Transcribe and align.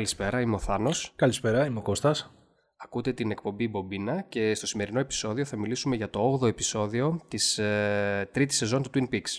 Καλησπέρα, 0.00 0.40
είμαι 0.40 0.54
ο 0.54 0.58
Θάνος. 0.58 1.12
Καλησπέρα, 1.16 1.66
είμαι 1.66 1.78
ο 1.78 1.82
Κώστας. 1.82 2.34
Ακούτε 2.76 3.12
την 3.12 3.30
εκπομπή 3.30 3.68
Μπομπίνα 3.68 4.22
και 4.22 4.54
στο 4.54 4.66
σημερινό 4.66 5.00
επεισόδιο 5.00 5.44
θα 5.44 5.56
μιλήσουμε 5.56 5.96
για 5.96 6.10
το 6.10 6.38
8ο 6.40 6.46
επεισόδιο 6.46 7.20
της 7.28 7.58
ε, 7.58 8.28
τρίτης 8.32 8.56
σεζόν 8.56 8.82
του 8.82 8.90
Twin 8.94 9.14
Peaks. 9.14 9.38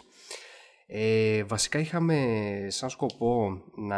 Ε, 0.87 1.43
βασικά 1.43 1.79
είχαμε 1.79 2.17
σαν 2.67 2.89
σκοπό 2.89 3.63
να 3.75 3.97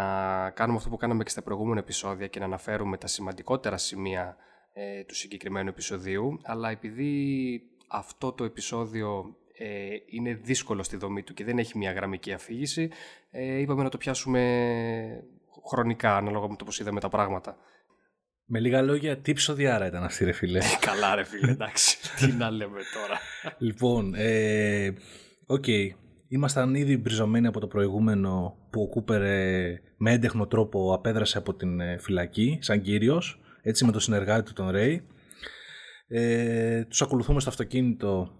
κάνουμε 0.49 0.77
αυτό 0.77 0.89
που 0.89 0.97
κάναμε 0.97 1.23
και 1.23 1.29
στα 1.29 1.41
προηγούμενα 1.41 1.79
επεισόδια 1.79 2.27
και 2.27 2.39
να 2.39 2.45
αναφέρουμε 2.45 2.97
τα 2.97 3.07
σημαντικότερα 3.07 3.77
σημεία 3.77 4.37
ε, 4.73 5.03
του 5.03 5.15
συγκεκριμένου 5.15 5.69
επεισοδίου, 5.69 6.39
αλλά 6.43 6.69
επειδή 6.69 7.61
αυτό 7.87 8.31
το 8.31 8.43
επεισόδιο 8.43 9.35
ε, 9.57 9.95
είναι 10.05 10.33
δύσκολο 10.33 10.83
στη 10.83 10.97
δομή 10.97 11.23
του 11.23 11.33
και 11.33 11.43
δεν 11.43 11.57
έχει 11.57 11.77
μια 11.77 11.91
γραμμική 11.91 12.31
αφήγηση, 12.31 12.89
ε, 13.31 13.59
είπαμε 13.59 13.83
να 13.83 13.89
το 13.89 13.97
πιάσουμε 13.97 14.41
χρονικά 15.71 16.17
ανάλογα 16.17 16.47
με 16.47 16.55
το 16.55 16.65
πώς 16.65 16.79
είδαμε 16.79 16.99
τα 16.99 17.09
πράγματα. 17.09 17.55
Με 18.45 18.59
λίγα 18.59 18.81
λόγια, 18.81 19.17
τι 19.17 19.33
ψωνάρα 19.33 19.85
ήταν 19.85 20.03
αυτή 20.03 20.25
ρε 20.25 20.31
φίλε; 20.31 20.59
Ε, 20.59 20.77
καλά 20.79 21.15
ρε 21.15 21.23
φίλε, 21.23 21.51
εντάξει. 21.51 21.97
τι 22.19 22.31
να 22.31 22.49
λέμε 22.49 22.79
τώρα. 22.93 23.19
λοιπόν, 23.57 24.13
ε, 24.15 24.93
οκ. 25.45 25.63
Okay. 25.67 25.87
Ήμασταν 26.27 26.75
ήδη 26.75 26.97
μπριζωμένοι 26.97 27.47
από 27.47 27.59
το 27.59 27.67
προηγούμενο 27.67 28.57
που 28.69 28.81
ο 28.81 28.87
Κούπερ 28.87 29.21
ε, 29.21 29.81
με 29.97 30.11
έντεχνο 30.11 30.47
τρόπο 30.47 30.93
απέδρασε 30.93 31.37
από 31.37 31.53
την 31.53 31.79
ε, 31.79 31.97
φυλακή, 31.97 32.57
σαν 32.61 32.81
κύριος, 32.81 33.41
έτσι 33.61 33.85
με 33.85 33.91
το 33.91 33.99
συνεργάτη 33.99 34.43
του 34.43 34.53
τον 34.53 34.69
Ρέι. 34.69 35.07
Ε, 36.07 36.83
τους 36.85 37.01
ακολουθούμε 37.01 37.39
στο 37.39 37.49
αυτοκίνητο 37.49 38.31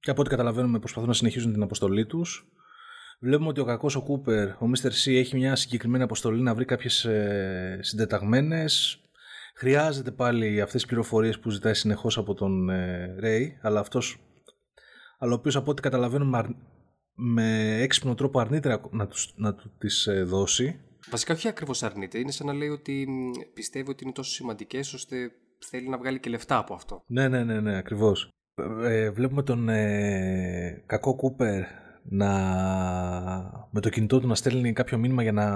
και 0.00 0.10
από 0.10 0.20
ό,τι 0.20 0.30
καταλαβαίνουμε 0.30 0.78
προσπαθούν 0.78 1.08
να 1.08 1.14
συνεχίζουν 1.14 1.52
την 1.52 1.62
αποστολή 1.62 2.06
τους. 2.06 2.46
Βλέπουμε 3.18 3.48
ότι 3.48 3.60
ο 3.60 3.64
κακός 3.64 3.96
ο 3.96 4.02
Κούπερ, 4.02 4.48
ο 4.48 4.70
Mr. 4.74 4.86
C, 4.86 5.12
έχει 5.12 5.36
μια 5.36 5.56
συγκεκριμένη 5.56 6.04
αποστολή 6.04 6.42
να 6.42 6.54
βρει 6.54 6.64
κάποιες 6.64 7.04
ε, 7.04 7.78
συντεταγμένες. 7.82 9.00
Χρειάζεται 9.54 10.10
πάλι 10.10 10.60
αυτές 10.60 10.80
τις 10.80 10.86
πληροφορίες 10.86 11.38
που 11.38 11.50
ζητάει 11.50 11.74
συνεχώς 11.74 12.18
από 12.18 12.34
τον 12.34 12.70
ε, 12.70 13.58
αλλά 13.62 13.80
αυτός, 13.80 14.18
αλλά 15.18 15.32
ο 15.32 15.34
οποίος 15.34 15.56
από 15.56 15.70
ό,τι 15.70 15.82
καταλαβαίνουμε 15.82 16.54
με 17.14 17.78
έξυπνο 17.80 18.14
τρόπο 18.14 18.40
αρνείται 18.40 18.80
να, 18.90 19.06
τους, 19.06 19.32
να 19.36 19.54
του 19.54 19.72
τις 19.78 20.06
ε, 20.06 20.22
δώσει. 20.22 20.80
Βασικά 21.10 21.34
όχι 21.34 21.48
ακριβώς 21.48 21.82
αρνείται, 21.82 22.18
είναι 22.18 22.30
σαν 22.30 22.46
να 22.46 22.52
λέει 22.52 22.68
ότι 22.68 23.06
πιστεύει 23.54 23.90
ότι 23.90 24.04
είναι 24.04 24.12
τόσο 24.12 24.30
σημαντικές 24.30 24.92
ώστε 24.92 25.30
θέλει 25.58 25.88
να 25.88 25.98
βγάλει 25.98 26.20
και 26.20 26.30
λεφτά 26.30 26.58
από 26.58 26.74
αυτό. 26.74 27.02
Ναι, 27.06 27.28
ναι, 27.28 27.44
ναι, 27.44 27.60
ναι 27.60 27.76
ακριβώς. 27.76 28.28
Ε, 28.84 29.10
βλέπουμε 29.10 29.42
τον 29.42 29.68
ε, 29.68 30.82
κακό 30.86 31.16
Κούπερ 31.16 31.64
να, 32.08 32.28
με 33.70 33.80
το 33.80 33.88
κινητό 33.88 34.20
του 34.20 34.26
να 34.26 34.34
στέλνει 34.34 34.72
κάποιο 34.72 34.98
μήνυμα 34.98 35.22
για 35.22 35.32
να 35.32 35.46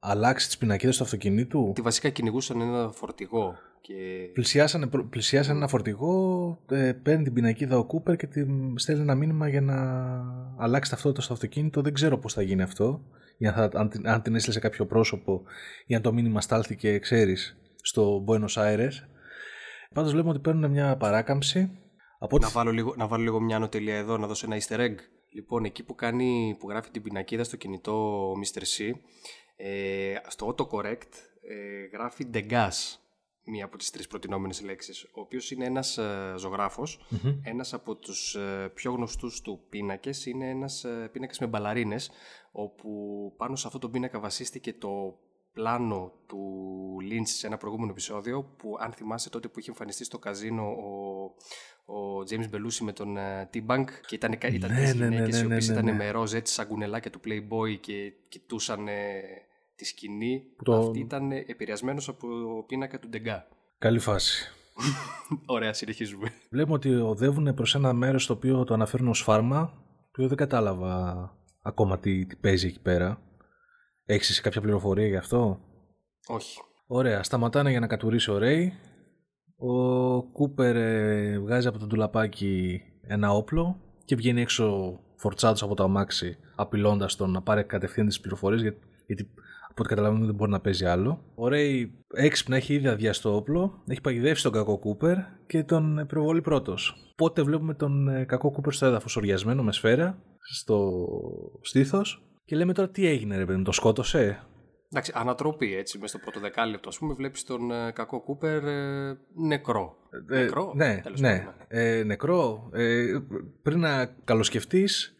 αλλάξει 0.00 0.46
τις 0.46 0.58
πινακίδες 0.58 0.96
του 0.96 1.04
αυτοκινήτου. 1.04 1.72
Τη 1.74 1.80
βασικά 1.80 2.08
κυνηγούσαν 2.08 2.60
ένα 2.60 2.90
φορτηγό. 2.90 3.54
Και... 3.80 3.94
Πλησιάσανε, 4.32 4.86
πλησιάσανε 5.10 5.58
ένα 5.58 5.68
φορτηγό, 5.68 6.58
ε, 6.70 6.92
παίρνει 6.92 7.24
την 7.24 7.32
πινακίδα 7.32 7.78
ο 7.78 7.84
Κούπερ 7.84 8.16
και 8.16 8.26
τη 8.26 8.44
στέλνει 8.74 9.02
ένα 9.02 9.14
μήνυμα 9.14 9.48
για 9.48 9.60
να 9.60 9.76
αλλάξει 10.58 10.90
ταυτότητα 10.90 11.22
στο 11.22 11.32
αυτοκίνητο. 11.32 11.80
Δεν 11.80 11.94
ξέρω 11.94 12.18
πώς 12.18 12.32
θα 12.32 12.42
γίνει 12.42 12.62
αυτό. 12.62 13.04
Για 13.38 13.52
θα, 13.52 13.70
αν, 13.74 13.90
αν 14.04 14.22
την 14.22 14.34
έστειλε 14.34 14.54
σε 14.54 14.60
κάποιο 14.60 14.86
πρόσωπο 14.86 15.42
ή 15.86 15.94
αν 15.94 16.02
το 16.02 16.12
μήνυμα 16.12 16.40
στάλθηκε, 16.40 16.98
ξέρεις, 16.98 17.56
στο 17.82 18.24
Buenos 18.28 18.62
Aires. 18.62 18.92
Πάντως 19.94 20.10
βλέπουμε 20.12 20.32
ότι 20.32 20.40
παίρνουν 20.40 20.70
μια 20.70 20.96
παράκαμψη. 20.96 21.70
Από 22.18 22.38
να, 22.38 22.48
βάλω 22.48 22.70
λίγο, 22.70 22.94
να 22.96 23.06
βάλω 23.06 23.22
λίγο 23.22 23.40
μια 23.40 23.56
ανωτελεία 23.56 23.96
εδώ, 23.96 24.16
να 24.16 24.26
δώσω 24.26 24.46
ένα 24.50 24.60
easter 24.60 24.78
egg. 24.78 24.94
Λοιπόν, 25.34 25.64
εκεί 25.64 25.82
που, 25.82 25.94
κάνει, 25.94 26.56
που 26.58 26.68
γράφει 26.68 26.90
την 26.90 27.02
πινακίδα 27.02 27.44
στο 27.44 27.56
κινητό 27.56 28.28
ο 28.30 28.32
Mr. 28.40 28.60
C, 28.60 28.92
ε, 29.56 30.14
στο 30.26 30.54
autocorrect 30.54 31.12
ε, 31.48 31.84
γράφει 31.92 32.30
Degas, 32.34 32.98
μία 33.44 33.64
από 33.64 33.76
τις 33.76 33.90
τρεις 33.90 34.06
προτινόμενες 34.06 34.62
λέξεις, 34.62 35.04
ο 35.04 35.20
οποίος 35.20 35.50
είναι 35.50 35.64
ένας 35.64 35.98
ε, 35.98 36.34
ζωγραφος 36.36 37.00
Ένας 37.42 37.72
από 37.72 37.96
τους 37.96 38.34
ε, 38.34 38.70
πιο 38.74 38.92
γνωστούς 38.92 39.40
του 39.40 39.66
πίνακες 39.68 40.26
είναι 40.26 40.48
ένας 40.48 40.84
ε, 40.84 41.08
πίνακας 41.12 41.38
με 41.38 41.46
μπαλαρίνες, 41.46 42.10
όπου 42.52 42.90
πάνω 43.36 43.56
σε 43.56 43.66
αυτό 43.66 43.78
το 43.78 43.88
πίνακα 43.88 44.20
βασίστηκε 44.20 44.72
το 44.72 45.18
πλάνο 45.52 46.12
του 46.26 46.40
Lynch 47.10 47.26
σε 47.26 47.46
ένα 47.46 47.56
προηγούμενο 47.56 47.90
επεισόδιο 47.90 48.42
που 48.42 48.76
αν 48.78 48.92
θυμάσαι 48.92 49.30
τότε 49.30 49.48
που 49.48 49.58
είχε 49.58 49.70
εμφανιστεί 49.70 50.04
στο 50.04 50.18
καζίνο 50.18 50.62
ο, 50.62 51.34
ο 51.84 52.18
James 52.30 52.54
Belushi 52.54 52.80
με 52.80 52.92
τον 52.92 53.16
uh, 53.16 53.56
T-Bank 53.56 53.84
και 54.06 54.14
ήταν, 54.14 54.32
ήταν 54.32 54.72
ναι, 54.72 54.80
τις 54.80 54.94
ναι, 54.94 55.06
ναι, 55.06 55.14
γυναίκες 55.14 55.36
ναι, 55.36 55.42
οι 55.42 55.44
οποίες 55.44 55.68
ναι, 55.68 55.74
ήταν 55.74 55.96
με 55.96 56.10
ροζ 56.10 56.32
έτσι 56.32 56.54
σαν 56.54 56.66
κουνελάκια 56.66 57.10
του 57.10 57.20
Playboy 57.24 57.78
και 57.80 58.12
κοιτούσαν 58.28 58.86
τη 59.76 59.84
σκηνή 59.84 60.42
το... 60.62 60.78
αυτή 60.78 60.98
ήταν 60.98 61.30
επηρεασμένος 61.32 62.08
από 62.08 62.20
το 62.20 62.64
πίνακα 62.66 62.98
του 62.98 63.08
Ντεγκά. 63.08 63.48
Καλή 63.78 63.98
φάση. 63.98 64.52
Ωραία, 65.46 65.72
συνεχίζουμε. 65.72 66.32
Βλέπουμε 66.50 66.74
ότι 66.74 66.94
οδεύουν 66.94 67.54
προς 67.54 67.74
ένα 67.74 67.92
μέρος 67.92 68.26
το 68.26 68.32
οποίο 68.32 68.64
το 68.64 68.74
αναφέρουν 68.74 69.08
ως 69.08 69.22
φάρμα 69.22 69.66
το 69.66 70.10
οποίο 70.10 70.28
δεν 70.28 70.36
κατάλαβα 70.36 71.30
ακόμα 71.62 71.98
τι, 71.98 72.26
τι 72.26 72.36
παίζει 72.36 72.66
εκεί 72.66 72.80
πέρα. 72.80 73.18
Έχεις 74.04 74.40
κάποια 74.40 74.60
πληροφορία 74.60 75.06
γι' 75.06 75.16
αυτό; 75.16 75.60
Όχι. 76.26 76.58
Ωραία, 76.86 77.22
σταματάνε 77.22 77.70
για 77.70 77.80
να 77.80 77.86
κατουρίσει 77.86 78.30
ο 78.30 78.38
Ρέι. 78.38 78.72
Ο 79.56 80.22
Κούπερ 80.22 80.76
ε, 80.76 81.38
βγάζει 81.38 81.66
από 81.66 81.78
το 81.78 81.86
ντουλαπάκι 81.86 82.82
ένα 83.06 83.30
όπλο 83.30 83.76
και 84.04 84.16
βγαίνει 84.16 84.40
έξω 84.40 84.98
φορτσάτος 85.16 85.62
από 85.62 85.74
το 85.74 85.82
αμάξι 85.82 86.38
απειλώντας 86.54 87.16
τον 87.16 87.30
να 87.30 87.42
πάρει 87.42 87.64
κατευθείαν 87.64 88.06
τις 88.06 88.20
πληροφορίες 88.20 88.62
γιατί 89.06 89.28
από 89.74 89.82
ό,τι 89.82 89.88
καταλαβαίνουμε 89.88 90.26
δεν 90.26 90.34
μπορεί 90.34 90.50
να 90.50 90.60
παίζει 90.60 90.84
άλλο. 90.84 91.20
Ο 91.34 91.48
Ρέι 91.48 91.92
έξυπνα 92.14 92.56
έχει 92.56 92.74
ήδη 92.74 92.88
αδειάσει 92.88 93.22
το 93.22 93.34
όπλο, 93.34 93.82
έχει 93.86 94.00
παγιδεύσει 94.00 94.42
τον 94.42 94.52
κακό 94.52 94.78
Κούπερ 94.78 95.16
και 95.46 95.62
τον 95.64 96.04
προβολεί 96.08 96.40
πρώτος. 96.40 97.12
Πότε 97.16 97.42
βλέπουμε 97.42 97.74
τον 97.74 98.08
ε, 98.08 98.24
κακό 98.24 98.50
Κούπερ 98.50 98.72
στο 98.72 98.86
έδαφος, 98.86 99.16
οριασμένο 99.16 99.62
με 99.62 99.72
σφαίρα, 99.72 100.18
στο 100.38 101.06
στήθος. 101.60 102.22
Και 102.44 102.56
λέμε 102.56 102.72
τώρα 102.72 102.88
τι 102.88 103.06
έγινε, 103.06 103.36
ρε 103.36 103.44
παιδί, 103.44 103.62
τον 103.62 103.72
σκότωσε; 103.72 104.42
Εντάξει, 104.94 105.12
ανατροπή 105.14 105.74
έτσι, 105.74 105.98
μέσα 105.98 106.16
στο 106.16 106.18
πρώτο 106.18 106.40
δεκάλεπτο, 106.40 106.88
ας 106.88 106.98
πούμε, 106.98 107.14
βλέπεις 107.14 107.44
τον 107.44 107.70
ε, 107.70 107.90
κακό 107.94 108.20
Κούπερ 108.20 108.64
ε, 108.64 109.18
νεκρό. 109.34 109.96
Ε, 110.30 110.40
νεκρό, 110.40 110.72
ναι, 110.76 111.02
ναι. 111.18 111.30
ναι. 111.30 111.46
Ε, 111.68 112.02
νεκρό. 112.02 112.70
Ε, 112.72 113.18
πριν 113.62 113.80
να 113.80 114.06
καλοσκεφτείς, 114.24 115.14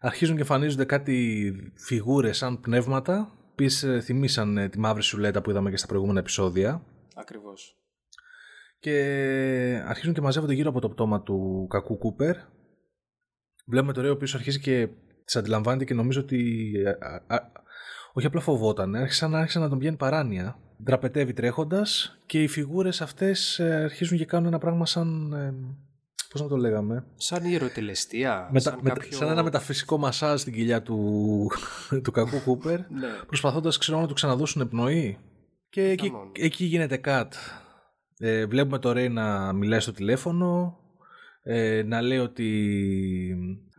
αρχίζουν 0.00 0.34
και 0.34 0.40
εμφανίζονται 0.40 0.84
κάτι 0.84 1.52
φιγούρες 1.74 2.36
σαν 2.36 2.60
πνεύματα 2.60 3.38
οποίε 3.54 4.00
θυμήσαν 4.00 4.58
ε, 4.58 4.68
τη 4.68 4.78
μαύρη 4.78 5.02
σουλέτα 5.02 5.42
που 5.42 5.50
είδαμε 5.50 5.70
και 5.70 5.76
στα 5.76 5.86
προηγούμενα 5.86 6.18
επεισόδια. 6.18 6.84
Ακριβώς. 7.14 7.78
Και 8.78 8.92
αρχίζουν 9.86 10.14
και 10.14 10.20
μαζεύονται 10.20 10.54
γύρω 10.54 10.68
από 10.68 10.80
το 10.80 10.90
πτώμα 10.90 11.22
του 11.22 11.66
κακού 11.70 11.98
Κούπερ. 11.98 12.36
Βλέπουμε 13.66 13.92
το 13.92 14.00
Ρέο 14.00 14.16
πίσω 14.16 14.36
αρχίζει 14.36 14.60
και 14.60 14.88
τις 15.24 15.36
αντιλαμβάνεται 15.36 15.84
και 15.84 15.94
νομίζω 15.94 16.20
ότι. 16.20 16.72
Ε, 18.14 18.18
όχι 18.18 18.26
απλά 18.26 18.40
φοβόταν, 18.40 18.94
άρχισαν, 18.94 19.34
άρχισαν 19.34 19.62
να 19.62 19.68
τον 19.68 19.78
πιάνει 19.78 19.96
παράνοια. 19.96 20.58
Δραπετεύει 20.76 21.32
τρέχοντας 21.32 22.18
και 22.26 22.42
οι 22.42 22.46
φιγούρες 22.46 23.00
αυτές 23.00 23.58
ε, 23.58 23.74
αρχίζουν 23.84 24.18
και 24.18 24.24
κάνουν 24.24 24.46
ένα 24.46 24.58
πράγμα 24.58 24.86
σαν 24.86 25.34
Πώς 26.34 26.42
να 26.42 26.48
το 26.48 26.56
λέγαμε; 26.56 27.04
Σαν 27.16 27.44
ιεροτελεστία. 27.44 28.50
σαν, 28.54 28.80
κάποιο... 28.82 29.12
σαν 29.12 29.28
ένα 29.28 29.42
μεταφυσικό 29.42 29.98
μασάζ 29.98 30.40
στην 30.40 30.52
κοιλιά 30.52 30.82
του, 30.82 31.50
του 32.04 32.10
κακού 32.10 32.42
Κούπερ. 32.44 32.78
ναι. 33.00 33.08
Προσπαθώντας 33.26 33.78
ξέρω 33.78 34.00
να 34.00 34.06
του 34.06 34.14
ξαναδώσουν 34.14 34.68
πνοή. 34.68 35.18
Και 35.68 35.82
εκεί, 35.88 36.12
εκεί 36.32 36.64
γίνεται 36.64 36.96
κάτι. 36.96 37.36
Ε, 38.18 38.46
βλέπουμε 38.46 38.78
το 38.78 38.92
Ρέι 38.92 39.08
να 39.08 39.52
μιλάει 39.52 39.80
στο 39.80 39.92
τηλέφωνο. 39.92 40.78
Ε, 41.42 41.82
να 41.86 42.02
λέει 42.02 42.18
ότι. 42.18 42.48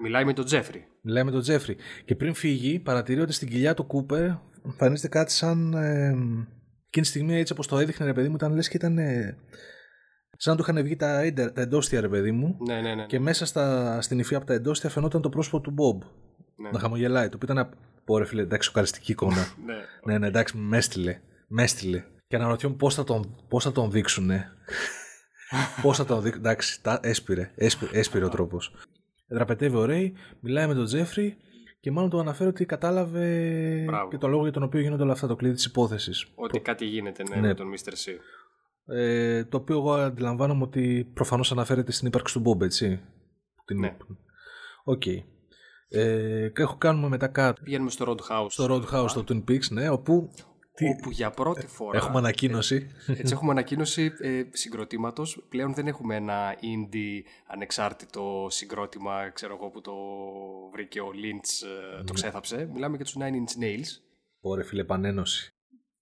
Μιλάει 0.01 0.25
με 0.25 0.33
τον 0.33 0.45
Τζέφρι. 0.45 0.88
Μιλάει 1.07 1.23
με 1.23 1.31
τον 1.31 1.41
Τζέφρι. 1.41 1.75
Και 2.05 2.15
πριν 2.15 2.33
φύγει, 2.33 2.79
παρατηρεί 2.79 3.21
ότι 3.21 3.33
στην 3.33 3.47
κοιλιά 3.47 3.73
του 3.73 3.85
Κούπερ 3.85 4.29
εμφανίζεται 4.65 5.07
κάτι 5.07 5.31
σαν. 5.31 5.73
Ε, 5.73 6.07
εκείνη 6.87 7.05
τη 7.05 7.05
στιγμή, 7.05 7.35
έτσι 7.35 7.53
όπως 7.53 7.67
το 7.67 7.79
έδειχνε, 7.79 8.05
ρε 8.05 8.13
παιδί 8.13 8.29
μου, 8.29 8.35
ήταν 8.35 8.53
λες 8.53 8.67
και 8.67 8.77
ήταν. 8.77 8.97
Ε, 8.97 9.37
Σαν 10.37 10.55
να 10.55 10.63
του 10.63 10.71
είχαν 10.71 10.83
βγει 10.83 10.95
τα, 10.95 11.33
τα 11.33 11.61
εντόσθια, 11.62 12.01
ρε 12.01 12.09
παιδί 12.09 12.31
μου. 12.31 12.57
Ναι, 12.67 12.81
ναι, 12.81 12.95
ναι. 12.95 13.05
Και 13.05 13.19
μέσα 13.19 13.45
στα, 13.45 13.97
στην 14.01 14.19
υφή 14.19 14.35
από 14.35 14.45
τα 14.45 14.53
εντόσθια 14.53 14.89
φαινόταν 14.89 15.21
το 15.21 15.29
πρόσωπο 15.29 15.59
του 15.59 15.71
Μπομπ. 15.71 16.01
Ναι. 16.55 16.69
Να 16.71 16.79
χαμογελάει. 16.79 17.29
Το 17.29 17.37
οποίο 17.41 17.53
ήταν. 17.53 17.69
Πω 18.05 18.17
ρε 18.17 18.25
φίλε, 18.25 18.41
εντάξει, 18.41 18.67
σοκαριστική 18.67 19.11
εικόνα. 19.11 19.47
ναι, 19.65 19.73
ναι, 20.13 20.17
ναι, 20.17 20.27
εντάξει, 20.27 20.57
με 20.57 20.77
έστειλε. 20.77 21.19
Με 21.47 21.63
έστειλε. 21.63 22.03
Και 22.27 22.35
αναρωτιόμουν 22.35 22.75
πώς 22.75 22.95
θα 22.95 23.03
τον, 23.03 23.35
πώς 23.47 23.63
θα 23.63 23.71
τον 23.71 23.91
δείξουνε. 23.91 24.51
πώς 25.81 25.97
θα 25.97 26.05
τον 26.05 26.21
δείξουν. 26.21 26.41
Εντάξει, 26.41 26.81
τα, 26.81 26.99
έσπειρε, 27.03 27.51
έσπειρε, 27.56 28.00
έσπειρε 28.00 28.25
ο 28.25 28.29
τρόπος. 28.29 28.73
Δραπετεύει 29.27 29.75
ο 29.75 29.86
Ρέι, 29.86 30.13
μιλάει 30.39 30.68
με 30.68 30.74
τον 30.74 30.86
Τζέφρι 30.86 31.38
και 31.80 31.92
μάλλον 31.92 32.10
το 32.10 32.19
αναφέρει 32.19 32.50
ότι 32.50 32.66
κατάλαβε 32.66 33.83
Μπράβο. 33.86 34.10
και 34.10 34.18
το 34.18 34.27
λόγο 34.27 34.44
για 34.44 34.51
τον 34.51 34.63
οποίο 34.63 34.80
γίνονται 34.80 35.04
όλα 35.04 35.12
αυτά, 35.12 35.27
το 35.27 35.36
κλειδί 35.36 35.54
της 35.54 35.66
υπόθεσης. 35.66 36.27
Ότι 36.36 36.60
κάτι 36.60 36.86
γίνεται 36.86 37.24
ναι, 37.24 37.36
ναι. 37.36 37.48
με 37.48 37.54
τον 37.54 37.68
Mr. 37.72 37.92
C. 37.92 38.13
Ε, 38.95 39.44
το 39.45 39.57
οποίο 39.57 39.77
εγώ 39.77 39.94
αντιλαμβάνομαι 39.94 40.63
ότι 40.63 41.12
προφανώς 41.13 41.51
αναφέρεται 41.51 41.92
στην 41.92 42.07
ύπαρξη 42.07 42.33
του 42.33 42.39
Μπομπ, 42.39 42.62
έτσι. 42.62 43.01
Την... 43.66 43.80
Ναι. 43.80 43.98
Οκ. 44.83 45.01
Okay. 45.06 45.24
Ε, 45.89 46.50
έχω 46.56 46.77
κάνουμε 46.77 47.07
μετά 47.07 47.27
κάτω. 47.27 47.62
Πηγαίνουμε 47.63 47.89
στο 47.89 48.06
Roadhouse. 48.16 48.48
Στο 48.50 48.66
Roadhouse, 48.69 49.10
στο 49.10 49.24
Twin 49.27 49.44
Peaks, 49.50 49.68
ναι, 49.69 49.89
όπου 49.89 50.31
Τι... 50.75 50.89
Όπου 50.89 51.12
για 51.12 51.30
πρώτη 51.30 51.68
φορά. 51.68 51.98
Έχουμε 51.98 52.18
ανακοίνωση. 52.18 52.92
Έτσι, 53.07 53.33
έχουμε 53.33 53.51
ανακοίνωση 53.51 54.12
ε, 54.19 54.44
συγκροτήματος. 54.51 55.45
Πλέον 55.50 55.74
δεν 55.74 55.88
έχουμε 55.88 56.16
ένα 56.16 56.56
indie 56.62 57.22
ανεξάρτητο 57.48 58.48
συγκρότημα, 58.50 59.30
ξέρω 59.30 59.56
εγώ, 59.56 59.69
που 59.69 59.81
το 59.81 59.94
βρήκε 60.72 61.01
ο 61.01 61.12
Lynch, 61.13 61.68
ε, 61.68 61.98
το 61.98 62.04
ναι. 62.04 62.13
ξέθαψε. 62.13 62.69
Μιλάμε 62.74 62.95
για 62.95 63.06
τους 63.06 63.16
Nine 63.19 63.33
Inch 63.33 63.63
Nails. 63.63 63.88
Ωραία, 64.39 64.66
φίλε, 64.66 64.81
επανένωση. 64.81 65.50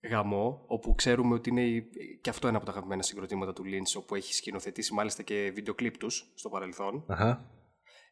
Γαμό, 0.10 0.64
όπου 0.68 0.96
ξέρουμε 0.96 1.34
ότι 1.34 1.50
είναι 1.50 1.84
και 2.22 2.30
αυτό 2.30 2.48
ένα 2.48 2.58
από 2.58 2.66
τα 2.66 2.72
αγαπημένα 2.72 3.02
συγκροτήματα 3.02 3.54
του 3.54 3.64
Lynch, 3.66 3.98
όπου 4.02 4.16
έχει 4.16 4.34
σκηνοθετήσει 4.34 4.94
μάλιστα 4.94 5.24
και 5.24 5.52
βίντεο 5.56 5.74
κλιπ 5.74 5.98
τους 5.98 6.31
στο 6.36 6.50
παρελθόν. 6.50 7.04
Αχα. 7.08 7.52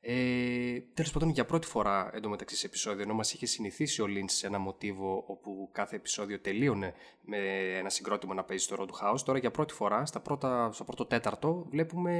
Ε, 0.04 0.80
Τέλος 0.94 1.12
πάντων, 1.12 1.30
για 1.30 1.46
πρώτη 1.46 1.68
φορά 1.68 2.10
εντωμεταξύ 2.14 2.56
σε 2.56 2.66
επεισόδιο, 2.66 3.02
ενώ 3.02 3.14
μας 3.14 3.34
είχε 3.34 3.46
συνηθίσει 3.46 4.02
ο 4.02 4.06
Lynch 4.06 4.30
σε 4.30 4.48
ένα 4.48 4.60
μοτίβο 4.60 5.24
όπου 5.28 5.70
κάθε 5.72 5.96
επεισόδιο 5.96 6.40
τελείωνε 6.40 6.94
με 7.22 7.38
ένα 7.78 7.90
συγκρότημα 7.90 8.34
να 8.34 8.44
παίζει 8.44 8.64
στο 8.64 8.76
Roadhouse, 8.80 9.20
τώρα 9.26 9.40
για 9.40 9.52
πρώτη 9.52 9.74
φορά, 9.74 10.06
στα 10.06 10.20
πρώτα, 10.20 10.72
στο 10.72 10.84
πρώτο 10.84 11.06
τέταρτο, 11.06 11.68
βλέπουμε 11.70 12.14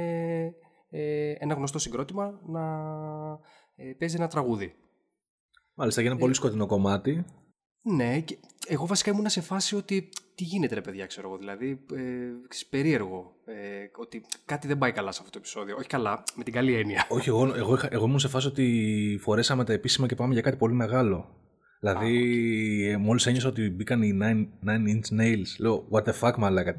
ε, 0.90 1.34
ένα 1.38 1.54
γνωστό 1.54 1.78
συγκρότημα 1.78 2.40
να 2.46 2.62
ε, 3.74 3.92
παίζει 3.98 4.16
ένα 4.16 4.28
τραγούδι. 4.28 4.74
Μάλιστα, 5.74 6.00
για 6.00 6.10
ένα 6.10 6.18
πολύ 6.18 6.34
σκοτεινό 6.34 6.66
κομμάτι. 6.66 7.24
Ναι, 7.82 8.20
και 8.20 8.38
εγώ 8.66 8.86
βασικά 8.86 9.10
ήμουν 9.10 9.28
σε 9.28 9.40
φάση 9.40 9.76
ότι 9.76 10.08
τι 10.34 10.44
γίνεται 10.44 10.74
ρε 10.74 10.80
παιδιά, 10.80 11.06
ξέρω 11.06 11.28
εγώ. 11.28 11.36
Δηλαδή, 11.36 11.80
ε, 11.94 11.98
περίεργο. 12.70 13.34
Ε, 13.44 13.52
ότι 13.96 14.24
κάτι 14.44 14.66
δεν 14.66 14.78
πάει 14.78 14.92
καλά 14.92 15.12
σε 15.12 15.18
αυτό 15.20 15.32
το 15.32 15.38
επεισόδιο. 15.38 15.76
Όχι 15.78 15.88
καλά, 15.88 16.22
με 16.34 16.44
την 16.44 16.52
καλή 16.52 16.74
έννοια. 16.74 17.06
Όχι, 17.08 17.28
εγώ, 17.28 17.54
εγώ, 17.56 17.78
εγώ 17.88 18.04
ήμουν 18.04 18.18
σε 18.18 18.28
φάση 18.28 18.46
ότι 18.46 19.18
φορέσαμε 19.22 19.64
τα 19.64 19.72
επίσημα 19.72 20.06
και 20.06 20.14
πάμε 20.14 20.32
για 20.32 20.42
κάτι 20.42 20.56
πολύ 20.56 20.74
μεγάλο. 20.74 21.36
Δηλαδή, 21.80 22.10
ah, 22.92 22.96
okay. 22.96 23.00
μόλις 23.00 23.26
ένιωσα 23.26 23.48
ότι 23.48 23.70
μπήκαν 23.70 24.02
οι 24.02 24.18
9, 24.22 24.24
9 24.66 24.70
inch 24.70 25.20
nails, 25.20 25.56
λέω, 25.58 25.88
what 25.90 26.02
the 26.02 26.12
fuck, 26.20 26.34
μαλάκα. 26.36 26.76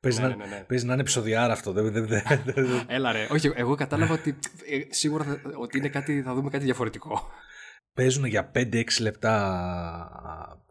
Παίζει, 0.00 0.20
ναι, 0.20 0.28
να, 0.28 0.36
ναι, 0.36 0.44
ναι. 0.44 0.64
παίζει 0.68 0.86
να 0.86 0.92
είναι 0.92 1.00
επεισοδιάρα 1.00 1.52
αυτό. 1.52 1.72
Δεν, 1.72 1.92
δεν, 1.92 2.06
δεν, 2.44 2.66
Έλα 2.86 3.12
ρε. 3.12 3.26
Όχι, 3.30 3.52
εγώ 3.54 3.74
κατάλαβα 3.74 4.14
ότι 4.14 4.38
ε, 4.70 4.94
σίγουρα 4.94 5.24
θα, 5.24 5.40
ότι 5.56 5.78
είναι 5.78 5.88
κάτι, 5.88 6.22
θα 6.22 6.34
δούμε 6.34 6.50
κάτι 6.50 6.64
διαφορετικό. 6.64 7.28
Παίζουν 7.94 8.24
για 8.24 8.50
5-6 8.54 8.84
λεπτά 9.00 10.61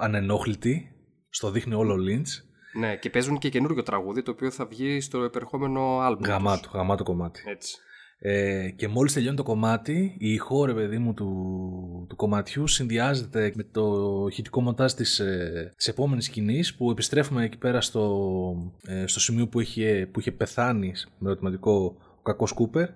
ανενόχλητοι. 0.00 0.94
Στο 1.28 1.50
δείχνει 1.50 1.74
όλο 1.74 1.94
ο 1.94 1.96
Lynch. 1.96 2.44
Ναι, 2.78 2.96
και 2.96 3.10
παίζουν 3.10 3.38
και 3.38 3.48
καινούριο 3.48 3.82
τραγούδι 3.82 4.22
το 4.22 4.30
οποίο 4.30 4.50
θα 4.50 4.66
βγει 4.66 5.00
στο 5.00 5.22
επερχόμενο 5.22 5.98
άλμπου. 5.98 6.24
Γαμάτο, 6.24 6.70
γαμάτο 6.72 7.02
κομμάτι. 7.02 7.42
Έτσι. 7.46 7.78
Ε, 8.22 8.70
και 8.70 8.88
μόλις 8.88 9.12
τελειώνει 9.12 9.36
το 9.36 9.42
κομμάτι, 9.42 10.16
η 10.18 10.32
ηχό 10.32 10.64
ρε 10.64 10.74
παιδί 10.74 10.98
μου 10.98 11.14
του, 11.14 12.06
του 12.08 12.16
κομματιού 12.16 12.66
συνδυάζεται 12.66 13.52
με 13.54 13.62
το 13.62 14.26
ηχητικό 14.30 14.60
μοντάζ 14.60 14.92
της, 14.92 15.18
ε, 15.18 15.72
της 15.76 15.88
επόμενης 15.88 16.24
σκηνής 16.24 16.74
που 16.74 16.90
επιστρέφουμε 16.90 17.44
εκεί 17.44 17.58
πέρα 17.58 17.80
στο, 17.80 18.72
ε, 18.86 19.06
στο 19.06 19.20
σημείο 19.20 19.48
που 19.48 19.60
είχε, 19.60 20.08
που 20.12 20.20
είχε 20.20 20.32
πεθάνει 20.32 20.92
με 21.18 21.30
ερωτηματικό 21.30 21.96
ο 22.18 22.22
κακός 22.22 22.52
Κούπερ 22.52 22.88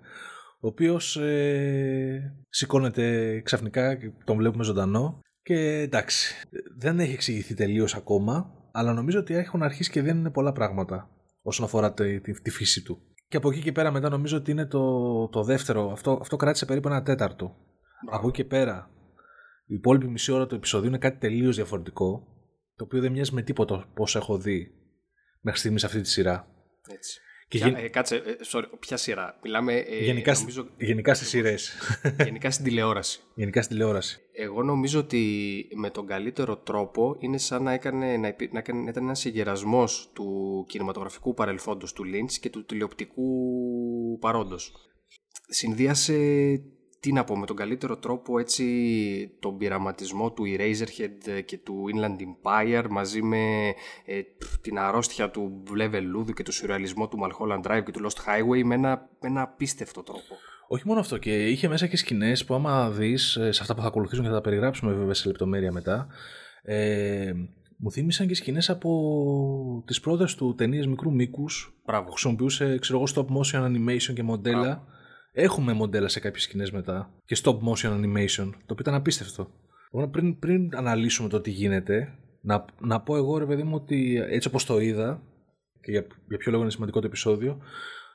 ο 0.65 0.67
οποίος 0.67 1.17
ε, 1.17 2.35
σηκώνεται 2.49 3.41
ξαφνικά 3.45 3.95
και 3.95 4.11
τον 4.25 4.37
βλέπουμε 4.37 4.65
ζωντανό 4.65 5.21
και 5.44 5.81
εντάξει, 5.81 6.49
δεν 6.76 7.00
έχει 7.00 7.12
εξηγηθεί 7.12 7.55
τελείως 7.55 7.94
ακόμα, 7.94 8.50
αλλά 8.73 8.93
νομίζω 8.93 9.19
ότι 9.19 9.35
έχουν 9.35 9.62
αρχίσει 9.62 9.91
και 9.91 10.02
δίνουν 10.02 10.32
πολλά 10.32 10.52
πράγματα 10.52 11.11
όσον 11.43 11.64
αφορά 11.64 11.93
τη, 11.93 12.20
τη, 12.20 12.41
τη, 12.41 12.50
φύση 12.50 12.82
του. 12.82 12.99
Και 13.29 13.37
από 13.37 13.50
εκεί 13.50 13.61
και 13.61 13.73
πέρα 13.73 13.91
μετά 13.91 14.08
νομίζω 14.08 14.37
ότι 14.37 14.50
είναι 14.50 14.67
το, 14.67 15.29
το 15.29 15.43
δεύτερο, 15.43 15.93
αυτό, 15.93 16.19
αυτό 16.20 16.37
κράτησε 16.37 16.67
περίπου 16.67 16.88
ένα 16.88 17.02
τέταρτο. 17.02 17.56
Από 18.11 18.29
εκεί 18.29 18.37
και 18.37 18.44
πέρα, 18.44 18.91
η 19.67 19.75
υπόλοιπη 19.75 20.08
μισή 20.08 20.32
ώρα 20.32 20.46
του 20.46 20.55
επεισοδίου 20.55 20.88
είναι 20.88 20.99
κάτι 20.99 21.19
τελείως 21.19 21.56
διαφορετικό, 21.56 22.26
το 22.76 22.85
οποίο 22.85 23.00
δεν 23.00 23.12
μοιάζει 23.12 23.35
με 23.35 23.43
τίποτα 23.43 23.90
πώ 23.94 24.06
έχω 24.14 24.38
δει 24.38 24.70
μέχρι 25.40 25.61
στιγμής 25.61 25.85
αυτή 25.85 26.00
τη 26.00 26.08
σειρά. 26.08 26.49
Έτσι. 26.88 27.20
Και 27.59 27.61
Ποια, 27.61 27.79
ε, 27.79 27.89
κάτσε, 27.89 28.17
ε, 28.17 28.37
sorry, 28.53 28.65
ποια 28.79 28.97
σειρά; 28.97 29.39
Μιλάμε. 29.43 29.75
Ε, 29.75 30.05
γενικά, 30.05 30.35
νομίζω, 30.39 30.69
γενικά 30.79 31.15
στις 31.15 31.29
σειρές. 31.29 31.73
γενικά 32.25 32.51
στην 32.51 32.65
τηλεόραση. 32.65 33.21
Γενικά 33.35 33.62
στην 33.62 33.77
τηλεόραση. 33.77 34.21
Εγώ 34.33 34.62
νομίζω 34.62 34.99
ότι 35.01 35.23
με 35.75 35.91
τον 35.91 36.06
καλύτερο 36.06 36.56
τρόπο 36.56 37.17
είναι 37.19 37.39
σαν 37.39 37.62
να, 37.62 37.73
έκανε, 37.73 38.17
να, 38.17 38.35
να, 38.51 38.62
να 38.75 38.89
ήταν 38.91 39.03
ένας 39.05 39.19
συγκερασμό 39.19 39.85
του 40.12 40.65
κινηματογραφικού 40.69 41.35
παρελθόντος 41.35 41.93
του 41.93 42.05
Lynch 42.05 42.33
και 42.41 42.51
του 42.51 42.65
τηλεοπτικού 42.65 43.25
παρόντος. 44.21 44.73
Συνδύασε 45.49 46.15
τι 47.05 47.12
να 47.12 47.25
πω, 47.25 47.39
με 47.39 47.47
τον 47.47 47.56
καλύτερο 47.56 47.97
τρόπο 47.97 48.39
έτσι 48.39 48.65
τον 49.41 49.59
πειραματισμό 49.59 50.33
του 50.33 50.45
Eraserhead 50.47 51.43
και 51.45 51.59
του 51.59 51.85
Inland 51.95 52.17
Empire 52.23 52.87
μαζί 52.91 53.23
με 53.23 53.73
ε, 54.05 54.21
την 54.61 54.79
αρρώστια 54.79 55.31
του 55.31 55.62
Βλεβελούδου 55.65 56.33
και 56.33 56.43
του 56.43 56.53
σουρεαλισμό 56.53 57.09
του 57.09 57.19
Mulholland 57.23 57.71
Drive 57.71 57.83
και 57.85 57.91
του 57.91 58.01
Lost 58.03 58.19
Highway 58.19 58.62
με 58.65 58.75
ένα, 58.75 59.09
με 59.21 59.29
ένα 59.29 59.43
απίστευτο 59.43 60.03
τρόπο. 60.03 60.35
Όχι 60.69 60.83
μόνο 60.87 61.01
αυτό 61.01 61.19
και 61.19 61.49
είχε 61.49 61.69
μέσα 61.69 61.87
και 61.87 61.97
σκηνές 61.97 62.45
που 62.45 62.55
άμα 62.55 62.91
δεις 62.91 63.37
ε, 63.37 63.53
σε 63.53 63.62
αυτά 63.62 63.75
που 63.75 63.81
θα 63.81 63.87
ακολουθήσουν 63.87 64.25
και 64.25 64.31
θα 64.31 64.37
τα 64.37 64.43
περιγράψουμε 64.43 64.93
βέβαια 64.93 65.15
σε 65.15 65.29
λεπτομέρεια 65.29 65.73
μετά 65.73 66.07
ε, 66.62 67.33
μου 67.77 67.91
θύμισαν 67.91 68.27
και 68.27 68.35
σκηνές 68.35 68.71
από 68.71 69.83
τις 69.87 70.00
πρώτες 70.00 70.35
του 70.35 70.55
ταινίες 70.55 70.87
μικρού 70.87 71.12
μήκους 71.12 71.77
που 71.85 72.11
χρησιμοποιούσε 72.11 72.79
ξέρω 72.79 72.99
εγώ 72.99 73.09
stop 73.15 73.37
motion 73.37 73.65
animation 73.65 74.15
και 74.15 74.23
μοντέλα 74.23 74.94
Έχουμε 75.37 75.73
μοντέλα 75.73 76.09
σε 76.09 76.21
κάποιες 76.21 76.43
σκηνές 76.43 76.71
μετά 76.71 77.15
και 77.25 77.37
stop 77.43 77.59
motion 77.59 77.91
animation, 77.91 78.50
το 78.50 78.73
οποίο 78.73 78.76
ήταν 78.79 78.95
απίστευτο. 78.95 79.50
Πριν, 80.11 80.38
πριν 80.38 80.76
αναλύσουμε 80.76 81.29
το 81.29 81.41
τι 81.41 81.50
γίνεται, 81.50 82.19
να, 82.41 82.64
να 82.81 83.00
πω 83.00 83.17
εγώ 83.17 83.38
ρε 83.38 83.47
παιδί 83.47 83.62
μου 83.62 83.75
ότι 83.75 84.25
έτσι 84.29 84.49
όπως 84.49 84.64
το 84.64 84.79
είδα 84.79 85.23
και 85.81 85.91
για, 85.91 86.07
για 86.29 86.38
ποιο 86.38 86.50
λόγο 86.50 86.62
είναι 86.62 86.73
σημαντικό 86.73 87.00
το 87.00 87.07
επεισόδιο, 87.07 87.59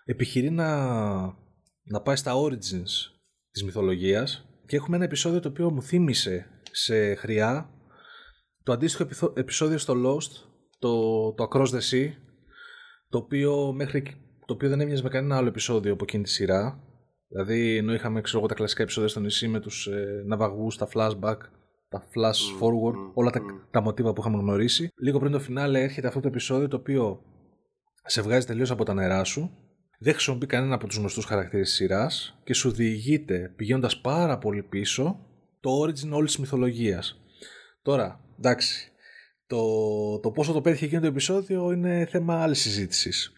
επιχειρεί 0.06 0.50
να, 0.50 0.78
να 1.84 2.02
πάει 2.04 2.16
στα 2.16 2.34
origins 2.36 3.12
της 3.52 3.64
μυθολογίας. 3.64 4.50
Και 4.66 4.76
έχουμε 4.76 4.96
ένα 4.96 5.06
επεισόδιο 5.06 5.40
το 5.40 5.48
οποίο 5.48 5.72
μου 5.72 5.82
θύμισε 5.82 6.62
σε 6.72 7.16
χρειά 7.16 7.70
το 8.64 8.72
αντίστοιχο 8.72 9.34
επεισόδιο 9.36 9.78
στο 9.78 9.94
Lost, 9.94 10.32
το, 10.80 11.34
το 11.34 11.48
Across 11.52 11.68
the 11.68 11.82
Sea, 11.92 12.10
το 13.10 13.18
οποίο, 13.18 13.74
μέχρι, 13.74 14.04
το 14.46 14.54
οποίο 14.54 14.70
δεν 14.70 14.82
έμοιαζε 14.82 15.04
με 15.04 15.10
κανένα 15.10 15.38
άλλο 15.38 15.48
επεισόδιο 15.48 15.94
από 15.94 16.04
εκείνη 16.04 16.24
τη 16.24 16.30
σειρά 16.30 16.84
Δηλαδή, 17.32 17.78
ενώ 17.78 17.94
είχαμε 17.94 18.22
ξέρω, 18.22 18.46
τα 18.46 18.54
κλασικά 18.54 18.84
επεισόδια 18.84 19.10
στο 19.10 19.20
νησί 19.20 19.48
με 19.48 19.60
τους 19.60 19.88
ε, 19.88 20.24
ναυαγούς, 20.26 20.78
τα 20.78 20.88
flashback, 20.94 21.38
τα 21.90 22.04
flash 22.14 22.62
forward, 22.62 23.12
όλα 23.14 23.30
τα, 23.30 23.42
τα 23.72 23.82
μοτίβα 23.82 24.14
που 24.14 24.22
είχαμε 24.22 24.38
γνωρίσει. 24.38 24.90
Λίγο 25.02 25.20
πριν 25.20 25.32
το 25.32 25.40
φινάλε 25.40 25.82
έρχεται 25.82 26.08
αυτό 26.08 26.20
το 26.20 26.28
επεισόδιο 26.28 26.68
το 26.68 26.76
οποίο 26.78 27.22
σε 28.06 28.22
βγάζει 28.22 28.46
τελείως 28.46 28.72
από 28.72 28.86
τα 28.86 28.94
νερά 28.94 29.24
σου, 29.24 29.52
δεν 30.00 30.14
χρησιμοποιεί 30.14 30.46
κανένα 30.46 30.76
από 30.76 30.88
τους 30.88 30.98
γνωστούς 30.98 31.26
χαρακτήρες 31.26 31.68
της 31.68 31.76
σειράς 31.76 32.40
και 32.44 32.54
σου 32.54 32.72
διηγείται 32.72 33.54
πηγαίνοντας 33.56 34.02
πάρα 34.02 34.38
πολύ 34.38 34.64
πίσω 34.64 35.20
το 35.60 35.70
origin 35.82 36.10
όλης 36.12 36.32
της 36.32 36.40
μυθολογίας. 36.40 37.22
Τώρα, 37.82 38.20
εντάξει, 38.38 38.92
το, 39.48 39.64
το 40.20 40.32
πόσο 40.32 40.54
το 40.54 40.62
πέτυχε 40.62 40.86
εκείνο 40.86 41.02
το 41.02 41.08
επεισόδιο 41.08 41.72
είναι 41.72 42.08
θέμα 42.12 42.42
άλλης 42.42 42.60
συζήτησης. 42.60 43.34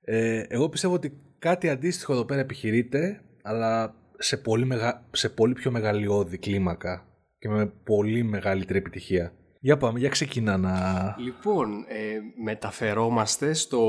Ε, 0.00 0.44
εγώ 0.48 0.68
πιστεύω 0.68 0.94
ότι 0.94 1.29
κάτι 1.40 1.68
αντίστοιχο 1.68 2.12
εδώ 2.12 2.24
πέρα 2.24 2.40
επιχειρείται, 2.40 3.20
αλλά 3.42 3.94
σε 4.18 4.36
πολύ, 4.36 4.64
μεγα... 4.64 5.06
σε 5.10 5.28
πολύ 5.28 5.52
πιο 5.52 5.70
μεγαλειώδη 5.70 6.38
κλίμακα 6.38 7.06
και 7.38 7.48
με 7.48 7.66
πολύ 7.84 8.22
μεγαλύτερη 8.22 8.78
επιτυχία. 8.78 9.32
Για 9.60 9.76
πάμε, 9.76 9.98
για 9.98 10.08
ξεκινά 10.08 10.56
να... 10.56 10.74
Λοιπόν, 11.18 11.84
ε, 11.88 12.18
μεταφερόμαστε 12.44 13.52
στο 13.52 13.80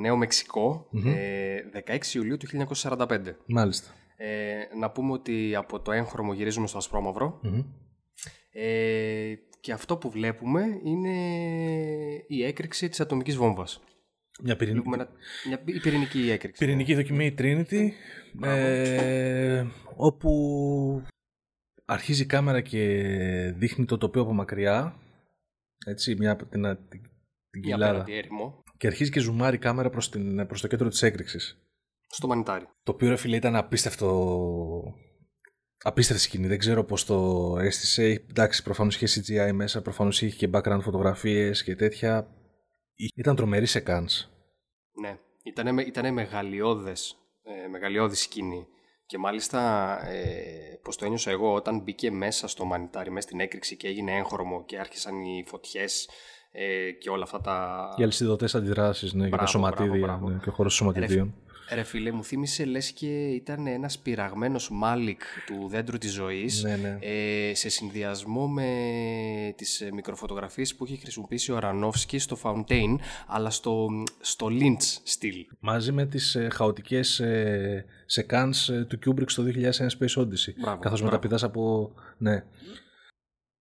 Νέο 0.00 0.18
ε, 1.04 1.56
16 1.98 2.14
Ιουλίου 2.14 2.36
του 2.36 2.66
1945. 2.82 3.18
Μάλιστα. 3.46 3.90
Ε, 4.16 4.54
να 4.78 4.90
πούμε 4.90 5.12
ότι 5.12 5.54
από 5.54 5.80
το 5.80 5.92
έγχρωμο 5.92 6.32
γυρίζουμε 6.32 6.66
στο 6.66 6.78
ασπρόμαυρο. 6.78 7.40
Ε, 8.52 9.34
και 9.60 9.72
αυτό 9.72 9.96
που 9.96 10.10
βλέπουμε 10.10 10.80
είναι 10.84 11.14
η 12.26 12.44
έκρηξη 12.44 12.88
της 12.88 13.00
ατομικής 13.00 13.36
βόμβας. 13.36 13.80
Μια 14.42 14.56
πυρηνική, 14.56 14.88
μια, 14.88 15.62
η 15.64 15.80
πυρηνική 15.80 16.30
έκρηξη. 16.30 16.64
Πυρηνική 16.64 16.94
δοκιμή 16.94 17.34
Trinity, 17.38 17.88
ε, 18.42 19.64
όπου 19.96 21.02
αρχίζει 21.84 22.22
η 22.22 22.26
κάμερα 22.26 22.60
και 22.60 22.82
δείχνει 23.56 23.84
το 23.84 23.98
τοπίο 23.98 24.22
από 24.22 24.32
μακριά, 24.32 24.96
έτσι, 25.86 26.14
μια, 26.18 26.36
την, 26.36 26.62
την, 26.88 27.02
την 27.50 27.62
κοιλάδα. 27.62 28.04
Και 28.76 28.86
αρχίζει 28.86 29.10
και 29.10 29.20
ζουμάρει 29.20 29.56
η 29.56 29.58
κάμερα 29.58 29.90
προς, 29.90 30.10
την, 30.10 30.46
προς 30.46 30.60
το 30.60 30.66
κέντρο 30.66 30.88
της 30.88 31.02
έκρηξης. 31.02 31.60
Στο 32.06 32.26
μανιτάρι. 32.26 32.64
Το 32.82 32.92
οποίο 32.92 33.08
ρε 33.08 33.16
φίλε 33.16 33.36
ήταν 33.36 33.56
απίστευτο 33.56 34.08
Απίστευτη 35.82 36.22
σκηνή, 36.22 36.46
δεν 36.46 36.58
ξέρω 36.58 36.84
πώς 36.84 37.04
το 37.04 37.56
αίσθησε. 37.60 38.24
Εντάξει, 38.30 38.62
προφανώς 38.62 39.00
είχε 39.00 39.20
CGI 39.20 39.52
μέσα, 39.52 39.82
προφανώς 39.82 40.22
είχε 40.22 40.36
και 40.36 40.50
background 40.52 40.80
φωτογραφίες 40.82 41.62
και 41.62 41.76
τέτοια. 41.76 42.28
Ήταν 42.96 43.36
τρομερή 43.36 43.66
σε 43.66 43.80
Κάνς. 43.80 44.28
Ναι, 45.00 45.18
ήταν, 45.42 45.78
ήτανε 45.78 46.10
μεγαλειώδες, 46.10 47.16
ε, 47.42 47.68
μεγαλειώδη 47.68 48.14
σκηνή. 48.14 48.66
Και 49.06 49.18
μάλιστα, 49.18 50.00
ε, 50.08 50.80
πώς 50.82 50.96
το 50.96 51.04
ένιωσα 51.04 51.30
εγώ, 51.30 51.54
όταν 51.54 51.80
μπήκε 51.80 52.10
μέσα 52.10 52.48
στο 52.48 52.64
μανιτάρι, 52.64 53.10
μέσα 53.10 53.26
στην 53.26 53.40
έκρηξη 53.40 53.76
και 53.76 53.88
έγινε 53.88 54.16
έγχρωμο 54.16 54.64
και 54.64 54.78
άρχισαν 54.78 55.22
οι 55.22 55.44
φωτιές 55.46 56.08
ε, 56.50 56.90
και 56.90 57.10
όλα 57.10 57.22
αυτά 57.22 57.40
τα... 57.40 57.88
Οι 57.96 58.02
αλυσιδωτές 58.02 58.54
αντιδράσεις, 58.54 59.12
ναι, 59.12 59.28
και 59.28 59.36
τα 59.36 59.46
σωματίδια 59.46 60.20
ναι, 60.22 60.38
και 60.42 60.48
ο 60.48 60.52
χώρος 60.52 60.74
σωματιδίων. 60.74 61.34
Ρε 61.72 61.82
φίλε, 61.82 62.10
μου 62.12 62.24
θύμισε 62.24 62.64
λες 62.64 62.90
και 62.90 63.26
ήταν 63.26 63.66
ένας 63.66 63.98
πειραγμένος 63.98 64.70
μάλικ 64.70 65.22
του 65.46 65.68
δέντρου 65.68 65.98
της 65.98 66.12
ζωής 66.12 66.62
ναι, 66.62 66.76
ναι. 66.76 66.98
Ε, 67.00 67.54
σε 67.54 67.68
συνδυασμό 67.68 68.48
με 68.48 68.70
τις 69.56 69.80
ε, 69.80 69.92
μικροφωτογραφίες 69.92 70.74
που 70.74 70.84
έχει 70.84 70.96
χρησιμοποιήσει 70.96 71.52
ο 71.52 71.58
Ρανόφσκι 71.58 72.18
στο 72.18 72.38
Fountain 72.42 72.96
αλλά 73.26 73.50
στο, 73.50 73.88
στο 74.20 74.46
Lynch 74.50 74.98
στυλ. 75.02 75.46
Μαζί 75.60 75.92
με 75.92 76.06
τις 76.06 76.34
ε, 76.34 76.48
χαοτικές 76.52 77.20
ε, 77.20 77.84
σεκάνς 78.06 78.68
ε, 78.68 78.86
του 78.88 78.98
Kubrick 79.06 79.30
στο 79.30 79.44
2001 79.46 79.70
Space 79.70 80.22
Odyssey. 80.22 80.54
Μπράβο, 80.60 80.80
καθώς 80.80 81.00
μπράβο. 81.00 81.04
μεταπηδάς 81.04 81.42
από... 81.42 81.92
Ναι. 82.18 82.44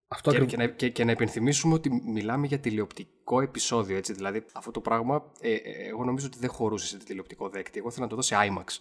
Αυτό 0.07 0.29
Και, 0.31 0.35
ακριβ- 0.35 0.51
και, 0.51 0.57
να, 0.57 0.67
και, 0.67 0.89
και 0.89 1.03
να 1.03 1.11
υπενθυμίσουμε 1.11 1.73
ότι 1.73 2.01
μιλάμε 2.05 2.47
για 2.47 2.59
τηλεοπτικό 2.59 3.41
επεισόδιο, 3.41 3.97
έτσι. 3.97 4.13
Δηλαδή, 4.13 4.45
αυτό 4.53 4.71
το 4.71 4.81
πράγμα, 4.81 5.31
ε, 5.41 5.53
ε, 5.53 5.59
εγώ 5.89 6.03
νομίζω 6.03 6.25
ότι 6.25 6.37
δεν 6.39 6.49
χωρούσε 6.49 6.87
σε 6.87 6.97
τηλεοπτικό 6.97 7.49
δέκτη. 7.49 7.79
Εγώ 7.79 7.91
θέλω 7.91 8.03
να 8.03 8.09
το 8.09 8.15
δω 8.15 8.21
σε 8.21 8.35
IMAX. 8.37 8.79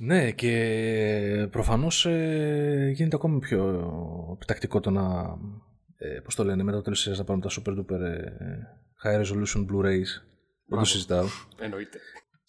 Ναι, 0.00 0.30
και 0.30 1.48
προφανώς 1.50 2.06
ε, 2.06 2.92
γίνεται 2.94 3.16
ακόμη 3.16 3.38
πιο 3.38 4.32
επιτακτικό 4.36 4.80
το 4.80 4.90
να, 4.90 5.36
ε, 5.96 6.20
πώς 6.24 6.34
το 6.34 6.44
λένε, 6.44 6.62
μετά 6.62 6.76
το 6.76 6.82
τέλος 6.82 6.98
της 6.98 7.04
σειράς 7.04 7.18
να 7.18 7.24
πάρουμε 7.24 7.46
τα 7.48 7.62
super 7.62 7.78
duper 7.78 8.00
ε, 8.00 8.22
high 9.04 9.20
resolution 9.22 9.60
Blu-rays. 9.60 10.10
Δεν 10.66 10.78
το 10.78 10.84
συζητάω. 10.84 11.26
Εννοείται. 11.58 11.98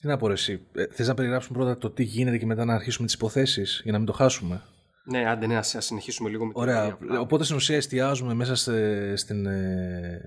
Τι 0.01 0.07
να 0.07 0.17
πω 0.17 0.27
ρε 0.27 0.33
εσύ, 0.33 0.61
ε, 0.73 0.85
θες 0.91 1.07
να 1.07 1.13
περιγράψουμε 1.13 1.57
πρώτα 1.57 1.77
το 1.77 1.89
τι 1.89 2.03
γίνεται 2.03 2.37
και 2.37 2.45
μετά 2.45 2.65
να 2.65 2.73
αρχίσουμε 2.73 3.05
τις 3.05 3.15
υποθέσεις 3.15 3.81
για 3.83 3.91
να 3.91 3.97
μην 3.97 4.07
το 4.07 4.13
χάσουμε; 4.13 4.61
Ναι, 5.09 5.29
άντε, 5.29 5.47
ναι, 5.47 5.57
ας, 5.57 5.75
ας 5.75 5.85
συνεχίσουμε 5.85 6.29
λίγο 6.29 6.45
με 6.45 6.53
την 6.53 6.61
Ωραία, 6.61 6.87
ιστορία. 6.87 7.19
οπότε 7.19 7.43
στην 7.43 7.55
ουσία 7.55 7.75
εστιάζουμε 7.75 8.33
μέσα 8.33 8.55
σε- 8.55 9.15
στην 9.15 9.45
ε, 9.45 10.21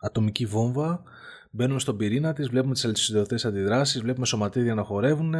ατομική 0.00 0.46
βόμβα, 0.46 1.02
μπαίνουμε 1.50 1.80
στον 1.80 1.96
πυρήνα 1.96 2.32
της, 2.32 2.48
βλέπουμε 2.48 2.74
τις 2.74 2.84
αλυσιδωτές 2.84 3.44
αντιδράσεις, 3.44 4.00
βλέπουμε 4.02 4.26
σωματίδια 4.26 4.74
να 4.74 4.82
χορεύουν. 4.82 5.34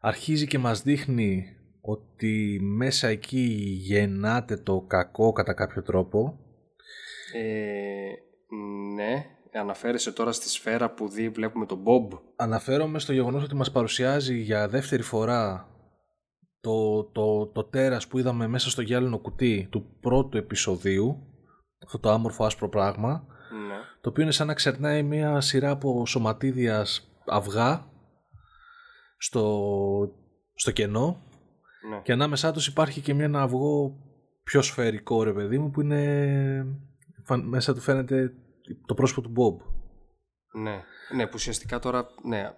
Αρχίζει 0.00 0.46
και 0.46 0.58
μας 0.58 0.82
δείχνει 0.82 1.44
ότι 1.80 2.58
μέσα 2.62 3.08
εκεί 3.08 3.46
γεννάται 3.80 4.56
το 4.56 4.80
κακό 4.86 5.32
κατά 5.32 5.52
κάποιο 5.54 5.82
τρόπο. 5.82 6.38
Ε, 7.34 8.10
ναι, 8.94 9.26
αναφέρεσαι 9.60 10.12
τώρα 10.12 10.32
στη 10.32 10.48
σφαίρα 10.48 10.90
που 10.94 11.08
δει, 11.08 11.28
βλέπουμε 11.28 11.66
τον 11.66 11.82
Bob. 11.84 12.18
Αναφέρομαι 12.36 12.98
στο 12.98 13.12
γεγονός 13.12 13.42
ότι 13.42 13.54
μας 13.54 13.70
παρουσιάζει 13.72 14.38
για 14.38 14.68
δεύτερη 14.68 15.02
φορά 15.02 15.68
το, 16.64 17.04
το, 17.04 17.46
το 17.46 17.64
τέρας 17.64 18.06
που 18.06 18.18
είδαμε 18.18 18.46
μέσα 18.46 18.70
στο 18.70 18.82
γυάλινο 18.82 19.18
κουτί 19.18 19.68
του 19.70 19.96
πρώτου 20.00 20.36
επεισοδίου, 20.36 21.26
αυτό 21.84 21.98
το 21.98 22.10
άμορφο 22.10 22.44
άσπρο 22.44 22.68
πράγμα, 22.68 23.26
Ναι. 23.68 23.74
το 24.00 24.08
οποίο 24.08 24.22
είναι 24.22 24.32
σαν 24.32 24.46
να 24.46 24.54
ξερνάει 24.54 25.02
μια 25.02 25.40
σειρά 25.40 25.70
από 25.70 26.06
σωματίδιας 26.06 27.12
αυγά 27.26 27.84
στο, 29.16 29.64
στο 30.54 30.70
κενό 30.70 31.22
ναι. 31.90 32.00
και 32.02 32.12
ανάμεσά 32.12 32.52
τους 32.52 32.66
υπάρχει 32.66 33.00
και 33.00 33.14
μια, 33.14 33.24
ένα 33.24 33.42
αυγό 33.42 33.96
πιο 34.44 34.62
σφαιρικό 34.62 35.22
ρε 35.22 35.32
παιδί 35.32 35.58
μου 35.58 35.70
που 35.70 35.80
είναι 35.80 36.66
φαν- 37.24 37.44
μέσα 37.48 37.74
του 37.74 37.80
φαίνεται 37.80 38.32
το 38.86 38.94
πρόσωπο 38.94 39.20
του 39.20 39.32
Bob. 39.36 39.66
Ναι, 40.60 40.82
ναι, 41.14 41.24
που 41.24 41.32
ουσιαστικά 41.34 41.78
τώρα 41.78 42.06
ναι, 42.22 42.50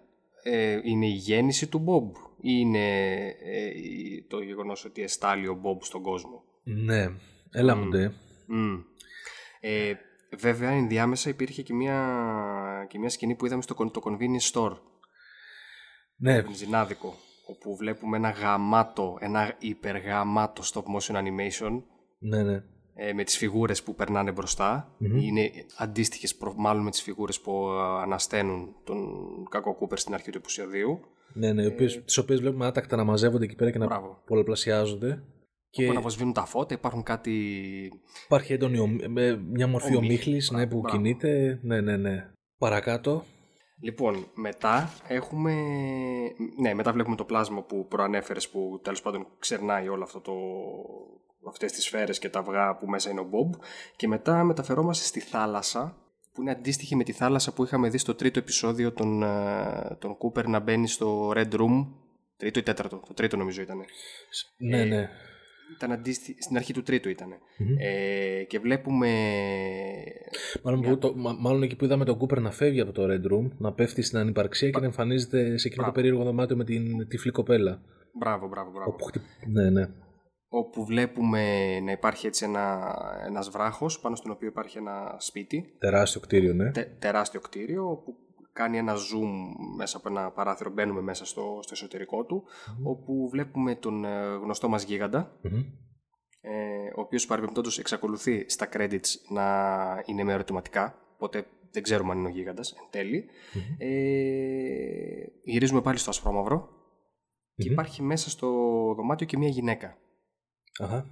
ε, 0.43 0.79
είναι 0.85 1.07
η 1.07 1.15
γέννηση 1.15 1.69
του 1.69 1.85
Bob 1.87 2.19
ή 2.19 2.25
είναι 2.40 3.16
ε, 3.26 3.66
η- 3.78 4.26
το 4.28 4.40
γεγονός 4.40 4.85
ότι 4.85 5.02
εστάλει 5.02 5.49
ο 5.49 5.61
Bob 5.64 5.78
στον 5.81 6.02
κόσμο. 6.02 6.43
Ναι, 6.64 7.07
έλα 7.50 7.75
Μμ. 7.76 7.81
μου 7.83 7.88
ντε. 7.88 8.12
Μμ. 8.47 8.75
Ε, 9.61 9.93
βέβαια, 10.38 10.71
ενδιάμεσα 10.71 11.28
υπήρχε 11.28 11.62
και 11.62 11.75
μια, 11.75 12.87
και 12.88 12.99
μια 12.99 13.09
σκηνή 13.09 13.35
που 13.35 13.47
είδαμε 13.47 13.62
στο 13.62 13.75
con- 13.78 13.93
το 13.93 14.00
convenience 14.05 14.52
store, 14.52 14.76
Ναι, 16.16 16.40
βενζινάδικο, 16.40 17.14
όπου 17.47 17.76
βλέπουμε 17.76 18.16
ένα 18.16 18.31
γαμάτο, 18.31 19.16
ένα 19.21 19.55
υπεργαμάτο 19.59 20.62
stop 20.73 20.83
motion 20.83 21.14
animation 21.16 21.83
ναι, 22.19 22.43
ναι. 22.43 22.62
ε, 22.95 23.12
με 23.12 23.25
τις 23.25 23.37
φιγούρες 23.37 23.83
που 23.83 23.95
περνάνε 23.95 24.33
μπροστά. 24.33 24.97
Είναι 25.21 25.50
αντίστοιχες 25.76 26.37
προ- 26.37 26.55
μάλλον 26.57 26.83
με 26.83 26.90
τις 26.90 27.02
φιγούρες 27.02 27.40
που 27.40 27.69
α, 27.69 28.02
ανασταίνουν 28.02 28.76
τον 28.85 28.99
κακό 29.50 29.75
Κούπερ 29.75 29.99
στην 29.99 30.14
αρχή 30.14 30.31
του 30.31 30.38
επεισοδίου. 30.38 31.00
Ναι, 31.33 31.52
ναι, 31.52 31.62
οι 31.62 31.66
οποίες, 31.66 32.04
τις 32.04 32.16
οποίες 32.18 32.40
βλέπουμε 32.40 32.66
άτακτα 32.66 32.97
να 32.97 33.04
μαζεύονται 33.04 33.45
εκεί 33.45 33.54
πέρα 33.54 33.71
και 33.71 33.78
να 33.78 33.85
Ε, 33.85 33.87
Μπράβο. 33.88 34.23
πολλαπλασιάζονται. 34.26 35.23
Και 35.71 35.85
Που 35.85 35.90
αναβοσβήνουν 35.90 36.33
τα 36.33 36.45
φώτα, 36.45 36.75
υπάρχουν 36.75 37.02
κάτι... 37.02 37.33
υπάρχει 38.25 38.52
έντονη 38.52 38.78
ομ- 38.78 39.06
με 39.09 39.37
μια 39.37 39.66
μορφή 39.66 39.97
Ομίχλη. 39.97 40.06
ομίχλης 40.06 40.50
ναι, 40.50 40.66
που 40.66 40.78
Μπράβο. 40.80 40.97
κινείται. 40.97 41.59
Ναι, 41.62 41.80
ναι, 41.80 41.97
ναι. 41.97 42.30
Παρακάτω. 42.59 43.25
Λοιπόν, 43.80 44.26
μετά 44.35 44.90
έχουμε... 45.09 45.52
Ναι, 46.61 46.75
μετά 46.75 46.92
βλέπουμε 46.92 47.16
το 47.16 47.25
πλάσμα 47.25 47.62
που 47.62 47.87
προανέφερες 47.87 48.49
που 48.49 48.80
τέλος 48.83 49.02
πάντων 49.02 49.26
ξερνάει 49.38 49.88
όλο 49.88 50.02
αυτό 50.02 50.21
το... 50.21 50.33
αυτές 51.49 51.73
τις 51.73 51.85
σφαίρες 51.85 52.18
και 52.18 52.28
τα 52.28 52.38
αυγά 52.38 52.76
που 52.76 52.87
μέσα 52.87 53.11
είναι 53.11 53.21
ο 53.21 53.25
Μπομπ 53.25 53.52
και 53.97 54.09
μετά 54.09 54.45
μεταφερόμαστε 54.45 55.04
στη 55.04 55.21
θάλασσα 55.21 55.97
που 56.37 56.43
είναι 56.43 56.50
αντίστοιχη 56.50 56.97
με 56.97 57.05
τη 57.05 57.12
θάλασσα 57.12 57.52
που 57.52 57.64
είχαμε 57.64 57.88
δει 57.88 57.99
στο 57.99 58.14
τρίτο 58.14 58.38
επεισόδιο 58.38 58.93
τον, 58.93 59.23
ε, 59.23 59.97
τον 59.99 60.16
Κούπερ 60.16 60.47
να 60.49 60.59
μπαίνει 60.61 60.88
στο 60.88 61.31
Red 61.37 61.52
Room 61.52 61.87
τρίτο 62.37 62.59
ή 62.59 62.62
τέταρτο, 62.62 63.02
το 63.09 63.14
τρίτο 63.14 63.37
νομίζω 63.37 63.62
ήταν 63.62 63.78
Ναι, 64.59 64.85
ναι. 64.85 65.09
ήταν 65.76 65.93
αντίστοιχη, 65.93 66.43
στην 66.43 66.57
αρχή 66.57 66.73
του 66.73 66.83
τρίτου 66.83 67.09
ήταν 67.09 67.28
ε, 67.78 68.43
και 68.45 68.59
βλέπουμε 68.59 69.09
Μάλλον, 70.62 70.81
που 70.81 70.99
το, 70.99 71.12
μα- 71.16 71.37
μάλλον 71.40 71.62
εκεί 71.62 71.76
που 71.76 71.85
είδαμε 71.85 72.05
τον 72.05 72.16
Κούπερ 72.19 72.40
να 72.40 72.50
φεύγει 72.50 72.81
από 72.81 72.93
το 72.93 73.02
Red 73.05 73.33
Room, 73.33 73.50
να 73.59 73.73
πέφτει 73.73 74.02
στην 74.02 74.19
ανυπαρξία 74.19 74.71
και 74.71 74.78
να 74.78 74.85
εμφανίζεται 74.85 75.57
σε 75.59 75.69
εκείνο 75.69 75.85
το 75.85 75.93
περίεργο 75.93 76.25
δωμάτιο 76.25 76.57
με 76.57 76.64
την 76.64 77.09
τυφλή 77.09 77.31
κοπέλα. 77.31 77.83
μπράβο, 78.19 78.49
μπράβο, 78.49 78.71
μπράβο 78.71 78.90
Όπου 78.90 79.05
χτυ- 79.05 79.23
Ναι, 79.47 79.71
ναι. 79.71 79.88
Όπου 80.49 80.85
βλέπουμε 80.85 81.41
να 81.81 81.93
υπάρχει 81.93 82.26
έτσι 82.26 82.45
ένα, 82.45 82.95
ένας 83.26 83.50
βράχος 83.50 84.00
πάνω 84.00 84.17
στον 84.17 84.31
οποίο 84.31 84.49
υπάρχει 84.49 84.79
ένα 84.79 85.17
σπίτι, 85.19 85.76
Τεράστιο 85.79 86.21
κτίριο, 86.21 86.55
ναι. 86.55 86.71
τε, 86.71 86.85
τεράστιο 86.99 87.41
κτίριο 87.41 87.91
όπου 87.91 88.15
κάνει 88.53 88.79
ένα 88.79 88.95
zoom 88.95 89.31
μέσα 89.76 89.97
από 89.97 90.09
ένα 90.09 90.31
παράθυρο, 90.31 90.71
μπαίνουμε 90.71 91.00
μέσα 91.00 91.25
στο, 91.25 91.59
στο 91.62 91.73
εσωτερικό 91.73 92.25
του 92.25 92.45
όπου 92.83 93.29
βλέπουμε 93.29 93.75
τον 93.75 94.05
ε, 94.05 94.37
γνωστό 94.43 94.69
μας 94.69 94.83
γίγαντα 94.85 95.38
Μμμ. 95.43 95.59
ε, 96.41 96.88
ο 96.97 97.00
οποίος 97.00 97.26
παρεμπιπτόντως 97.26 97.79
εξακολουθεί 97.79 98.45
στα 98.49 98.69
credits 98.73 99.09
να 99.29 99.45
είναι 100.07 100.25
με 100.25 100.33
ερωτηματικά 100.33 100.99
οπότε 101.15 101.47
δεν 101.71 101.83
ξέρουμε 101.83 102.12
αν 102.12 102.19
είναι 102.19 102.29
ο 102.29 102.31
γίγαντας 102.31 102.73
εν 102.73 102.87
τέλει. 102.91 103.25
Ε, 103.79 103.88
γυρίζουμε 105.43 105.81
πάλι 105.81 105.99
στο 105.99 106.11
ασπρόμαυρο 106.11 106.69
και 107.55 107.69
υπάρχει 107.69 108.03
μέσα 108.03 108.31
στο 108.31 108.49
δωμάτιο 108.97 109.26
και 109.26 109.37
μια 109.37 109.49
γυναίκα 109.49 109.97
Αχα. 110.78 111.06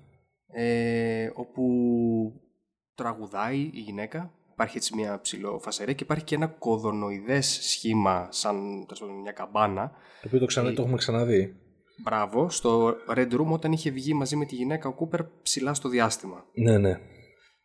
ε, 0.47 1.31
όπου 1.35 1.63
τραγουδάει 2.95 3.59
η 3.59 3.81
γυναίκα. 3.81 4.33
Υπάρχει 4.53 4.77
έτσι 4.77 4.95
μια 4.95 5.21
ψηλοφασαρία 5.21 5.95
και 5.95 6.05
υπάρχει 6.05 6.25
και 6.25 6.35
ένα 6.35 6.47
κοδωνοειδές 6.47 7.59
σχήμα 7.63 8.29
σαν 8.31 8.57
τέλος 8.87 9.01
πάντων, 9.01 9.21
μια 9.21 9.33
καμπάνα. 9.33 9.89
Το 10.23 10.27
οποίο 10.27 10.39
το, 10.39 10.47
ξανα, 10.47 10.73
το 10.73 10.83
έχουμε 10.83 10.97
ξαναδεί. 10.97 11.57
Μπράβο, 12.03 12.51
στο 12.51 12.97
Red 13.09 13.33
Room 13.33 13.47
όταν 13.47 13.73
είχε 13.73 13.91
βγει 13.91 14.15
μαζί 14.15 14.37
με 14.37 14.45
τη 14.45 14.55
γυναίκα 14.55 14.89
ο 14.89 14.93
Κούπερ 14.93 15.21
ψηλά 15.43 15.75
στο 15.75 15.89
διάστημα. 15.89 16.45
Ναι, 16.55 16.79
ναι. 16.79 16.99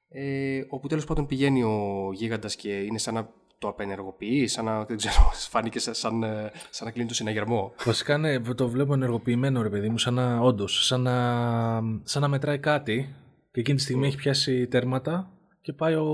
Ε, 0.09 0.65
όπου 0.69 0.87
τέλος 0.87 1.05
πάντων 1.05 1.25
πηγαίνει 1.25 1.63
ο 1.63 2.09
γίγαντας 2.13 2.55
και 2.55 2.79
είναι 2.79 2.97
σαν 2.97 3.13
να 3.13 3.29
το 3.59 3.67
απενεργοποιεί, 3.67 4.47
σαν 4.47 4.65
να, 4.65 4.85
δεν 4.85 4.97
ξέρω, 4.97 5.31
φάνηκε 5.51 5.79
σαν, 5.79 5.93
σαν, 5.93 6.23
ε, 6.23 6.51
σαν 6.69 6.87
να 6.87 6.91
κλείνει 6.91 7.07
το 7.07 7.13
συναγερμό. 7.13 7.73
Βασικά 7.85 8.17
ναι, 8.17 8.39
το 8.39 8.69
βλέπω 8.69 8.93
ενεργοποιημένο 8.93 9.61
ρε 9.61 9.69
παιδί 9.69 9.89
μου, 9.89 9.97
σαν 9.97 10.13
να 10.13 10.39
όντως, 10.39 10.85
σαν 10.85 11.01
να, 11.01 11.81
σαν 12.03 12.21
να 12.21 12.27
μετράει 12.27 12.59
κάτι 12.59 13.15
και 13.51 13.59
εκείνη 13.59 13.77
τη 13.77 13.83
στιγμή 13.83 14.07
έχει 14.07 14.17
πιάσει 14.17 14.67
τέρματα 14.67 15.31
και 15.61 15.73
πάει 15.73 15.93
ο, 15.93 16.07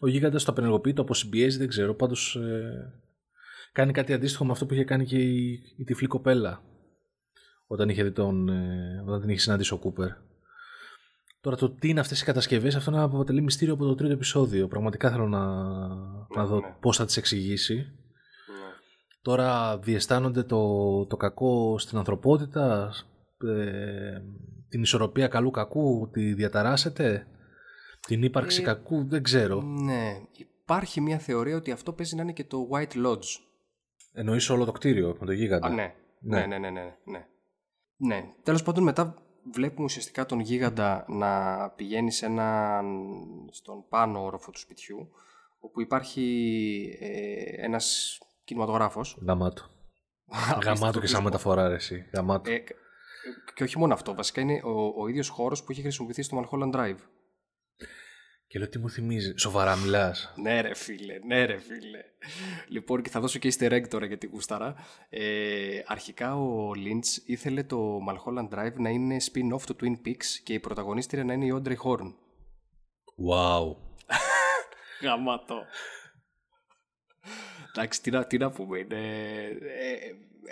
ο 0.00 0.08
γίγαντας 0.08 0.44
το 0.44 0.52
απενεργοποιεί, 0.52 0.92
το 0.92 1.02
αποσυμπιέζει, 1.02 1.58
δεν 1.58 1.68
ξέρω, 1.68 1.94
πάντως 1.94 2.36
ε, 2.36 2.92
κάνει 3.72 3.92
κάτι 3.92 4.12
αντίστοιχο 4.12 4.44
με 4.44 4.52
αυτό 4.52 4.66
που 4.66 4.74
είχε 4.74 4.84
κάνει 4.84 5.04
και 5.04 5.18
η, 5.18 5.60
η 5.78 5.84
τυφλή 5.84 6.06
κοπέλα 6.06 6.62
όταν, 7.66 7.88
είχε 7.88 8.02
δει 8.02 8.12
τον, 8.12 8.48
ε, 8.48 9.02
όταν 9.06 9.20
την 9.20 9.28
είχε 9.28 9.40
συναντήσει 9.40 9.72
ο 9.72 9.76
Κούπερ. 9.76 10.08
Τώρα 11.46 11.58
το 11.58 11.70
τι 11.70 11.88
είναι 11.88 12.00
αυτές 12.00 12.20
οι 12.20 12.24
κατασκευές, 12.24 12.74
αυτό 12.74 12.90
να 12.90 13.02
αποτελεί 13.02 13.42
μυστήριο 13.42 13.74
από 13.74 13.84
το 13.84 13.94
τρίτο 13.94 14.12
επεισόδιο. 14.12 14.68
Πραγματικά 14.68 15.10
θέλω 15.10 15.28
να, 15.28 15.44
να 16.36 16.46
δω 16.46 16.60
ναι. 16.60 16.76
πώς 16.80 16.96
θα 16.96 17.04
τις 17.04 17.16
εξηγήσει. 17.16 17.74
Ναι. 17.74 17.84
Τώρα 19.22 19.78
διαισθάνονται 19.78 20.42
το, 20.42 21.06
το 21.06 21.16
κακό 21.16 21.78
στην 21.78 21.98
ανθρωπότητα, 21.98 22.92
ε, 23.44 24.18
την 24.68 24.82
ισορροπία 24.82 25.28
καλού-κακού, 25.28 26.10
τη 26.12 26.34
διαταράσσεται, 26.34 27.26
την 28.06 28.22
ύπαρξη 28.22 28.60
Ε, 28.60 28.64
κακού, 28.64 29.04
δεν 29.08 29.22
ξέρω. 29.22 29.62
ναι, 29.62 30.20
υπάρχει 30.36 31.00
μια 31.00 31.18
θεωρία 31.18 31.56
ότι 31.56 31.70
αυτό 31.70 31.92
παίζει 31.92 32.16
να 32.16 32.22
είναι 32.22 32.32
και 32.32 32.44
το 32.44 32.68
White 32.72 33.06
Lodge. 33.06 33.40
Εννοείς 34.12 34.50
όλο 34.50 34.64
το 34.64 34.72
κτίριο 34.72 35.16
με 35.20 35.26
το 35.26 35.32
γίγαντα. 35.32 35.66
Α, 35.66 35.70
ναι. 35.70 35.94
Ναι, 36.20 36.46
ναι, 36.46 36.58
ναι, 36.58 36.70
ναι. 36.70 36.96
ναι. 37.04 37.26
ναι. 37.96 38.24
Τέλος 38.42 38.62
πάντων 38.62 38.84
μετά 38.84 39.25
βλέπουμε 39.52 39.84
ουσιαστικά 39.84 40.26
τον 40.26 40.40
γίγαντα 40.40 41.04
να 41.08 41.60
πηγαίνει 41.70 42.10
σε 42.10 42.26
έναν, 42.26 42.86
στον 43.50 43.84
πάνω 43.88 44.24
όροφο 44.24 44.50
του 44.50 44.58
σπιτιού 44.58 45.10
όπου 45.58 45.80
υπάρχει 45.80 46.98
ε, 47.00 47.64
ένας 47.64 48.18
κινηματογράφος. 48.44 49.18
Γαμάτο. 49.26 49.70
Γαμάτο 50.64 51.00
και 51.00 51.06
σαν 51.06 51.22
μεταφορά 51.22 51.68
ρε 51.68 51.74
εσύ. 51.74 52.08
Γαμάτο. 52.12 52.50
Ε, 52.50 52.64
και 53.54 53.62
όχι 53.62 53.78
μόνο 53.78 53.94
αυτό, 53.94 54.14
βασικά 54.14 54.40
είναι 54.40 54.60
ο, 54.64 55.02
ο 55.02 55.08
ίδιος 55.08 55.28
χώρος 55.28 55.64
που 55.64 55.72
έχει 55.72 55.80
χρησιμοποιηθεί 55.80 56.22
στο 56.22 56.48
Mulholland 56.50 56.74
Drive. 56.74 56.96
Και 58.48 58.58
λέω 58.58 58.68
τι 58.68 58.78
μου 58.78 58.90
θυμίζει. 58.90 59.32
Σοβαρά 59.36 59.76
μιλάς. 59.76 60.32
ναι, 60.36 60.60
ρε 60.60 60.74
φίλε, 60.74 61.18
ναι, 61.26 61.44
ρε 61.44 61.58
φίλε. 61.58 62.04
Λοιπόν, 62.68 63.02
και 63.02 63.10
θα 63.10 63.20
δώσω 63.20 63.38
και 63.38 63.52
easter 63.58 63.72
egg 63.72 63.88
τώρα 63.88 64.06
για 64.06 64.18
την 64.18 64.30
κούσταρα. 64.30 64.74
Ε, 65.08 65.82
αρχικά 65.86 66.36
ο 66.36 66.70
Lynch 66.70 67.22
ήθελε 67.26 67.62
το 67.62 67.98
Mulholland 68.08 68.54
Drive 68.54 68.74
να 68.74 68.88
είναι 68.88 69.16
spin-off 69.20 69.62
του 69.66 69.76
Twin 69.80 70.08
Peaks 70.08 70.24
και 70.42 70.52
η 70.52 70.60
πρωταγωνίστρια 70.60 71.24
να 71.24 71.32
είναι 71.32 71.44
η 71.44 71.62
Audrey 71.62 71.76
Horn. 71.84 72.14
Wow. 73.30 73.76
Γαμάτο. 75.02 75.64
Εντάξει, 77.74 78.02
τι 78.02 78.10
να, 78.10 78.26
τι 78.26 78.38
να 78.38 78.50
πούμε. 78.50 78.78
Είναι, 78.78 78.96
ε, 79.80 79.96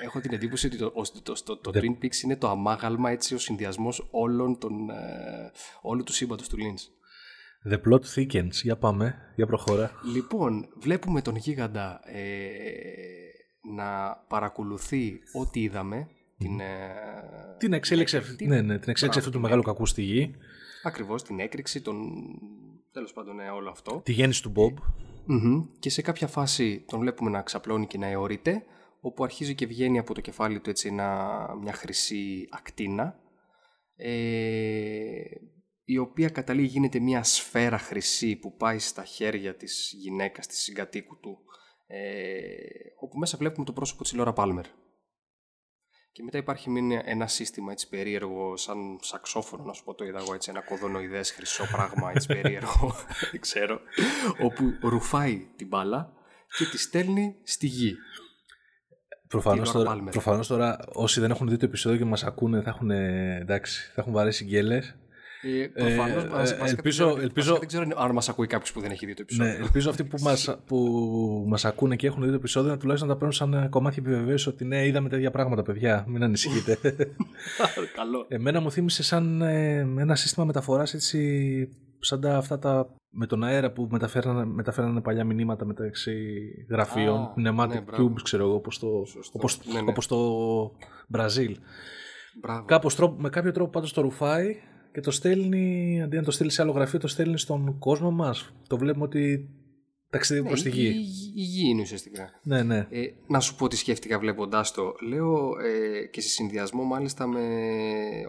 έχω 0.03 0.21
την 0.21 0.33
εντύπωση 0.33 0.67
ότι 0.67 0.77
το, 0.77 0.93
το, 1.23 1.43
το, 1.43 1.57
το, 1.57 1.71
Twin 1.75 2.05
Peaks 2.05 2.23
είναι 2.25 2.37
το 2.37 2.49
αμάγαλμα, 2.49 3.11
έτσι, 3.11 3.35
ο 3.35 3.39
συνδυασμός 3.39 4.09
όλων 4.11 4.59
των, 4.59 4.91
ε, 4.91 5.53
όλου 5.83 6.03
του 6.03 6.13
σύμπαντος 6.13 6.49
του 6.49 6.57
Lynch. 6.57 6.93
The 7.71 7.81
plot 7.89 8.01
thickens. 8.15 8.53
Για 8.63 8.77
πάμε, 8.77 9.15
για 9.37 9.47
προχώρα. 9.47 9.91
Λοιπόν, 10.15 10.69
βλέπουμε 10.77 11.23
τον 11.23 11.37
γίγαντα 11.37 12.01
ε, 12.05 12.21
να 13.75 14.17
παρακολουθεί 14.29 15.21
ό,τι 15.33 15.63
είδαμε. 15.63 16.09
Την, 16.39 16.61
ε, 16.61 16.67
την 17.59 17.73
εξέλιξη, 17.73 18.17
αυτή, 18.17 18.47
ναι, 18.47 18.61
ναι, 18.61 18.79
την 18.79 18.91
εξέλιξη 18.91 19.19
αυτού 19.19 19.31
του 19.31 19.41
μεγάλου 19.41 19.63
κακού 19.63 19.87
στη 19.87 20.03
γη. 20.03 20.35
Ακριβώς, 20.83 21.23
την 21.23 21.41
έκρηξη, 21.41 21.81
τον... 21.81 21.97
τέλος 22.93 23.13
πάντων 23.13 23.35
ναι, 23.35 23.51
όλο 23.51 23.71
αυτό. 23.71 24.01
Τη 24.05 24.13
γέννηση 24.13 24.43
του 24.43 24.53
Bob. 24.57 24.75
Και 25.79 25.91
σε 25.91 26.03
κάποια 26.03 26.27
φάση 26.27 26.85
τον 26.87 27.01
βλέπουμε 27.01 27.31
να 27.31 27.43
ξαπλώνει 27.43 27.87
και 27.87 27.99
να 27.99 28.07
αιωρείται, 28.07 28.63
όπου 29.01 29.25
αρχίζει 29.25 29.55
και 29.55 29.67
βγαίνει 29.67 29.99
από 29.99 30.15
το 30.15 30.21
κεφάλι 30.21 30.61
του 30.61 30.71
έτσι 30.71 30.91
μια 31.61 31.73
χρυσή 31.73 32.49
ακτίνα. 32.51 33.19
Ε, 33.97 34.11
η 35.85 35.99
οποία 35.99 36.29
καταλήγει 36.29 36.67
γίνεται 36.67 36.99
μια 36.99 37.23
σφαίρα 37.23 37.79
χρυσή 37.79 38.37
που 38.37 38.57
πάει 38.57 38.79
στα 38.79 39.05
χέρια 39.05 39.55
της 39.57 39.93
γυναίκας, 39.97 40.47
της 40.47 40.59
συγκατοίκου 40.59 41.19
του, 41.21 41.39
ε, 41.87 42.29
όπου 43.01 43.19
μέσα 43.19 43.37
βλέπουμε 43.39 43.65
το 43.65 43.73
πρόσωπο 43.73 44.03
της 44.03 44.13
Λόρα 44.13 44.33
Πάλμερ. 44.33 44.67
Και 46.13 46.23
μετά 46.23 46.39
υπάρχει 46.39 46.71
ένα 47.05 47.27
σύστημα 47.27 47.73
έτσι 47.73 47.89
περίεργο, 47.89 48.57
σαν 48.57 48.99
σαξόφωνο, 49.01 49.65
να 49.65 49.73
σου 49.73 49.85
πω 49.85 49.95
το 49.95 50.05
είδα 50.05 50.19
εγώ, 50.19 50.35
έτσι, 50.35 50.51
ένα 50.51 50.61
κοδονοειδές 50.61 51.33
χρυσό 51.33 51.65
πράγμα, 51.73 52.11
έτσι 52.11 52.27
περίεργο, 52.27 52.95
δεν 53.31 53.41
ξέρω, 53.41 53.81
όπου 54.43 54.65
ρουφάει 54.81 55.49
την 55.57 55.67
μπάλα 55.67 56.13
και 56.59 56.65
τη 56.65 56.79
στέλνει 56.79 57.37
στη 57.43 57.67
γη. 57.67 57.95
Προφανώς 59.29 59.73
τώρα, 59.73 60.05
προφανώς 60.11 60.47
τώρα 60.47 60.79
όσοι 60.93 61.21
δεν 61.21 61.31
έχουν 61.31 61.49
δει 61.49 61.57
το 61.57 61.65
επεισόδιο 61.65 61.99
και 61.99 62.05
μας 62.05 62.25
ακούνε 62.25 62.63
θα 62.63 62.71
έχουν, 62.71 62.91
εντάξει, 62.91 63.91
θα 63.95 64.01
έχουν 64.01 64.13
βαρέσει 64.13 64.45
γκέλες 64.45 64.97
ε, 65.51 65.67
Προφανώς. 65.67 66.51
Ε, 66.51 66.59
ελπίζω, 66.65 67.19
ελπίζω, 67.21 67.57
δεν 67.59 67.69
ξέρω 67.69 67.87
αν 67.97 68.13
μας 68.13 68.29
ακούει 68.29 68.47
κάποιος 68.47 68.73
που 68.73 68.81
δεν 68.81 68.91
έχει 68.91 69.07
δει 69.07 69.15
το 69.15 69.23
επεισόδιο. 69.23 69.53
Ναι, 69.53 69.59
ελπίζω 69.59 69.91
αυτοί 69.91 70.05
που 70.05 70.17
μα 70.21 70.35
που 70.67 71.45
μας 71.49 71.65
ακούνε 71.65 71.97
και 71.97 72.07
έχουν 72.07 72.23
δει 72.23 72.29
το 72.29 72.35
επεισόδιο 72.35 72.71
να 72.71 72.77
τουλάχιστον 72.77 73.09
να 73.09 73.15
τα 73.15 73.21
παίρνουν 73.21 73.37
σαν 73.37 73.69
κομμάτι 73.71 73.97
επιβεβαίωσης 73.99 74.47
ότι 74.47 74.65
ναι, 74.65 74.87
είδαμε 74.87 75.09
τέτοια 75.09 75.31
πράγματα, 75.31 75.63
παιδιά. 75.63 76.05
Μην 76.09 76.23
ανησυχείτε. 76.23 76.79
Καλό. 77.95 78.27
Εμένα 78.37 78.61
μου 78.61 78.71
θύμισε 78.71 79.03
σαν 79.03 79.43
ε, 79.43 79.79
ένα 79.79 80.15
σύστημα 80.15 80.47
μεταφοράς 80.47 80.95
έτσι. 80.95 81.69
Σαν 81.99 82.21
τα, 82.21 82.37
αυτά 82.37 82.59
τα 82.59 82.95
με 83.17 83.27
τον 83.27 83.45
αέρα 83.45 83.73
που 83.73 83.89
μεταφέρανε, 83.91 84.45
μεταφέρανε 84.45 85.01
παλιά 85.01 85.25
μηνύματα 85.25 85.65
μεταξύ 85.65 86.15
γραφείων, 86.71 87.35
ah, 87.37 87.41
pneumatic 87.41 87.69
ναι, 87.69 87.99
tubes, 87.99 88.23
ξέρω 88.23 88.45
εγώ, 88.45 88.55
όπως 88.55 88.79
το, 88.79 88.89
όπως, 89.33 89.61
ναι, 89.73 89.81
ναι. 89.81 89.91
όπως 89.91 90.07
το 90.07 90.17
Μπραζίλ. 91.09 91.57
Κάπως, 92.65 92.99
με 93.17 93.29
κάποιο 93.29 93.53
τρόπο 93.53 93.71
πάντως 93.71 93.93
το 93.93 94.01
ρουφάει 94.01 94.57
και 94.95 95.01
το 95.01 95.11
στέλνει, 95.11 96.03
αντί 96.03 96.17
να 96.17 96.23
το 96.23 96.31
στείλει 96.31 96.51
σε 96.51 96.63
άλλο 96.63 96.73
γραφείο, 96.73 96.99
το 96.99 97.09
στέλνει 97.09 97.39
στον 97.39 97.79
κόσμο 97.79 98.11
μας. 98.11 98.53
Το 98.67 98.79
βλέπουμε 98.79 99.05
ότι 99.05 99.49
ταξιδεύει 100.11 100.45
ναι, 100.45 100.51
προς 100.51 100.63
τη 100.63 100.71
γη. 100.71 100.87
Η, 101.35 101.43
γη 101.43 101.69
είναι 101.69 101.81
ουσιαστικά. 101.81 102.41
Ναι, 102.43 102.63
ναι. 102.63 102.87
Ε, 102.91 103.07
να 103.27 103.41
σου 103.41 103.55
πω 103.55 103.69
τι 103.69 103.77
σκέφτηκα 103.77 104.19
βλέποντάς 104.19 104.73
το. 104.73 104.95
Λέω 105.09 105.59
ε, 105.59 106.07
και 106.07 106.21
σε 106.21 106.29
συνδυασμό 106.29 106.83
μάλιστα 106.83 107.27
με 107.27 107.41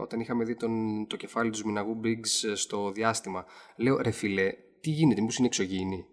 όταν 0.01 0.19
είχαμε 0.19 0.43
δει 0.43 0.55
τον, 0.55 1.05
το 1.07 1.15
κεφάλι 1.15 1.49
του 1.49 1.61
Μιναγού 1.65 1.93
Μπίγκς 1.93 2.45
στο 2.53 2.91
διάστημα. 2.91 3.45
Λέω 3.77 3.97
ρε 3.97 4.11
φίλε, 4.11 4.53
τι 4.81 4.89
γίνεται, 4.89 5.21
μήπως 5.21 5.37
είναι 5.37 5.47
εξωγήινη. 5.47 6.05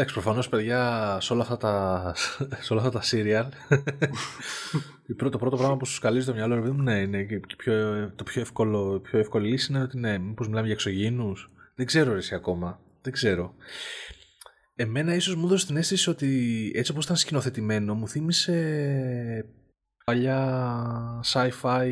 Εντάξει, 0.00 0.16
προφανώς 0.16 0.48
παιδιά, 0.48 1.16
σε 1.20 1.32
όλα 1.32 1.42
αυτά 1.42 1.56
τα, 1.56 2.14
σε 2.64 2.72
όλα 2.72 2.82
αυτά 2.82 2.98
τα 2.98 3.04
serial, 3.10 3.48
το 5.30 5.38
πρώτο 5.38 5.56
πράγμα 5.56 5.76
που 5.76 5.86
σου 5.86 6.00
καλεί 6.00 6.20
στο 6.20 6.34
μυαλό, 6.34 6.60
ρε 6.60 6.72
ναι, 6.72 7.00
είναι 7.00 7.22
και 7.22 7.40
πιο, 7.56 8.12
το 8.16 8.24
πιο 8.24 8.40
εύκολο, 8.40 9.00
πιο 9.00 9.18
εύκολη 9.18 9.48
λύση 9.48 9.72
είναι 9.72 9.82
ότι 9.82 9.98
ναι, 9.98 10.18
μήπως 10.18 10.46
μιλάμε 10.46 10.66
για 10.66 10.74
εξωγήινους. 10.74 11.50
Δεν 11.74 11.86
ξέρω 11.86 12.14
εσύ 12.14 12.34
ακόμα. 12.34 12.80
Δεν 13.02 13.12
ξέρω. 13.12 13.54
Εμένα 14.74 15.14
ίσως 15.14 15.34
μου 15.34 15.46
έδωσε 15.46 15.66
την 15.66 15.76
αίσθηση 15.76 16.10
ότι 16.10 16.72
έτσι 16.74 16.90
όπως 16.90 17.04
ήταν 17.04 17.16
σκηνοθετημένο, 17.16 17.94
μου 17.94 18.08
θύμισε 18.08 19.44
παλιά 20.04 20.60
sci-fi 21.32 21.90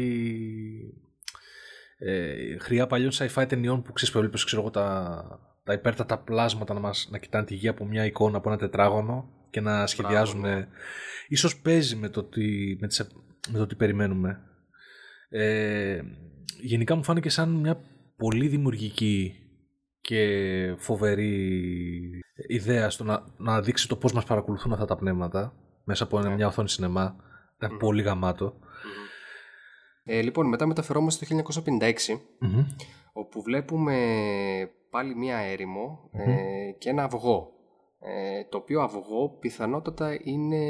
ε, 1.99 2.59
χρειά 2.59 2.87
παλιών 2.87 3.11
sci-fi 3.13 3.45
ταινιών 3.49 3.83
που 3.83 3.93
ξέρεις 3.93 4.15
που 4.15 4.45
ξέρω 4.45 4.63
εγώ 4.63 4.71
τα, 4.71 5.46
τα 5.67 5.73
υπέρτατα 5.73 6.19
πλάσματα 6.19 6.75
να, 6.75 6.81
μας, 6.81 7.09
να 7.11 7.19
κοιτάνε 7.19 7.45
τη 7.45 7.55
γη 7.55 7.69
από 7.69 7.85
μια 7.85 8.05
εικόνα, 8.05 8.37
από 8.37 8.49
ένα 8.49 8.59
τετράγωνο 8.59 9.29
και 9.51 9.61
να 9.61 9.87
σχεδιάζουν. 9.87 10.41
Ναι. 10.41 10.69
Ίσως 11.29 11.61
παίζει 11.61 11.97
με 11.97 12.09
το 12.09 12.25
τι, 12.25 12.77
με, 12.81 12.87
τις, 12.87 13.07
με 13.49 13.59
το 13.59 13.67
τι 13.67 13.75
περιμένουμε. 13.75 14.41
Ε, 15.29 16.01
γενικά 16.61 16.95
μου 16.95 17.03
φάνηκε 17.03 17.29
σαν 17.29 17.49
μια 17.51 17.81
πολύ 18.17 18.49
δημιουργική 18.49 19.35
και 20.01 20.75
φοβερή 20.79 21.51
ιδέα 22.49 22.91
στο 22.91 23.05
να, 23.05 23.25
να 23.37 23.61
δείξει 23.61 23.89
το 23.89 23.97
πώς 23.97 24.13
μας 24.13 24.25
παρακολουθούν 24.25 24.73
αυτά 24.73 24.85
τα 24.85 24.97
πνεύματα 24.97 25.53
μέσα 25.85 26.05
από 26.05 26.21
ναι. 26.21 26.35
μια 26.35 26.47
οθόνη 26.47 26.69
σινεμά. 26.69 27.17
Ήταν 27.57 27.77
πολύ 27.77 28.03
γαμάτο. 28.03 28.59
Ε, 30.05 30.23
λοιπόν, 30.23 30.49
μετά 30.49 30.67
μεταφερόμαστε 30.67 31.27
το 31.27 31.43
1956, 31.67 32.21
όπου 33.13 33.43
βλέπουμε 33.43 33.97
πάλι 34.97 35.15
μία 35.15 35.37
ε, 35.37 36.71
και 36.79 36.91
ένα 36.91 37.03
αυγό. 37.03 37.51
Ε, 38.01 38.45
το 38.49 38.57
οποίο 38.57 38.81
αυγό 38.83 39.37
πιθανότατα 39.41 40.19
είναι 40.23 40.61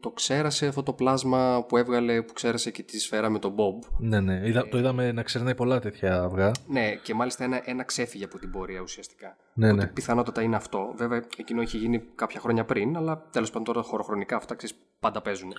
το 0.00 0.10
ξέρασε 0.10 0.66
αυτό 0.66 0.82
το 0.82 0.92
πλάσμα 0.92 1.64
που 1.68 1.76
έβγαλε, 1.76 2.22
που 2.22 2.32
ξέρασε 2.32 2.70
και 2.70 2.82
τη 2.82 3.00
σφαίρα 3.00 3.30
με 3.30 3.38
τον 3.38 3.54
Bob. 3.54 3.88
Ναι, 3.98 4.20
ναι. 4.20 4.40
Είδα, 4.44 4.68
το 4.68 4.78
είδαμε 4.78 5.12
να 5.12 5.22
ξερνάει 5.22 5.54
πολλά 5.54 5.80
τέτοια 5.80 6.22
αυγά. 6.22 6.50
Ναι, 6.66 6.94
και 6.94 7.14
μάλιστα 7.14 7.44
ένα, 7.44 7.62
ένα 7.64 7.82
ξέφυγε 7.82 8.24
από 8.24 8.38
την 8.38 8.50
πορεία 8.50 8.80
ουσιαστικά. 8.80 9.36
Ναι, 9.54 9.72
ναι. 9.72 9.86
Πιθανότατα 9.86 10.42
είναι 10.42 10.56
αυτό. 10.56 10.92
Βέβαια, 10.96 11.24
εκείνο 11.36 11.62
είχε 11.62 11.78
γίνει 11.78 12.02
κάποια 12.14 12.40
χρόνια 12.40 12.64
πριν, 12.64 12.96
αλλά 12.96 13.28
τέλος 13.32 13.48
πάντων 13.50 13.64
τώρα 13.64 13.82
χωροχρονικά 13.82 14.36
αυτά 14.36 14.54
ξέρεις, 14.54 14.76
πάντα 15.00 15.22
παίζουν. 15.22 15.52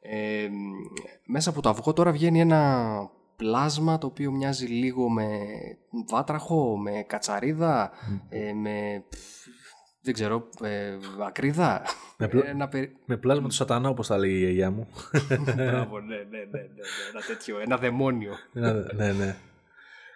Ε, 0.00 0.48
μέσα 1.26 1.50
από 1.50 1.62
το 1.62 1.68
αυγό 1.68 1.92
τώρα 1.92 2.12
βγαίνει 2.12 2.40
ένα 2.40 3.10
πλάσμα 3.38 3.98
το 3.98 4.06
οποίο 4.06 4.30
μοιάζει 4.30 4.66
λίγο 4.66 5.10
με 5.10 5.28
βάτραχο, 6.10 6.78
με 6.78 7.04
κατσαρίδα, 7.06 7.90
ε, 8.28 8.52
με 8.52 9.04
δεν 10.02 10.14
ξέρω, 10.14 10.48
ε, 10.62 10.96
ακρίδα. 11.26 11.82
Με, 12.16 12.28
με 13.04 13.16
πλάσμα 13.16 13.48
του 13.48 13.54
σατανά 13.54 13.88
όπως 13.88 14.06
θα 14.06 14.18
λέει 14.18 14.30
η 14.30 14.38
γιαγιά 14.38 14.70
μου. 14.70 14.88
Μπράβο, 15.54 16.00
ναι, 16.00 16.16
ναι, 16.16 16.22
ναι, 16.22 16.38
ναι, 16.50 16.58
ναι, 16.60 16.82
ένα 17.10 17.20
τέτοιο, 17.26 17.58
ένα 17.60 17.76
δαιμόνιο. 17.76 18.32
ναι, 18.52 19.12
ναι. 19.12 19.36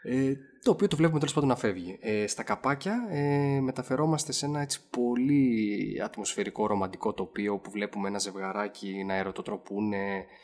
Ε, 0.03 0.35
το 0.62 0.70
οποίο 0.70 0.88
το 0.88 0.96
βλέπουμε 0.96 1.18
τέλος 1.18 1.35
πάντων 1.35 1.48
να 1.48 1.57
φεύγει. 1.57 1.98
Ε, 2.01 2.27
στα 2.27 2.42
καπάκια 2.42 3.07
ε, 3.11 3.61
μεταφερόμαστε 3.61 4.33
σε 4.33 4.46
ένα 4.46 4.61
έτσι 4.61 4.81
πολύ 4.90 6.01
ατμοσφαιρικό 6.05 6.66
ρομαντικό 6.66 7.12
τοπίο 7.12 7.59
που 7.59 7.70
βλέπουμε 7.70 8.09
ένα 8.09 8.18
ζευγαράκι 8.18 9.05
να 9.05 9.14
ερωτοτροπούν. 9.14 9.92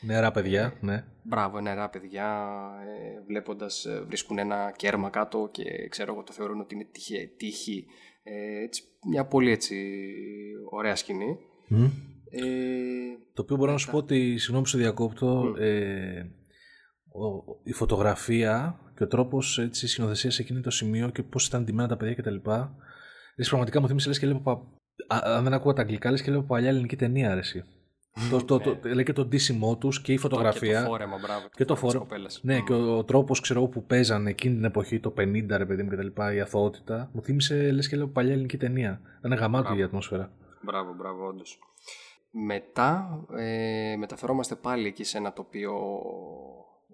Νερά 0.01 0.31
παιδιά, 0.31 0.77
ναι. 0.81 1.05
Μπράβο, 1.23 1.61
νερά 1.61 1.89
παιδιά. 1.89 2.49
Ε, 2.87 3.23
βλέποντας 3.27 3.85
ε, 3.85 4.05
βρίσκουν 4.07 4.39
ένα 4.39 4.73
κέρμα 4.77 5.11
κάτω 5.11 5.49
και 5.53 5.65
ξέρω 5.89 6.13
εγώ 6.13 6.23
το 6.23 6.33
θεωρούν 6.33 6.61
ότι 6.61 6.75
είναι 6.75 6.87
τύχη. 6.93 7.35
τύχη 7.37 7.87
ε, 8.23 8.63
έτσι, 8.63 8.83
μια 9.11 9.27
πολύ 9.27 9.51
έτσι 9.51 9.77
ωραία 10.71 10.97
σκηνή. 10.97 11.39
Ε, 12.31 12.43
το 13.35 13.43
οποίο 13.43 13.57
μπορώ 13.57 13.73
να 13.73 13.79
σου 13.79 13.91
πω 13.91 13.97
ότι, 13.97 14.39
συγγνώμη 14.39 14.69
που 14.71 14.77
διακόπτω, 14.77 15.55
ε, 15.59 16.23
η 17.63 17.73
φωτογραφία 17.73 18.81
και 18.99 19.05
ο 19.05 19.07
τρόπος 19.07 19.69
σκηνοθεσίας 19.71 20.35
σε 20.35 20.43
εκείνο 20.43 20.61
το 20.61 20.71
σημείο 20.71 21.09
και 21.09 21.23
πώς 21.23 21.47
ήταν 21.47 21.65
ντυμένα 21.65 21.89
τα 21.89 21.97
παιδιά 21.97 22.15
κτλ. 22.15 22.35
Δηλαδή 22.35 23.49
πραγματικά 23.49 23.81
μου 23.81 23.87
θύμισε 23.87 24.09
λες 24.09 24.19
και 24.19 24.27
λέω. 24.27 24.77
Αν 25.09 25.45
δεν 25.45 25.53
ακούω 25.53 25.73
τα 25.73 25.83
αγγλικά, 25.83 26.11
λες 26.11 26.23
και 26.23 26.31
λέω 26.31 26.43
παλιά 26.43 26.69
ελληνική 26.69 26.97
ταινία, 26.97 27.31
αρέσει. 27.31 27.65
το, 28.31 28.45
το, 28.45 28.59
το, 28.59 28.79
λέει 28.83 29.05
και 29.05 29.13
το 29.13 29.25
ντύσιμό 29.25 29.77
τους 29.77 30.01
και 30.01 30.13
η 30.13 30.17
φωτογραφία. 30.17 30.79
Και 30.79 30.85
το 30.85 30.91
φόρεμα, 30.91 31.19
μπράβο. 31.19 31.49
Και 31.55 31.65
το 31.65 31.77
φόρεμα. 31.77 32.07
Ναι, 32.41 32.61
και 32.61 32.73
ο, 32.73 32.97
ο 32.97 33.05
τρόπος 33.05 33.53
που 33.71 33.85
παίζανε 33.87 34.31
εκείνη 34.31 34.55
την 34.55 34.65
εποχή, 34.65 35.01
το 35.01 35.15
50 35.19 35.47
ρε 35.49 35.67
παιδί 35.67 35.83
μου 35.83 35.91
κτλ. 35.91 36.35
Η 36.35 36.41
αθωότητα, 36.41 37.11
μου 37.13 37.23
θύμισε 37.23 37.71
λες 37.71 37.89
και 37.89 37.97
λέω 37.97 38.09
παλιά 38.09 38.33
ελληνική 38.33 38.57
ταινία. 38.57 39.01
Ήταν 39.19 39.39
γαμάτο 39.39 39.75
η 39.75 39.83
ατμόσφαιρα. 39.83 40.31
Μπράβο, 40.63 40.95
μπράβο, 40.95 41.27
όντως. 41.27 41.59
Μετά 42.31 43.21
ε, 43.37 43.97
μεταφερόμαστε 43.99 44.55
πάλι 44.55 44.87
εκεί 44.87 45.05
σε 45.05 45.19
ένα 45.19 45.33
τοπίο 45.33 45.75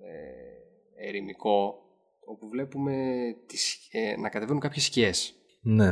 ε, 0.01 1.09
ερημικό 1.09 1.84
όπου 2.27 2.49
βλέπουμε 2.49 3.25
τις, 3.47 3.89
ε, 3.91 4.17
να 4.21 4.29
κατεβαίνουν 4.29 4.61
κάποιες 4.61 4.85
σκιές. 4.85 5.35
Ναι. 5.63 5.89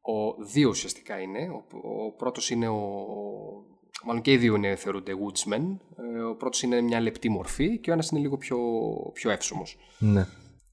Ο, 0.00 0.44
δύο 0.52 0.68
ουσιαστικά 0.68 1.20
είναι. 1.20 1.48
Ο, 1.48 1.64
ο 2.04 2.12
πρώτος 2.12 2.50
είναι 2.50 2.68
ο... 2.68 2.82
Μάλλον 4.04 4.22
και 4.22 4.32
οι 4.32 4.36
δύο 4.36 4.54
είναι, 4.54 4.76
θεωρούνται 4.76 5.12
woodsmen. 5.12 5.78
Ε, 6.16 6.20
ο 6.20 6.36
πρώτος 6.36 6.62
είναι 6.62 6.80
μια 6.80 7.00
λεπτή 7.00 7.28
μορφή 7.28 7.78
και 7.78 7.90
ο 7.90 7.92
ένας 7.92 8.10
είναι 8.10 8.20
λίγο 8.20 8.36
πιο, 8.36 8.58
πιο 9.12 9.30
εύσωμος. 9.30 9.76
Ναι 9.98 10.26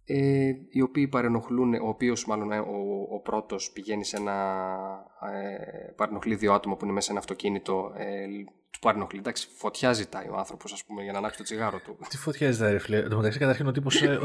ε, 0.09 0.51
οι 0.69 0.81
οποίοι 0.81 1.07
παρενοχλούν, 1.07 1.73
ο 1.73 1.87
οποίος 1.87 2.25
μάλλον 2.25 2.51
ε, 2.51 2.59
ο, 2.59 3.07
ο 3.11 3.19
πρώτος 3.19 3.71
πηγαίνει 3.71 4.05
σε 4.05 4.17
ένα, 4.17 4.67
ε, 5.33 5.91
παρενοχλεί 5.95 6.35
δύο 6.35 6.53
άτομα 6.53 6.75
που 6.75 6.83
είναι 6.83 6.93
μέσα 6.93 7.05
σε 7.05 7.11
ένα 7.11 7.19
αυτοκίνητο, 7.19 7.91
ε, 7.95 8.25
του 8.79 8.87
παρενοχλεί, 8.87 9.19
εντάξει, 9.19 9.47
φωτιά 9.55 9.93
ζητάει 9.93 10.27
ο 10.27 10.35
άνθρωπος 10.37 10.73
ας 10.73 10.83
πούμε 10.83 11.03
για 11.03 11.11
να 11.11 11.17
ανάξει 11.17 11.37
το 11.37 11.43
τσιγάρο 11.43 11.79
του. 11.85 11.97
Τι 12.09 12.17
φωτιά 12.17 12.51
ζητάει 12.51 12.71
ρε 12.71 12.79
φίλε, 12.79 13.01
το 13.01 13.15
μεταξύ 13.15 13.39
καταρχήν 13.39 13.67
ο 13.67 13.71
τύπος 13.71 14.01
ε, 14.01 14.19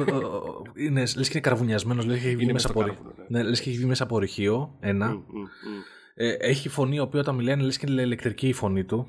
είναι, 0.77 1.01
λες 1.01 1.15
και 1.15 1.31
είναι 1.33 1.41
καρβουνιασμένος, 1.41 2.05
λες 2.05 2.21
και 2.21 2.27
έχει 2.27 2.37
βγει 2.37 2.53
μέσα 2.53 2.69
από, 2.69 2.83
ναι. 2.83 2.93
ναι, 3.29 3.43
λες 3.43 3.61
και 3.61 3.69
έχει 3.69 3.79
βγει 3.79 3.87
μέσα 3.87 4.03
από 4.03 4.19
ρηχείο, 4.19 4.77
ένα. 4.81 5.13
Mm, 5.13 5.17
mm, 5.17 5.19
mm. 5.19 5.83
Ε, 6.15 6.33
έχει 6.33 6.69
φωνή, 6.69 6.99
ο 6.99 7.03
οποίο 7.03 7.21
όταν 7.21 7.35
μιλάει 7.35 7.57
λες 7.57 7.79
και 7.79 7.87
είναι 7.89 8.03
ηλεκτρική 8.03 8.49
η 8.49 8.53
φωνή 8.53 8.85
του. 8.85 9.07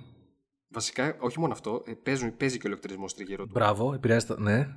Βασικά, 0.69 1.17
όχι 1.19 1.39
μόνο 1.39 1.53
αυτό, 1.53 1.84
ε, 1.86 1.91
παίζει, 2.03 2.32
παίζει 2.32 2.58
και 2.58 2.67
ο 2.67 2.69
ηλεκτρισμός 2.69 3.13
τριγύρω 3.13 3.43
του. 3.43 3.51
Μπράβο, 3.53 3.93
επηρεάζεται, 3.93 4.36
ναι 4.38 4.67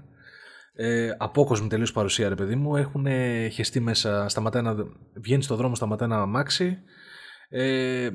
ε, 0.77 1.15
απόκοσμη 1.19 1.69
τελείως 1.69 1.93
παρουσία, 1.93 2.29
ρε 2.29 2.35
παιδί 2.35 2.57
μου. 2.57 2.77
Έχουν 2.77 3.07
χεστεί 3.51 3.81
μέσα, 3.81 4.29
σταματάει 4.29 4.63
να, 4.63 4.77
βγαίνει 5.15 5.43
στο 5.43 5.57
δρόμο, 5.57 5.75
σταματάει 5.75 6.09
ένα 6.09 6.21
αμάξι. 6.21 6.79
Ε, 7.49 8.09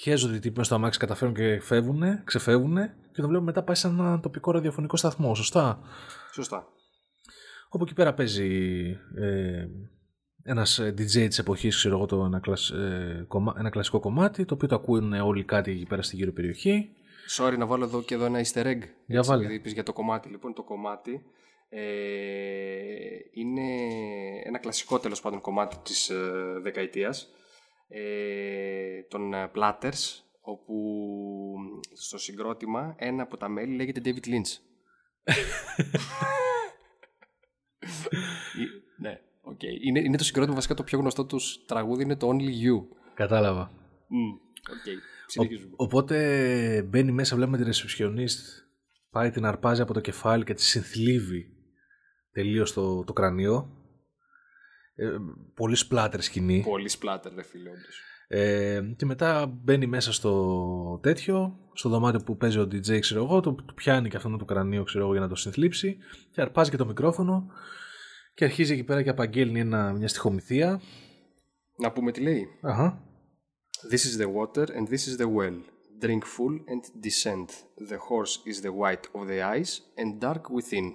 χέζονται 0.00 0.36
οι 0.36 0.38
τύποι 0.38 0.56
μέσα 0.56 0.64
στο 0.64 0.74
αμάξι, 0.74 0.98
καταφέρουν 0.98 1.34
και 1.34 1.60
φεύγουν, 1.60 2.24
ξεφεύγουν 2.24 2.76
και 3.12 3.20
το 3.20 3.26
βλέπουμε 3.26 3.40
μετά 3.40 3.62
πάει 3.62 3.76
σε 3.76 3.86
ένα 3.86 4.20
τοπικό 4.20 4.50
ραδιοφωνικό 4.50 4.96
σταθμό. 4.96 5.34
Σωστά; 5.34 5.80
Σωστά. 6.32 6.66
Όπου 7.68 7.84
εκεί 7.84 7.94
πέρα 7.94 8.14
παίζει 8.14 8.80
ε, 9.16 9.66
ένας 10.42 10.80
DJ 10.80 11.26
της 11.28 11.38
εποχής, 11.38 11.76
ξέρω 11.76 11.96
εγώ, 11.96 12.06
το, 12.06 12.24
ένα, 12.24 12.40
κλασ, 12.40 12.70
ε, 12.70 13.26
ένα 13.58 13.70
κλασικό 13.70 14.00
κομμάτι, 14.00 14.44
το 14.44 14.54
οποίο 14.54 14.68
το 14.68 14.74
ακούουν 14.74 15.12
όλοι 15.12 15.44
κάτι 15.44 15.70
εκεί 15.70 15.86
πέρα 15.86 16.02
στην 16.02 16.18
γύρω 16.18 16.32
περιοχή. 16.32 16.90
Sorry 17.38 17.54
να 17.58 17.66
βάλω 17.66 17.84
εδώ 17.84 18.02
και 18.02 18.14
εδώ 18.14 18.24
ένα 18.24 18.40
easter 18.44 18.64
egg. 18.64 18.78
Για 19.06 19.22
βάλε. 19.22 19.60
για 19.64 19.82
το 19.82 19.92
κομμάτι. 19.92 20.28
Λοιπόν, 20.28 20.54
το 20.54 20.62
κομμάτι 20.62 21.22
ε, 21.68 21.80
είναι 23.32 23.66
ένα 24.44 24.58
κλασικό 24.58 24.98
τέλος 24.98 25.20
πάντων 25.20 25.40
κομμάτι 25.40 25.76
της 25.82 26.08
ε, 26.08 26.16
δεκαετίας 26.62 27.32
ε, 27.88 29.02
των 29.08 29.34
ε, 29.34 29.50
Platters 29.54 30.22
όπου 30.40 30.74
στο 31.92 32.18
συγκρότημα 32.18 32.94
ένα 32.98 33.22
από 33.22 33.36
τα 33.36 33.48
μέλη 33.48 33.74
λέγεται 33.74 34.00
David 34.04 34.26
Lynch. 34.26 34.56
ναι, 39.02 39.20
okay. 39.50 39.84
είναι, 39.84 40.00
είναι 40.00 40.16
το 40.16 40.24
συγκρότημα 40.24 40.54
βασικά 40.54 40.74
το 40.74 40.82
πιο 40.82 40.98
γνωστό 40.98 41.24
τους 41.24 41.64
τραγούδι 41.64 42.02
είναι 42.02 42.16
το 42.16 42.28
Only 42.28 42.64
You. 42.64 42.86
Κατάλαβα. 43.14 43.70
Mm, 43.70 43.74
okay. 44.70 44.96
Ο, 45.36 45.42
οπότε 45.76 46.82
μπαίνει 46.82 47.12
μέσα, 47.12 47.36
βλέπουμε 47.36 47.56
τη 47.56 47.64
ρεσεψιονίστ 47.64 48.46
πάει 49.10 49.30
την 49.30 49.44
αρπάζει 49.44 49.82
από 49.82 49.92
το 49.92 50.00
κεφάλι 50.00 50.44
και 50.44 50.54
τη 50.54 50.62
συνθλίβει 50.62 51.46
τελείως 52.32 52.72
το, 52.72 53.04
το 53.04 53.12
κρανίο. 53.12 53.77
Ε, 55.00 55.16
πολύ 55.54 55.74
σπλάτερ 55.74 56.20
σκηνή. 56.20 56.62
Πολύ 56.66 56.88
σπλάτερ, 56.88 57.32
δε 57.32 57.42
φίλε, 57.42 57.68
όντως. 57.68 58.02
Ε, 58.28 58.80
και 58.96 59.06
μετά 59.06 59.46
μπαίνει 59.46 59.86
μέσα 59.86 60.12
στο 60.12 61.00
τέτοιο, 61.02 61.58
στο 61.72 61.88
δωμάτιο 61.88 62.20
που 62.20 62.36
παίζει 62.36 62.58
ο 62.58 62.62
DJ, 62.62 63.00
ξέρω 63.00 63.24
εγώ, 63.24 63.40
το, 63.40 63.54
το 63.54 63.72
πιάνει 63.74 64.08
και 64.08 64.16
αυτό 64.16 64.36
το 64.36 64.44
κρανίο, 64.44 64.82
ξέρω 64.82 65.04
εγώ, 65.04 65.12
για 65.12 65.20
να 65.20 65.28
το 65.28 65.34
συνθλίψει 65.34 65.96
και 66.32 66.40
αρπάζει 66.40 66.70
και 66.70 66.76
το 66.76 66.86
μικρόφωνο 66.86 67.46
και 68.34 68.44
αρχίζει 68.44 68.72
εκεί 68.72 68.84
πέρα 68.84 69.02
και 69.02 69.10
απαγγέλνει 69.10 69.60
ένα, 69.60 69.92
μια 69.92 70.08
στοιχομηθεία. 70.08 70.80
Να 71.76 71.92
πούμε 71.92 72.12
τι 72.12 72.20
λέει. 72.20 72.46
Αχα. 72.62 73.02
This 73.92 73.96
is 73.96 74.22
the 74.22 74.32
water 74.32 74.64
and 74.64 74.88
this 74.88 75.06
is 75.06 75.16
the 75.16 75.28
well. 75.36 75.58
Drink 76.00 76.24
full 76.24 76.56
and 76.72 76.82
descend. 77.06 77.48
The 77.90 77.98
horse 78.08 78.34
is 78.50 78.60
the 78.62 78.72
white 78.72 79.06
of 79.12 79.26
the 79.28 79.40
eyes 79.54 79.70
and 79.96 80.20
dark 80.20 80.42
within. 80.50 80.92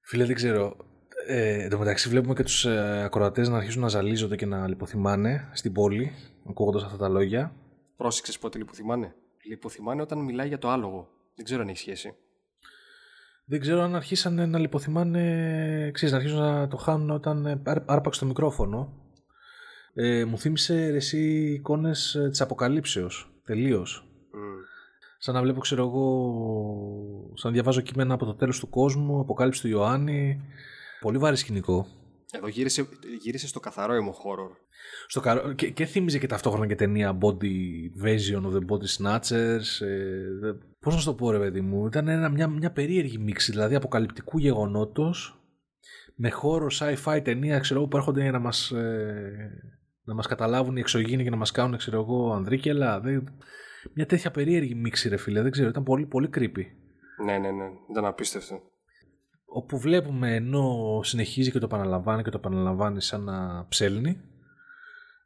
Φίλε, 0.00 0.24
δεν 0.24 0.34
ξέρω. 0.34 0.76
Ε, 1.30 1.62
εν 1.62 1.70
τω 1.70 1.78
μεταξύ, 1.78 2.08
βλέπουμε 2.08 2.34
και 2.34 2.42
τους 2.42 2.64
ε, 2.64 3.02
ακροατές 3.04 3.48
να 3.48 3.56
αρχίζουν 3.56 3.82
να 3.82 3.88
ζαλίζονται 3.88 4.36
και 4.36 4.46
να 4.46 4.68
λιποθυμάνε 4.68 5.48
στην 5.52 5.72
πόλη, 5.72 6.12
ακούγοντας 6.48 6.82
αυτά 6.82 6.96
τα 6.96 7.08
λόγια. 7.08 7.52
Πρόσεξες 7.96 8.38
πότε 8.38 8.58
λιποθυμάνε; 8.58 9.14
Λιποθυμάνε 9.42 10.02
όταν 10.02 10.18
μιλάει 10.18 10.48
για 10.48 10.58
το 10.58 10.68
άλογο. 10.68 11.08
Δεν 11.34 11.44
ξέρω 11.44 11.62
αν 11.62 11.68
έχει 11.68 11.78
σχέση. 11.78 12.14
Δεν 13.44 13.60
ξέρω 13.60 13.82
αν 13.82 13.94
αρχίσαν 13.94 14.50
να 14.50 14.58
λιποθυμάνε, 14.58 15.90
ξέρεις, 15.92 16.14
να 16.14 16.20
αρχίσουν 16.20 16.40
να 16.40 16.68
το 16.68 16.76
χάνουν 16.76 17.10
όταν 17.10 17.46
ε, 17.46 17.62
άρπαξε 17.86 18.20
το 18.20 18.26
μικρόφωνο. 18.26 18.92
Ε, 19.94 20.24
μου 20.24 20.38
θύμισε 20.38 20.84
εσύ 20.84 21.52
εικόνες 21.52 22.14
ε, 22.14 22.28
της 22.28 22.40
αποκαλύψεως, 22.40 23.30
τελείως. 23.44 24.08
Σαν 25.18 25.34
να 25.34 25.42
βλέπω, 25.42 25.60
ξέρω 25.60 25.86
εγώ, 25.86 27.32
σαν 27.34 27.50
να 27.50 27.56
διαβάζω 27.56 27.80
κείμενα 27.80 28.14
από 28.14 28.24
το 28.24 28.34
τέλος 28.34 28.58
του 28.58 28.68
κόσμου, 28.68 29.20
αποκάλυψη 29.20 29.60
του 29.60 29.68
Ιωάννη. 29.68 30.40
Πολύ 31.00 31.18
βάρη 31.18 31.36
σκηνικό. 31.36 31.86
Εδώ 32.32 32.48
γύρισε, 32.48 32.88
γύρισε 33.20 33.46
στο 33.46 33.60
καθαρό 33.60 33.94
emo 33.94 34.10
horror. 34.10 34.56
Στο 35.06 35.20
καρό... 35.20 35.52
και, 35.52 35.70
και 35.70 35.84
θύμιζε 35.84 36.18
και 36.18 36.26
ταυτόχρονα 36.26 36.66
και 36.66 36.74
ταινία 36.74 37.18
Body 37.20 37.52
Invasion 37.94 38.42
of 38.42 38.52
the 38.52 38.64
Body 38.68 38.88
Snatchers. 38.98 39.86
Ε, 39.86 40.52
πώς 40.80 40.94
να 40.94 41.00
σου 41.00 41.06
το 41.06 41.14
πω 41.14 41.30
ρε 41.30 41.38
παιδί 41.38 41.60
μου. 41.60 41.86
Ήταν 41.86 42.08
ένα, 42.08 42.28
μια, 42.28 42.48
μια 42.48 42.72
περίεργη 42.72 43.18
μίξη, 43.18 43.50
δηλαδή 43.50 43.74
αποκαλυπτικού 43.74 44.38
γεγονότος 44.38 45.42
με 46.14 46.30
χώρο 46.30 46.66
sci-fi 46.70 47.20
ταινία, 47.24 47.58
ξέρω 47.58 47.80
εγώ, 47.80 47.88
που 47.88 47.96
έρχονται 47.96 48.22
για 48.22 48.30
να 48.30 48.38
μας, 48.38 48.70
ε, 48.70 49.50
να 50.02 50.14
μας 50.14 50.26
καταλάβουν 50.26 50.76
οι 50.76 50.80
εξωγήινοι 50.80 51.22
και 51.22 51.30
να 51.30 51.36
μας 51.36 51.50
κάνουν, 51.50 51.76
ξέρω 51.76 52.00
εγώ, 52.00 52.32
ανδρίκελα. 52.32 53.00
Δεν 53.00 53.28
μια 53.94 54.06
τέτοια 54.06 54.30
περίεργη 54.30 54.74
μίξη, 54.74 55.08
ρε 55.08 55.16
φίλε. 55.16 55.42
Δεν 55.42 55.50
ξέρω, 55.50 55.68
ήταν 55.68 55.82
πολύ, 55.82 56.06
πολύ 56.06 56.30
creepy. 56.34 56.64
Ναι, 57.24 57.38
ναι, 57.38 57.50
ναι. 57.50 57.64
Ήταν 57.90 58.04
απίστευτο. 58.04 58.60
Όπου 59.50 59.78
βλέπουμε 59.78 60.34
ενώ 60.34 61.00
συνεχίζει 61.02 61.50
και 61.50 61.58
το 61.58 61.64
επαναλαμβάνει 61.64 62.22
και 62.22 62.30
το 62.30 62.38
επαναλαμβάνει 62.38 63.00
σαν 63.00 63.24
να 63.24 63.66
ψέλνει. 63.68 64.20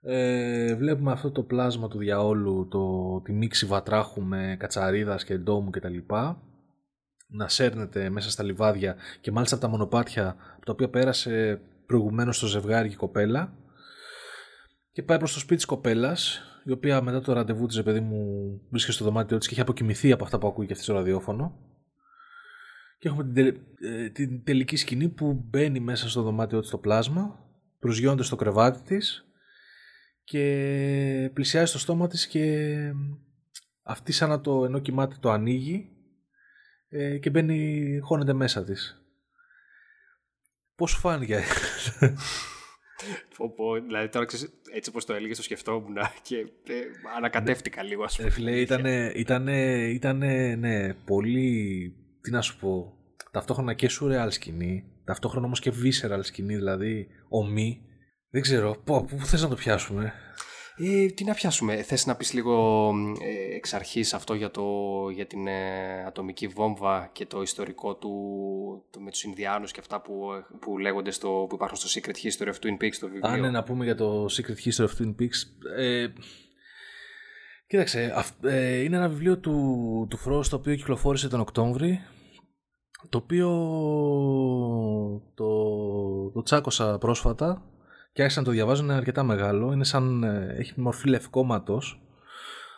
Ε, 0.02 0.74
βλέπουμε 0.74 1.12
αυτό 1.12 1.30
το 1.30 1.42
πλάσμα 1.42 1.88
του 1.88 1.98
διαόλου, 1.98 2.68
το, 2.70 3.20
τη 3.20 3.32
μίξη 3.32 3.66
βατράχου 3.66 4.22
με 4.22 4.56
κατσαρίδας 4.58 5.24
και 5.24 5.38
ντόμου 5.38 5.70
κτλ. 5.70 5.96
Να 7.26 7.48
σέρνεται 7.48 8.10
μέσα 8.10 8.30
στα 8.30 8.42
λιβάδια 8.42 8.96
και 9.20 9.30
μάλιστα 9.30 9.54
από 9.54 9.64
τα 9.64 9.70
μονοπάτια 9.70 10.36
από 10.56 10.66
τα 10.66 10.72
οποία 10.72 10.88
πέρασε 10.88 11.60
προηγουμένως 11.86 12.38
το 12.38 12.46
ζευγάρι 12.46 12.88
και 12.88 12.94
η 12.94 12.96
κοπέλα 12.96 13.52
και 14.92 15.02
πάει 15.02 15.18
προς 15.18 15.32
το 15.32 15.38
σπίτι 15.38 15.56
της 15.56 15.64
κοπέλας 15.64 16.42
η 16.64 16.72
οποία 16.72 17.02
μετά 17.02 17.20
το 17.20 17.32
ραντεβού 17.32 17.66
της, 17.66 17.82
παιδί 17.82 18.00
μου, 18.00 18.26
βρίσκεται 18.70 18.96
στο 18.96 19.04
δωμάτιό 19.04 19.38
της 19.38 19.46
και 19.46 19.52
έχει 19.52 19.62
αποκοιμηθεί 19.62 20.12
από 20.12 20.24
αυτά 20.24 20.38
που 20.38 20.46
ακούει 20.46 20.66
και 20.66 20.72
αυτή 20.72 20.84
στο 20.84 20.94
ραδιόφωνο. 20.94 21.71
Και 23.02 23.08
έχουμε 23.08 23.32
την, 23.32 23.60
ε, 23.80 24.10
την 24.10 24.44
τελική 24.44 24.76
σκηνή 24.76 25.08
που 25.08 25.32
μπαίνει 25.32 25.80
μέσα 25.80 26.08
στο 26.08 26.22
δωμάτιό 26.22 26.60
της 26.60 26.70
το 26.70 26.78
πλάσμα, 26.78 27.50
προσγειώνεται 27.78 28.22
στο 28.22 28.36
κρεβάτι 28.36 28.82
της 28.82 29.26
και 30.24 31.30
πλησιάζει 31.32 31.66
στο 31.66 31.78
στόμα 31.78 32.08
της 32.08 32.26
και 32.26 32.76
αυτή 33.82 34.12
σαν 34.12 34.28
να 34.28 34.40
το 34.40 34.64
ενώ 34.64 34.78
κοιμάται 34.78 35.16
το 35.20 35.30
ανοίγει 35.30 35.90
ε, 36.88 37.18
και 37.18 37.30
μπαίνει, 37.30 37.98
χώνεται 38.02 38.32
μέσα 38.32 38.64
της. 38.64 39.02
Πώς 40.74 40.90
σου 40.90 40.98
φάνηκε; 40.98 41.42
Πω, 43.56 43.74
δηλαδή 43.86 44.08
τώρα 44.08 44.24
ξέρεις, 44.24 44.50
έτσι 44.72 44.90
όπως 44.90 45.04
το 45.04 45.14
έλεγες 45.14 45.36
το 45.36 45.42
σκεφτόμουν 45.42 45.96
και 46.22 46.36
ε, 46.38 46.80
ανακατεύτηκα 47.16 47.82
λίγο 47.82 48.04
ας 48.04 48.16
πούμε. 48.16 48.30
φίλε, 48.30 48.60
ήτανε, 48.60 49.12
ήτανε, 49.94 50.54
ναι, 50.54 50.94
πολύ, 50.94 51.96
τι 52.22 52.30
να 52.30 52.40
σου 52.40 52.58
πω, 52.58 52.92
ταυτόχρονα 53.30 53.74
και 53.74 53.90
surreal 54.00 54.26
σκηνή, 54.30 54.84
ταυτόχρονα 55.04 55.46
όμως 55.46 55.60
και 55.60 55.72
visceral 55.82 56.20
σκηνή, 56.20 56.56
δηλαδή 56.56 57.08
ομή. 57.28 57.80
Δεν 58.30 58.42
ξέρω, 58.42 58.76
πω, 58.84 59.04
πού 59.04 59.26
θες 59.26 59.42
να 59.42 59.48
το 59.48 59.54
πιάσουμε; 59.54 60.12
Ε, 60.76 61.06
τι 61.06 61.24
να 61.24 61.34
πιάσουμε, 61.34 61.82
θες 61.82 62.06
να 62.06 62.16
πεις 62.16 62.32
λίγο 62.32 62.88
ε, 63.22 63.56
εξ 63.56 63.74
αρχής 63.74 64.14
αυτό 64.14 64.34
για, 64.34 64.50
το, 64.50 64.62
για 65.14 65.26
την 65.26 65.46
ε, 65.46 66.04
ατομική 66.06 66.46
βόμβα 66.46 67.10
και 67.12 67.26
το 67.26 67.42
ιστορικό 67.42 67.96
του 67.96 68.10
το, 68.90 69.00
με 69.00 69.10
τους 69.10 69.22
Ινδιάνους 69.22 69.72
και 69.72 69.80
αυτά 69.80 70.00
που, 70.00 70.26
που 70.60 70.78
λέγονται 70.78 71.10
στο, 71.10 71.46
που 71.48 71.54
υπάρχουν 71.54 71.78
στο 71.78 72.00
Secret 72.00 72.26
History 72.26 72.48
of 72.48 72.66
Twin 72.66 72.84
Peaks 72.84 72.96
το 73.00 73.08
βιβλίο. 73.08 73.30
Αν 73.30 73.40
ναι, 73.40 73.50
να 73.50 73.62
πούμε 73.62 73.84
για 73.84 73.94
το 73.94 74.24
Secret 74.24 74.68
History 74.68 74.86
of 74.86 75.02
Twin 75.02 75.14
Peaks, 75.20 75.68
ε, 75.76 76.06
Κοίταξε, 77.72 78.14
ε, 78.42 78.82
είναι 78.82 78.96
ένα 78.96 79.08
βιβλίο 79.08 79.38
του, 79.38 80.06
του 80.10 80.18
Frost 80.18 80.46
το 80.46 80.56
οποίο 80.56 80.74
κυκλοφόρησε 80.74 81.28
τον 81.28 81.40
Οκτώβρη 81.40 82.00
το 83.08 83.18
οποίο 83.18 83.48
το, 85.34 85.46
το 86.30 86.42
τσάκωσα 86.42 86.98
πρόσφατα 86.98 87.62
και 88.12 88.22
άρχισα 88.22 88.40
να 88.40 88.46
το 88.46 88.52
διαβάζω, 88.52 88.82
είναι 88.82 88.94
αρκετά 88.94 89.22
μεγάλο. 89.22 89.72
Είναι 89.72 89.84
σαν, 89.84 90.22
ε, 90.22 90.54
έχει 90.58 90.80
μορφή 90.80 91.08
λευκόματος 91.08 92.02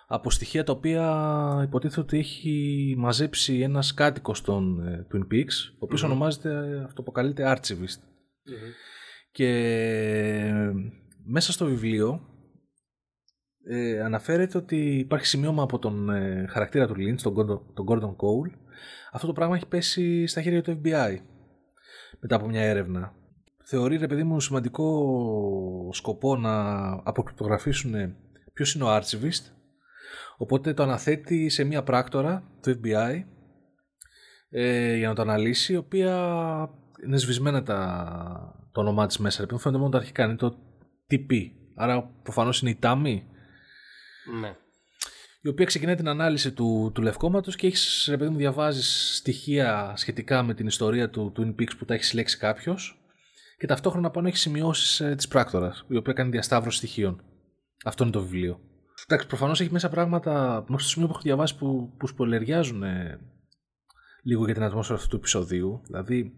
από 0.06 0.30
στοιχεία 0.30 0.64
τα 0.64 0.72
οποία 0.72 1.60
υποτίθεται 1.64 2.00
ότι 2.00 2.18
έχει 2.18 2.94
μαζέψει 2.98 3.60
ένας 3.60 3.94
κάτοικος 3.94 4.40
των 4.40 4.86
ε, 4.86 5.06
Twin 5.12 5.32
Peaks, 5.32 5.72
ο 5.72 5.78
οποιος 5.78 6.02
ονομάζεται, 6.02 6.82
αυτοποκαλείται 6.84 7.56
Archivist. 7.56 8.00
Και 9.30 9.48
ε, 10.44 10.72
μέσα 11.24 11.52
στο 11.52 11.64
βιβλίο 11.64 12.20
ε, 13.66 14.00
αναφέρεται 14.00 14.58
ότι 14.58 14.98
υπάρχει 14.98 15.26
σημείωμα 15.26 15.62
από 15.62 15.78
τον 15.78 16.08
χαρακτήρα 16.48 16.86
του 16.86 16.94
Lynch, 16.98 17.20
τον, 17.22 17.34
τον 17.74 17.86
Gordon 17.88 18.16
Cole. 18.16 18.63
Αυτό 19.12 19.26
το 19.26 19.32
πράγμα 19.32 19.56
έχει 19.56 19.66
πέσει 19.66 20.26
στα 20.26 20.42
χέρια 20.42 20.62
του 20.62 20.80
FBI 20.84 21.16
μετά 22.20 22.36
από 22.36 22.48
μια 22.48 22.62
έρευνα. 22.62 23.14
Θεωρεί 23.64 23.96
ρε 23.96 24.06
παιδί 24.06 24.24
μου 24.24 24.40
σημαντικό 24.40 25.90
σκοπό 25.92 26.36
να 26.36 26.82
αποκρυπτογραφήσουν 27.04 28.16
ποιος 28.52 28.74
είναι 28.74 28.84
ο 28.84 28.96
Archivist 28.96 29.52
οπότε 30.36 30.74
το 30.74 30.82
αναθέτει 30.82 31.48
σε 31.48 31.64
μια 31.64 31.82
πράκτορα 31.82 32.44
του 32.62 32.80
FBI 32.82 33.24
ε, 34.50 34.96
για 34.96 35.08
να 35.08 35.14
το 35.14 35.22
αναλύσει 35.22 35.72
η 35.72 35.76
οποία 35.76 36.14
είναι 37.04 37.16
σβησμένα 37.16 37.62
τα, 37.62 38.68
το 38.72 38.80
όνομά 38.80 39.06
της 39.06 39.18
μέσα 39.18 39.40
ρε 39.40 39.42
παιδί 39.42 39.54
μου. 39.54 39.60
Φαίνεται 39.60 39.80
μόνο 39.80 39.90
το 39.90 39.98
αρχικά 39.98 40.24
είναι 40.24 40.36
το 40.36 40.58
TP 41.10 41.32
άρα 41.74 42.02
προφανώς 42.22 42.60
είναι 42.60 42.70
η 42.70 42.74
Τάμι 42.74 43.28
ναι 44.40 44.56
η 45.44 45.48
οποία 45.48 45.64
ξεκινάει 45.64 45.94
την 45.94 46.08
ανάλυση 46.08 46.52
του, 46.52 46.90
του 46.94 47.02
λευκόματος 47.02 47.56
και 47.56 47.66
έχεις 47.66 48.06
ρε 48.10 48.16
παιδί 48.16 48.30
μου 48.30 48.36
διαβάζεις 48.36 49.16
στοιχεία 49.16 49.92
σχετικά 49.96 50.42
με 50.42 50.54
την 50.54 50.66
ιστορία 50.66 51.10
του 51.10 51.32
Twin 51.36 51.54
Peaks 51.60 51.76
που 51.78 51.84
τα 51.84 51.94
έχει 51.94 52.04
συλλέξει 52.04 52.38
κάποιος 52.38 53.04
και 53.58 53.66
ταυτόχρονα 53.66 54.10
πάνω 54.10 54.28
έχεις 54.28 54.40
σημειώσεις 54.40 55.00
ε, 55.00 55.14
της 55.14 55.28
πράκτορας, 55.28 55.84
η 55.88 55.96
οποία 55.96 56.12
κάνει 56.12 56.30
διασταύρωση 56.30 56.76
στοιχείων. 56.76 57.22
Αυτό 57.84 58.02
είναι 58.02 58.12
το 58.12 58.22
βιβλίο. 58.22 58.60
Εντάξει, 59.06 59.26
προφανώς 59.26 59.60
έχει 59.60 59.72
μέσα 59.72 59.88
πράγματα 59.88 60.64
μέχρι 60.68 60.84
το 60.84 60.90
σημείο 60.90 61.06
που 61.06 61.12
έχω 61.12 61.22
διαβάσει 61.22 61.56
που, 61.56 61.94
που 61.98 62.06
σπολεριάζουν 62.06 62.82
ε, 62.82 63.18
λίγο 64.22 64.44
για 64.44 64.54
την 64.54 64.62
ατμόσφαιρα 64.62 64.98
αυτού 64.98 65.10
του 65.10 65.16
επεισοδίου. 65.16 65.80
Δηλαδή, 65.84 66.32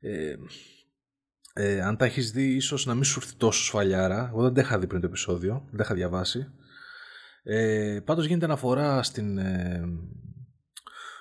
ε, 0.00 0.34
ε, 1.52 1.82
αν 1.82 1.96
τα 1.96 2.04
έχεις 2.04 2.32
δει, 2.32 2.54
ίσως 2.54 2.86
να 2.86 2.94
μην 2.94 3.04
σου 3.04 3.18
έρθει 3.22 3.34
τόσο 3.36 3.64
σφαλιάρα. 3.64 4.28
Εγώ 4.32 4.42
δεν 4.42 4.54
τα 4.54 4.60
είχα 4.60 4.78
δει 4.78 4.86
πριν 4.86 5.00
το 5.00 5.06
επεισόδιο, 5.06 5.64
δεν 5.66 5.76
τα 5.76 5.82
είχα 5.84 5.94
διαβάσει. 5.94 6.52
Ε, 7.42 8.00
Πάντως 8.04 8.26
γίνεται 8.26 8.44
αναφορά 8.44 9.02
στην, 9.02 9.38
ε, 9.38 9.82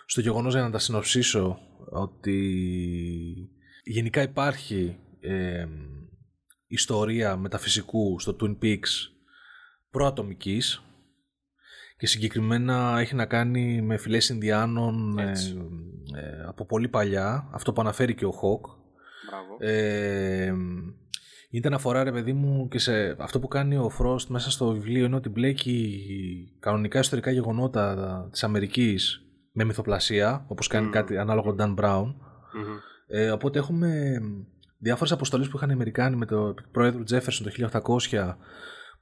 στο 0.06 0.22
γεγονός 0.22 0.54
για 0.54 0.64
να 0.64 0.72
τα 0.72 0.80
συνοψίσω 0.80 1.60
ότι 1.90 2.40
Γενικά 3.84 4.22
υπάρχει 4.22 4.98
ε, 5.20 5.68
ιστορία 6.68 7.36
μεταφυσικού 7.36 8.20
στο 8.20 8.36
Twin 8.40 8.58
Peaks 8.64 9.10
προατομικής 9.90 10.84
και 11.98 12.08
συγκεκριμένα 12.08 13.00
έχει 13.00 13.16
να 13.16 13.26
κάνει 13.26 13.82
με 13.82 13.98
φυλές 13.98 14.30
Ινδιάνων 14.30 15.18
ε, 15.18 15.32
ε, 16.16 16.44
από 16.48 16.66
πολύ 16.66 16.88
παλιά, 16.88 17.50
αυτό 17.52 17.74
που 17.74 17.82
αναφέρει 17.82 18.16
και 18.16 18.26
ο 18.26 18.32
Χοκ. 18.32 18.66
Ε, 21.52 21.58
είναι 21.58 21.68
αναφορά 21.68 22.04
ρε 22.04 22.12
παιδί 22.12 22.34
μου 22.34 22.68
και 22.68 22.80
σε 22.80 23.16
αυτό 23.20 23.40
που 23.40 23.48
κάνει 23.48 23.78
ο 23.78 23.92
Frost 24.00 24.26
μέσα 24.28 24.52
στο 24.52 24.72
βιβλίο 24.72 25.06
είναι 25.06 25.16
ότι 25.16 25.30
μπλέκει 25.30 26.58
κανονικά 26.60 27.00
ιστορικά 27.00 27.32
γεγονότα 27.32 28.28
της 28.32 28.44
Αμερικής 28.44 29.26
με 29.52 29.64
μυθοπλασία 29.64 30.46
όπως 30.48 30.68
κάνει 30.68 30.90
κάτι 30.90 31.18
ανάλογο 31.18 31.56
Dan 31.60 31.76
Brown 31.76 32.14
ε, 33.08 33.32
οπότε 33.32 33.60
έχουμε 33.60 34.20
διάφορες 34.78 35.12
αποστολές 35.12 35.48
που 35.48 35.58
είχαν 35.58 35.70
οι 35.70 35.74
Αμερικάνοι 35.74 36.16
με 36.16 36.26
τον 36.26 36.56
πρόεδρο 36.72 37.04
Τζέφερσον 37.04 37.52
το 37.52 37.70
1800 38.10 38.36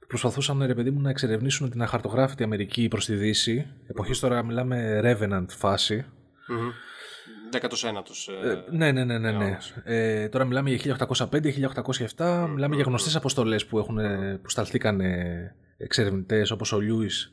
που 0.00 0.06
προσπαθούσαν 0.06 0.62
ρε 0.66 0.74
παιδί 0.74 0.90
μου 0.90 1.00
να 1.00 1.10
εξερευνήσουν 1.10 1.70
την 1.70 1.82
αχαρτογράφητη 1.82 2.42
Αμερική 2.42 2.88
προς 2.88 3.04
τη 3.04 3.14
Δύση. 3.14 3.66
Εποχής 3.86 4.20
τώρα 4.20 4.44
μιλάμε 4.44 5.00
Revenant 5.04 5.46
φάση. 5.48 6.04
Mm-hmm. 6.04 6.89
19ος. 7.52 8.28
Ε, 8.44 8.76
ναι, 8.76 8.92
ναι, 8.92 9.04
ναι. 9.04 9.18
ναι, 9.18 9.30
ναι. 9.32 9.58
Ε, 9.84 10.28
τώρα 10.28 10.44
μιλάμε 10.44 10.70
για 10.70 10.96
1805-1807. 12.16 12.48
Μιλάμε 12.54 12.74
για 12.74 12.84
γνωστές 12.84 13.16
αποστολές 13.16 13.66
που, 13.66 13.78
έχουν, 13.78 13.98
που 14.42 14.48
σταλθήκαν 14.48 15.00
εξερευνητές 15.76 16.50
όπως 16.50 16.72
ο 16.72 16.80
Λιούις 16.80 17.32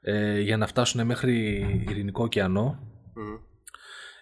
ε, 0.00 0.40
για 0.40 0.56
να 0.56 0.66
φτάσουν 0.66 1.06
μέχρι 1.06 1.58
Ειρηνικό 1.88 2.24
ωκεανό. 2.24 2.78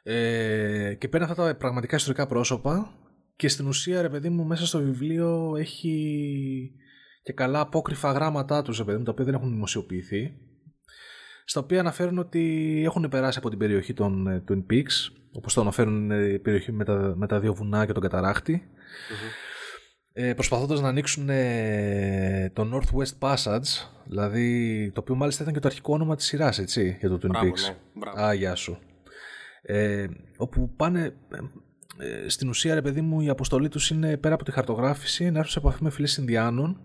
Ε, 0.03 0.95
και 0.95 1.09
παίρνει 1.09 1.27
αυτά 1.31 1.47
τα 1.47 1.57
πραγματικά 1.57 1.97
ιστορικά 1.97 2.27
πρόσωπα 2.27 2.93
και 3.37 3.49
στην 3.49 3.67
ουσία 3.67 4.03
ρε 4.03 4.09
παιδί 4.09 4.29
μου 4.29 4.45
μέσα 4.45 4.67
στο 4.67 4.79
βιβλίο 4.79 5.55
έχει 5.59 6.73
και 7.23 7.33
καλά 7.33 7.61
απόκριφα 7.61 8.13
γράμματά 8.13 8.63
τους 8.63 8.79
ρε 8.79 8.85
παιδί 8.85 8.99
μου 8.99 9.05
τα 9.05 9.11
οποία 9.11 9.25
δεν 9.25 9.35
έχουν 9.35 9.51
δημοσιοποιηθεί 9.51 10.35
στα 11.45 11.61
οποία 11.61 11.81
αναφέρουν 11.81 12.19
ότι 12.19 12.83
έχουν 12.85 13.09
περάσει 13.09 13.39
από 13.39 13.49
την 13.49 13.59
περιοχή 13.59 13.95
των 13.95 14.27
ε, 14.27 14.45
Twin 14.49 14.63
Peaks 14.71 15.13
όπως 15.33 15.55
το 15.55 15.61
αναφέρουν 15.61 16.11
η 16.11 16.39
περιοχή 16.39 16.73
με 16.73 16.85
τα, 16.85 17.13
με 17.17 17.27
τα 17.27 17.41
δύο 17.41 17.55
βουνά 17.55 17.87
και 17.87 17.93
τον 17.93 18.03
καταράκτη 18.03 18.69
ε, 20.13 20.35
προσπαθώντας 20.35 20.81
να 20.81 20.89
ανοίξουν 20.89 21.29
ε, 21.29 22.51
το 22.53 22.71
Northwest 22.73 23.29
Passage 23.29 23.89
δηλαδή 24.05 24.91
το 24.95 25.01
οποίο 25.01 25.15
μάλιστα 25.15 25.43
ήταν 25.43 25.55
και 25.55 25.61
το 25.61 25.69
αρχικό 25.69 25.95
όνομα 25.95 26.17
της 26.17 26.27
σειράς 26.27 26.59
έτσι 26.59 26.97
για 27.01 27.09
το 27.09 27.19
Twin 27.23 27.37
Peaks. 27.37 27.75
ναι. 28.15 28.23
Α, 28.23 28.33
γεια 28.33 28.55
σου. 28.55 28.79
Ε, 29.63 30.07
όπου 30.37 30.75
πάνε 30.77 31.15
ε, 31.99 32.29
στην 32.29 32.49
ουσία 32.49 32.75
ρε 32.75 32.83
παιδί 32.83 33.01
μου 33.01 33.21
η 33.21 33.29
αποστολή 33.29 33.69
τους 33.69 33.91
είναι 33.91 34.17
πέρα 34.17 34.35
από 34.35 34.45
τη 34.45 34.51
χαρτογράφηση 34.51 35.25
να 35.25 35.39
έρθουν 35.39 35.53
σε 35.53 35.59
επαφή 35.59 35.83
με 35.83 35.91
φυλές 35.91 36.17
Ινδιάνων 36.17 36.81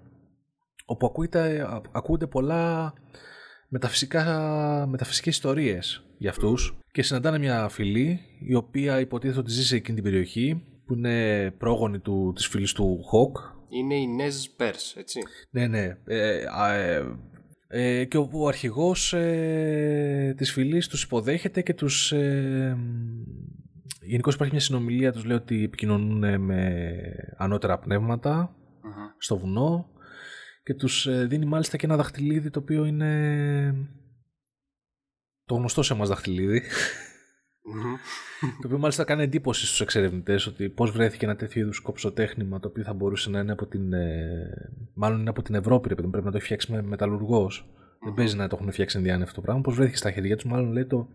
όπου 0.86 1.06
ακούγεται, 1.06 1.68
ακούγονται 1.92 2.28
πολλά 2.28 2.94
μεταφυσικά, 3.68 4.86
μεταφυσικές 4.88 5.34
ιστορίες 5.34 6.07
για 6.18 6.30
αυτούς 6.30 6.78
και 6.92 7.02
συναντάνε 7.02 7.38
μια 7.38 7.70
φυλή 7.70 8.20
η 8.40 8.56
οποία 8.56 9.00
υποτίθεται 9.00 9.40
ότι 9.40 9.52
ζει 9.52 9.66
σε 9.66 9.76
εκείνη 9.76 9.96
την 9.96 10.04
περιοχή 10.04 10.64
που 10.86 10.94
είναι 10.94 11.52
πρόγονη 11.58 12.00
του, 12.00 12.32
της 12.36 12.48
φυλής 12.48 12.72
του 12.72 13.04
Χοκ 13.04 13.38
είναι 13.70 13.96
η 13.96 14.08
Νέζ 14.08 14.46
Πέρς, 14.46 14.96
έτσι. 14.96 15.20
Ναι, 15.50 15.68
ναι. 15.68 15.98
Ε, 16.06 16.44
ε, 16.70 17.04
ε, 17.68 18.06
και 18.06 18.18
όπου 18.18 18.42
ο 18.42 18.48
αρχηγός 18.48 19.14
ε, 19.14 20.34
της 20.38 20.52
φυλής 20.52 20.88
τους 20.88 21.04
υποδέχεται 21.04 21.62
και 21.62 21.74
τους... 21.74 22.12
Ε, 22.12 22.78
Γενικώς 24.02 24.34
υπάρχει 24.34 24.54
μια 24.54 24.64
συνομιλία, 24.64 25.12
τους 25.12 25.26
λέει 25.26 25.38
ότι 25.38 25.64
επικοινωνούν 25.64 26.42
με 26.42 26.92
ανώτερα 27.38 27.80
στο 29.18 29.38
βουνό 29.38 29.90
και 30.64 30.74
τους 30.74 31.08
ε, 31.08 31.26
δίνει 31.26 31.46
μάλιστα 31.46 31.78
και 31.78 31.86
ένα 31.86 31.96
δαχτυλίδι 31.96 32.50
το 32.50 32.60
οποίο 32.60 32.86
είναι 32.86 33.90
το 35.48 35.56
γνωστό 35.56 35.84
σε 35.84 35.94
εμάς 35.94 36.10
δαχτυλίδι 36.10 36.62
το 38.40 38.66
οποίο 38.66 38.78
μάλιστα 38.78 39.04
κάνει 39.04 39.24
εντύπωση 39.24 39.66
στους 39.66 39.82
εξερευνητές 39.82 40.48
ότι 40.48 40.70
πώς 40.70 40.92
βρέθηκε 40.92 41.26
ένα 41.26 41.36
τέτοιο 41.36 41.62
είδους 41.62 41.80
κοψοτέχνημα 41.80 42.60
το 42.60 42.68
οποίο 42.68 42.84
θα 42.84 42.94
μπορούσε 42.94 43.30
να 43.30 43.40
είναι 43.40 43.52
από 43.52 43.66
την, 43.66 43.94
ε, 43.94 44.72
μάλλον 44.94 45.20
είναι 45.20 45.30
από 45.30 45.42
την 45.42 45.56
Ευρώπη, 45.56 45.96
πρέπει 45.96 46.12
να 46.12 46.32
το 46.32 46.38
έχει 46.38 46.46
φτιάξει 46.46 46.72
με 46.72 46.82
μεταλλουργός. 46.82 47.70
Δεν 48.04 48.14
παίζει 48.14 48.36
να 48.36 48.48
το 48.48 48.58
έχουν 48.60 48.72
φτιάξει 48.72 48.98
Ινδιάνοι 48.98 49.24
αυτό 49.24 49.36
το 49.36 49.42
πράγμα. 49.42 49.62
Πώς 49.62 49.76
βρέθηκε 49.76 49.98
στα 49.98 50.12
χέρια 50.12 50.36
τους, 50.36 50.46
μάλλον 50.46 50.72
λέει 50.72 50.86
το, 50.86 51.08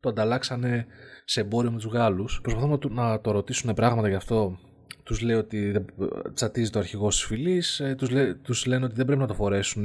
το 0.00 0.08
ανταλλάξανε 0.08 0.86
σε 1.24 1.40
εμπόριο 1.40 1.70
με 1.70 1.78
τους 1.78 1.92
Γάλλους. 1.92 2.40
Προσπαθούν 2.42 2.94
να, 2.94 3.02
να 3.02 3.20
το 3.20 3.30
ρωτήσουν 3.30 3.74
πράγματα 3.74 4.08
γι' 4.08 4.14
αυτό. 4.14 4.58
Τους 5.02 5.20
λέει 5.20 5.36
ότι 5.36 5.84
τσατίζει 6.34 6.70
το 6.70 6.78
αρχηγό 6.78 7.08
της 7.08 7.24
φυλής. 7.24 7.80
Ε, 7.80 7.94
τους 7.94 8.10
τους 8.42 8.66
λένε 8.66 8.84
ότι 8.84 8.94
δεν 8.94 9.06
πρέπει 9.06 9.20
να 9.20 9.26
το 9.26 9.34
φορέσουν. 9.34 9.84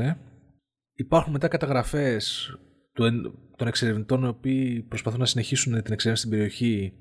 Υπάρχουν 0.93 1.31
μετά 1.31 1.47
καταγραφές 1.47 2.53
των 2.95 3.67
εξερευνητών 3.67 4.23
οι 4.23 4.27
οποίοι 4.27 4.81
προσπαθούν 4.81 5.19
να 5.19 5.25
συνεχίσουν 5.25 5.81
την 5.83 5.93
εξερεύνηση 5.93 6.25
στην 6.25 6.29
περιοχή. 6.29 6.93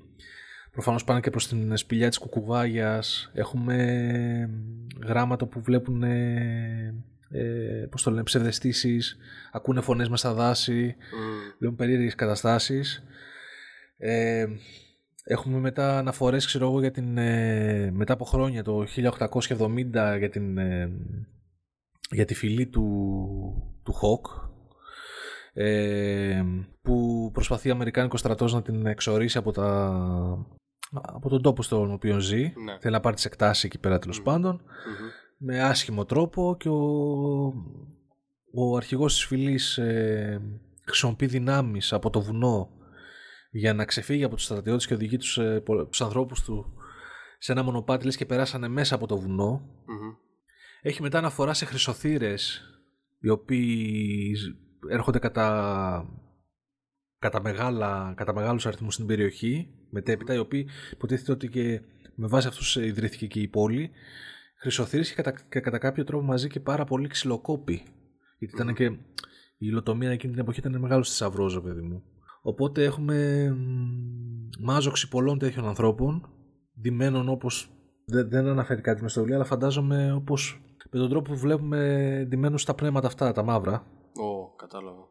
Προφανώς 0.71 1.03
πάνε 1.03 1.19
και 1.19 1.29
προς 1.29 1.47
την 1.47 1.77
σπηλιά 1.77 2.09
της 2.09 2.17
Κουκουβάγιας. 2.17 3.31
Έχουμε 3.33 4.49
γράμματα 5.05 5.45
που 5.45 5.61
βλέπουν 5.61 6.03
ε, 6.03 7.87
πώς 7.89 8.03
το 8.03 8.09
λένε, 8.09 8.23
ψευδεστήσεις, 8.23 9.17
ακούνε 9.51 9.81
φωνές 9.81 10.09
μέσα 10.09 10.27
στα 10.27 10.35
δάση, 10.35 10.95
mm. 10.97 11.55
βλέπουν 11.59 11.77
περίεργες 11.77 12.15
καταστάσεις. 12.15 13.03
Ε, 13.97 14.45
έχουμε 15.23 15.59
μετά 15.59 15.97
αναφορές, 15.97 16.45
ξέρω 16.45 16.67
εγώ, 16.67 16.79
για 16.79 16.91
την, 16.91 17.17
ε, 17.17 17.91
μετά 17.93 18.13
από 18.13 18.25
χρόνια, 18.25 18.63
το 18.63 18.85
1870, 18.85 20.17
για, 20.17 20.29
την, 20.29 20.57
ε, 20.57 20.91
για 22.09 22.25
τη 22.25 22.33
φυλή 22.33 22.67
του, 22.67 22.83
του 23.83 23.93
Χοκ, 23.93 24.25
ε, 25.57 26.43
που 26.81 27.29
προσπαθεί 27.33 27.69
ο 27.69 27.73
Αμερικάνικος 27.73 28.19
στρατός 28.19 28.53
να 28.53 28.61
την 28.61 28.85
εξορίσει 28.85 29.37
από, 29.37 29.51
τα, 29.51 29.67
από 30.91 31.29
τον 31.29 31.41
τόπο 31.41 31.63
στον 31.63 31.91
οποίο 31.91 32.19
ζει. 32.19 32.41
Ναι. 32.41 32.77
Θέλει 32.79 32.93
να 32.93 32.99
πάρει 32.99 33.15
τις 33.15 33.25
εκτάσεις 33.25 33.63
εκεί 33.63 33.77
πέρα 33.77 33.99
τέλος 33.99 34.21
πάντων. 34.21 34.61
Mm-hmm 34.61 35.25
με 35.37 35.61
άσχημο 35.61 36.05
τρόπο 36.05 36.55
και 36.59 36.69
ο, 36.69 36.83
ο 38.53 38.75
αρχηγός 38.77 39.13
της 39.13 39.25
φυλής 39.25 39.77
ε, 39.77 40.41
χρησιμοποιεί 40.85 41.25
δυνάμεις 41.25 41.93
από 41.93 42.09
το 42.09 42.21
βουνό 42.21 42.69
για 43.51 43.73
να 43.73 43.85
ξεφύγει 43.85 44.23
από 44.23 44.35
τους 44.35 44.43
στρατιώτες 44.43 44.87
και 44.87 44.93
οδηγεί 44.93 45.17
τους, 45.17 45.37
ε, 45.37 45.63
τους 45.89 46.01
ανθρώπους 46.01 46.43
του 46.43 46.73
σε 47.37 47.51
ένα 47.51 47.63
μονοπάτι 47.63 48.05
λες 48.05 48.15
και 48.15 48.25
περάσανε 48.25 48.67
μέσα 48.67 48.95
από 48.95 49.07
το 49.07 49.17
βουνο 49.17 49.69
Έχει 50.81 51.01
μετά 51.01 51.17
αναφορά 51.17 51.53
σε 51.53 51.65
χρυσοθύρες 51.65 52.61
οι 53.19 53.29
οποίοι 53.29 54.35
έρχονται 54.89 55.19
κατά, 55.19 56.09
κατά, 57.19 57.41
μεγάλα, 57.41 58.13
κατά 58.17 58.33
μεγάλους 58.33 58.65
αριθμούς 58.65 58.93
στην 58.93 59.05
περιοχή 59.05 59.69
μετέπειτα 59.89 60.33
οι 60.33 60.37
οποίοι 60.37 60.67
υποτίθεται 60.91 61.31
ότι 61.31 61.49
και 61.49 61.81
με 62.15 62.27
βάση 62.27 62.47
αυτούς 62.47 62.75
ιδρύθηκε 62.75 63.27
και 63.27 63.39
η 63.39 63.47
πόλη 63.47 63.91
χρυσοθύρες 64.59 65.09
και 65.09 65.15
κατά, 65.15 65.33
και 65.49 65.59
κατά 65.59 65.77
κάποιο 65.77 66.03
τρόπο 66.03 66.25
μαζί 66.25 66.47
και 66.47 66.59
πάρα 66.59 66.83
πολύ 66.83 67.07
ξυλοκόπη 67.07 67.83
γιατί 68.37 68.55
ήταν 68.55 68.73
και 68.73 68.85
η 69.57 69.67
υλοτομία 69.67 70.11
εκείνη 70.11 70.33
την 70.33 70.41
εποχή 70.41 70.59
ήταν 70.59 70.79
μεγάλος 70.79 71.09
θησαυρός, 71.09 71.61
παιδί 71.61 71.81
μου. 71.81 72.03
Οπότε 72.41 72.83
έχουμε 72.83 73.49
μάζοξη 74.59 75.07
πολλών 75.07 75.39
τέτοιων 75.39 75.67
ανθρώπων, 75.67 76.29
ντυμένων 76.81 77.29
όπως. 77.29 77.69
Δεν, 78.05 78.29
δεν 78.29 78.47
αναφέρει 78.47 78.81
κάτι 78.81 79.01
με 79.01 79.09
στο 79.09 79.19
βιβλίο, 79.19 79.35
αλλά 79.37 79.45
φαντάζομαι 79.45 80.13
όπως 80.13 80.61
με 80.91 80.99
τον 80.99 81.09
τρόπο 81.09 81.31
που 81.31 81.39
βλέπουμε 81.39 82.25
ντυμένους 82.27 82.61
στα 82.61 82.73
πνεύματα 82.73 83.07
αυτά, 83.07 83.31
τα 83.31 83.43
μαύρα. 83.43 83.85
Ω, 84.15 84.55
κατάλαβα. 84.55 85.09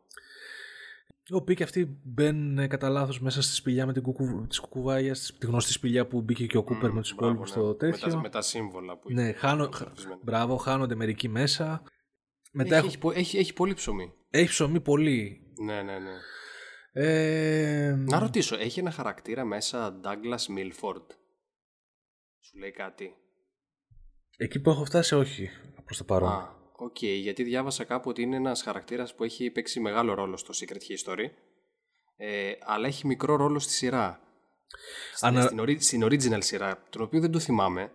Οι 1.27 1.35
οποίοι 1.35 1.57
και 1.57 1.63
αυτοί 1.63 2.01
μπαίνουν 2.03 2.69
κατά 2.69 2.89
λάθος 2.89 3.21
μέσα 3.21 3.43
στη 3.43 3.55
σπηλιά 3.55 3.87
με 3.87 3.93
την 3.93 4.03
κουκου... 4.03 4.47
της 4.47 4.59
κουκουβάγια, 4.59 5.13
της 5.13 5.39
γνωστή 5.43 5.73
σπηλιά 5.73 6.07
που 6.07 6.21
μπήκε 6.21 6.47
και 6.47 6.57
ο 6.57 6.63
Κούπερ 6.63 6.93
με 6.93 7.01
τους 7.01 7.11
υπόλοιπους 7.11 7.57
ναι. 7.57 7.63
στο 7.63 7.75
τέτοιο. 7.75 8.07
Με 8.07 8.13
τα, 8.13 8.21
με 8.21 8.29
τα 8.29 8.41
σύμβολα 8.41 8.99
που 8.99 9.13
Ναι, 9.13 9.33
χάνω... 9.33 9.69
μπράβο, 10.23 10.57
χάνονται 10.57 10.95
μερικοί 10.95 11.29
μέσα. 11.29 11.83
Μετά 12.53 12.77
έχει, 12.77 12.97
έχω... 12.97 13.11
έχει, 13.11 13.39
έχει, 13.39 13.53
πολύ 13.53 13.75
ψωμί. 13.75 14.13
Έχει 14.31 14.49
ψωμί 14.49 14.81
πολύ. 14.81 15.41
Ναι, 15.65 15.83
ναι, 15.83 15.99
ναι. 15.99 16.13
Ε... 16.93 17.95
Να 17.95 18.19
ρωτήσω, 18.19 18.57
έχει 18.57 18.81
ένα 18.81 18.91
χαρακτήρα 18.91 19.45
μέσα 19.45 20.01
Douglas 20.05 20.59
Milford; 20.59 21.07
Σου 22.41 22.59
λέει 22.59 22.71
κάτι. 22.71 23.15
Εκεί 24.37 24.61
που 24.61 24.71
έχω 24.71 24.85
φτάσει 24.85 25.15
όχι, 25.15 25.51
προς 25.85 25.97
το 25.97 26.05
παρόν. 26.05 26.29
Α, 26.29 26.64
οκ, 26.77 26.97
okay, 27.01 27.19
γιατί 27.21 27.43
διάβασα 27.43 27.85
κάπου 27.85 28.11
ότι 28.11 28.23
είναι 28.23 28.37
ένας 28.37 28.63
χαρακτήρας 28.63 29.15
που 29.15 29.25
έχει 29.25 29.51
παίξει 29.51 29.81
μεγάλο 29.81 30.15
ρόλο 30.15 30.37
στο 30.37 30.53
Secret 30.55 30.73
History, 30.93 31.27
ε, 32.17 32.53
αλλά 32.65 32.87
έχει 32.87 33.07
μικρό 33.07 33.37
ρόλο 33.37 33.59
στη 33.59 33.73
σειρά. 33.73 34.21
Ανα... 35.21 35.43
Στην, 35.43 35.81
στην 35.81 36.05
original 36.05 36.43
σειρά, 36.43 36.83
τον 36.91 37.03
οποίο 37.03 37.21
δεν 37.21 37.31
το 37.31 37.39
θυμάμαι. 37.39 37.93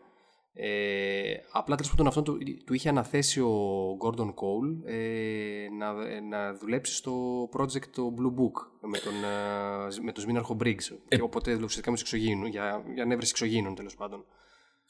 Ε, 0.53 1.33
απλά 1.51 1.75
τέλος 1.75 1.91
πάντων 1.91 2.07
αυτό 2.07 2.21
του, 2.21 2.37
του 2.65 2.73
είχε 2.73 2.89
αναθέσει 2.89 3.41
ο 3.41 3.97
Gordon 4.03 4.27
Cole 4.27 4.85
ε, 4.85 5.67
να, 5.77 5.93
να 6.21 6.53
δουλέψει 6.53 6.93
στο 6.93 7.43
project 7.57 7.87
το 7.91 8.13
Blue 8.17 8.39
Book 8.39 8.87
με 8.89 8.97
τον, 8.97 9.13
ε, 9.13 10.03
με 10.03 10.11
τον 10.11 10.23
Σμίναρχο 10.23 10.57
Briggs. 10.63 10.97
Ε, 11.07 11.15
και 11.15 11.21
οπότε 11.21 11.53
ουσιαστικά 11.53 11.91
με 11.91 11.97
εξωγήνου, 11.99 12.45
για, 12.45 12.83
για 12.93 13.03
ανέβρεση 13.03 13.31
εξωγήνων 13.31 13.75
τέλος 13.75 13.95
πάντων. 13.95 14.25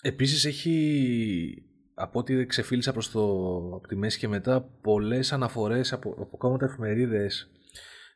Επίσης 0.01 0.45
έχει 0.45 1.68
από 1.99 2.19
ό,τι 2.19 2.45
ξεφύλισα 2.45 2.91
προς 2.91 3.11
το, 3.11 3.21
από 3.75 3.87
τη 3.87 3.95
μέση 3.95 4.19
και 4.19 4.27
μετά 4.27 4.61
πολλές 4.81 5.33
αναφορές 5.33 5.93
από, 5.93 6.15
από 6.19 6.37
κόμματα 6.37 6.65
εφημερίδες 6.65 7.51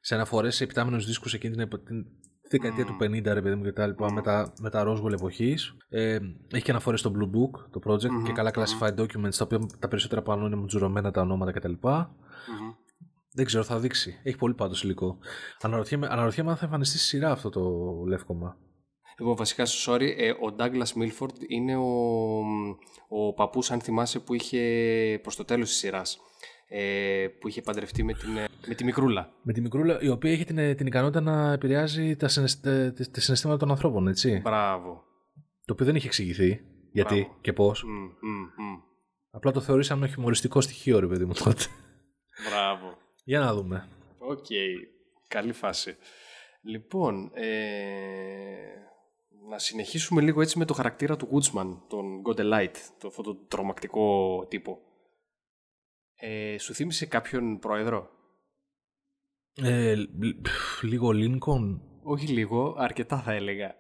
σε 0.02 0.16
αναφορές 0.16 0.56
σε 0.56 0.64
επιτάμενους 0.64 1.06
δίσκους 1.06 1.34
εκείνη 1.34 1.56
την, 1.56 1.70
την, 1.86 2.06
δεκαετία 2.50 2.86
του 2.86 2.98
50 3.02 3.22
ρε 3.24 3.42
παιδί 3.42 3.56
μου 3.56 3.64
και 3.64 3.72
τα 3.72 3.88
λοιπά 3.88 4.12
με 4.12 4.22
τα, 4.22 4.54
με 4.60 4.70
τα 4.70 4.84
Roswell 4.88 5.12
εποχής 5.12 5.78
ε, 5.90 6.20
έχει 6.52 6.64
και 6.64 6.72
αναφορές 6.72 7.00
στο 7.00 7.12
Blue 7.16 7.38
Book 7.38 7.66
το 7.72 7.80
project 7.86 8.24
και 8.26 8.32
καλά 8.32 8.52
classified 8.54 8.96
documents 8.96 9.36
τα 9.38 9.44
οποία 9.44 9.60
τα 9.80 9.88
περισσότερα 9.88 10.22
πάνω 10.22 10.46
είναι 10.46 10.56
μουτζουρωμένα 10.56 11.12
τα 11.12 11.22
ονόματα 11.22 11.52
κτλ. 11.52 11.74
Δεν 13.36 13.46
ξέρω, 13.46 13.64
θα 13.64 13.80
δείξει. 13.80 14.20
Έχει 14.24 14.38
πολύ 14.38 14.54
πάντως 14.54 14.84
υλικό. 14.84 15.18
Αναρωτιέμαι, 15.62 16.08
αναρωτιέμαι 16.10 16.50
αν 16.50 16.58
θα 16.58 16.66
εμφανιστεί 16.66 16.98
στη 16.98 17.08
σειρά 17.08 17.32
αυτό 17.32 17.50
το 17.50 17.62
λεύκομα. 18.08 18.58
Εγώ 19.18 19.36
βασικά, 19.36 19.64
sorry, 19.86 20.14
ε, 20.18 20.30
ο 20.30 20.56
Douglas 20.58 21.02
Milford 21.02 21.36
είναι 21.48 21.76
ο, 21.76 22.40
ο 23.08 23.34
παππούς, 23.34 23.72
αν 23.72 23.82
θυμάσαι, 23.82 24.20
που 24.20 24.34
είχε 24.34 25.20
προς 25.22 25.36
το 25.36 25.46
τέλος 25.46 25.70
της 25.70 25.78
σειράς 25.78 26.20
ε, 26.76 27.28
που 27.40 27.48
είχε 27.48 27.62
παντρευτεί 27.62 28.04
με, 28.04 28.14
την, 28.14 28.38
ε, 28.38 28.46
με 28.68 28.74
τη 28.74 28.84
Μικρούλα. 28.84 29.34
Με 29.42 29.54
τη 29.54 29.62
Μικρούλα, 29.62 30.02
η 30.02 30.10
οποία 30.10 30.32
έχει 30.32 30.46
την, 30.46 30.58
ε, 30.58 30.76
την 30.76 30.88
ικανότητα 30.88 31.22
να 31.22 31.52
επηρεάζει 31.52 32.16
τα, 32.16 32.28
τα 33.12 33.20
συναισθήματα 33.20 33.58
των 33.60 33.72
ανθρώπων, 33.72 34.08
έτσι. 34.08 34.40
Μπράβο. 34.44 35.04
Το 35.66 35.74
οποίο 35.74 35.86
δεν 35.86 35.96
είχε 35.96 36.08
εξηγηθεί. 36.08 36.62
Γιατί 36.92 37.16
Μπράβο. 37.16 37.38
και 37.42 37.54
πώς. 37.54 37.86
Mm, 37.88 38.08
mm, 38.08 38.78
mm. 38.78 38.84
Απλά 39.32 39.52
το 39.52 39.62
θεωρήσαμε 39.62 40.08
χιουμοριστικό 40.08 40.62
στοιχείο, 40.62 41.00
ρε 41.00 41.08
παιδί 41.08 41.26
μου 41.26 41.34
τότε. 41.34 41.64
Μπράβο. 42.50 42.98
Για 43.24 43.40
να 43.40 43.54
δούμε. 43.54 43.88
Οκ. 44.18 44.46
Okay. 44.50 44.88
Καλή 45.28 45.54
φάση. 45.54 45.96
Λοιπόν, 46.62 47.32
ε, 47.34 47.48
να 49.50 49.60
συνεχίσουμε 49.60 50.22
λίγο 50.22 50.42
έτσι 50.42 50.58
με 50.58 50.66
το 50.66 50.74
χαρακτήρα 50.74 51.16
του 51.16 51.30
Woodsman, 51.32 51.78
τον 51.88 52.22
Gotta 52.26 52.49
Light, 52.49 52.76
το, 53.00 53.08
αυτό 53.08 53.22
το 53.22 53.36
τρομακτικό 53.36 54.46
τύπο. 54.50 54.80
Ε, 56.16 56.58
σου 56.58 56.74
θύμισε 56.74 57.06
κάποιον 57.06 57.60
πρόεδρο; 57.60 58.10
Ε, 59.56 59.96
λίγο 60.82 61.12
Λίνκον. 61.12 61.82
Όχι 62.04 62.28
λίγο, 62.28 62.76
αρκετά 62.78 63.18
θα 63.18 63.34
έλεγα. 63.34 63.76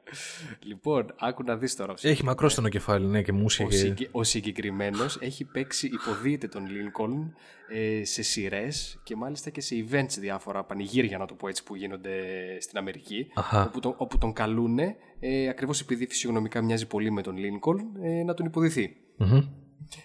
Λοιπόν, 0.59 1.13
άκου 1.19 1.43
να 1.43 1.57
δεις 1.57 1.75
τώρα. 1.75 1.93
Έχει 2.01 2.23
μακρόστενο 2.23 2.69
κεφάλι, 2.69 3.05
ναι, 3.05 3.21
και 3.21 3.31
μουσια. 3.31 3.65
Ο, 3.65 3.93
και... 3.93 4.09
ο 4.11 4.23
συγκεκριμένος 4.23 5.17
έχει 5.21 5.45
παίξει, 5.45 5.87
υποδίεται 5.87 6.47
τον 6.47 6.67
Λίνκον 6.67 7.33
ε, 7.69 8.05
σε 8.05 8.21
σειρές 8.21 8.99
και 9.03 9.15
μάλιστα 9.15 9.49
και 9.49 9.61
σε 9.61 9.85
events 9.89 10.17
διάφορα 10.19 10.63
πανηγύρια, 10.63 11.17
να 11.17 11.25
το 11.25 11.33
πω 11.33 11.47
έτσι, 11.47 11.63
που 11.63 11.75
γίνονται 11.75 12.11
στην 12.59 12.77
Αμερική. 12.77 13.27
Όπου, 13.65 13.79
τον, 13.79 13.93
όπου 13.97 14.17
τον 14.17 14.33
καλούν, 14.33 14.79
ε, 15.19 15.47
ακριβώς 15.49 15.81
επειδή 15.81 16.07
φυσιογνωμικά 16.07 16.61
μοιάζει 16.61 16.87
πολύ 16.87 17.11
με 17.11 17.21
τον 17.21 17.37
Λίνκον, 17.37 17.79
ε, 18.01 18.23
να 18.23 18.33
τον 18.33 18.45
υποδηθεί. 18.45 18.95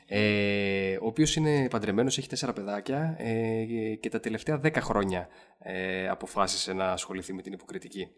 Ε, 0.07 0.97
ο 0.97 1.07
οποίος 1.07 1.37
είναι 1.37 1.69
παντρεμένος, 1.69 2.19
έχει 2.19 2.29
τέσσερα 2.29 2.53
παιδάκια 2.53 3.17
ε, 3.19 3.65
και 4.01 4.09
τα 4.09 4.21
τελευταία 4.21 4.59
δέκα 4.59 4.81
χρόνια 4.81 5.29
ε, 5.59 6.09
αποφάσισε 6.09 6.73
να 6.73 6.93
ασχοληθεί 6.93 7.33
με 7.33 7.43
την 7.43 7.53
υποκριτική. 7.53 8.09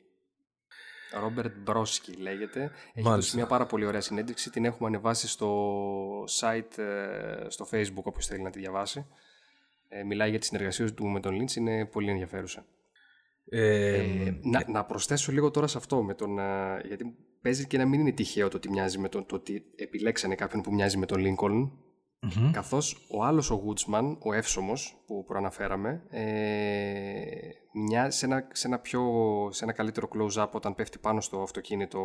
Ρόμπερτ 1.20 1.52
Μπρόσκι 1.56 2.12
λέγεται. 2.12 2.70
Έχει 2.94 3.08
δώσει 3.08 3.36
μια 3.36 3.46
πάρα 3.46 3.66
πολύ 3.66 3.84
ωραία 3.84 4.00
συνέντευξη. 4.00 4.50
Την 4.50 4.64
έχουμε 4.64 4.88
ανεβάσει 4.88 5.28
στο 5.28 6.24
site, 6.24 6.78
ε, 6.78 7.48
στο 7.48 7.68
facebook, 7.72 8.02
όποιος 8.02 8.26
θέλει 8.26 8.42
να 8.42 8.50
τη 8.50 8.58
διαβάσει. 8.58 9.06
Ε, 9.88 10.02
μιλάει 10.02 10.30
για 10.30 10.38
τη 10.38 10.46
συνεργασία 10.46 10.94
του 10.94 11.06
με 11.06 11.20
τον 11.20 11.34
Λίντς, 11.34 11.56
είναι 11.56 11.84
πολύ 11.84 12.10
ενδιαφέρουσα. 12.10 12.64
Ε, 13.48 14.04
να, 14.42 14.64
να 14.68 14.84
προσθέσω 14.84 15.32
λίγο 15.32 15.50
τώρα 15.50 15.66
σε 15.66 15.78
αυτό, 15.78 16.02
με 16.02 16.14
τον, 16.14 16.38
γιατί 16.86 17.16
παίζει 17.42 17.66
και 17.66 17.78
να 17.78 17.86
μην 17.86 18.00
είναι 18.00 18.12
τυχαίο 18.12 18.48
το 18.48 18.56
ότι, 18.56 18.70
μοιάζει 18.70 18.98
με 18.98 19.08
τον, 19.08 19.26
το 19.26 19.34
ότι 19.34 19.64
επιλέξανε 19.76 20.34
κάποιον 20.34 20.62
που 20.62 20.72
μοιάζει 20.74 20.96
με 20.96 21.06
τον 21.06 21.18
Lincoln. 21.20 21.70
Mm-hmm. 22.22 22.50
Καθώς 22.52 23.06
ο 23.10 23.24
άλλος 23.24 23.50
ο 23.50 23.62
Woodsman, 23.66 24.16
ο 24.18 24.32
εύσωμος 24.32 25.02
που 25.06 25.24
προαναφέραμε, 25.24 26.02
ε, 26.10 26.24
μια, 27.72 28.10
σε, 28.10 28.26
ένα, 28.26 28.48
σε, 28.52 28.66
ένα 28.66 28.78
πιο, 28.78 29.02
σε 29.52 29.64
ένα 29.64 29.72
καλύτερο 29.72 30.08
close-up 30.14 30.48
όταν 30.50 30.74
πέφτει 30.74 30.98
πάνω 30.98 31.20
στο 31.20 31.42
αυτοκίνητο 31.42 32.00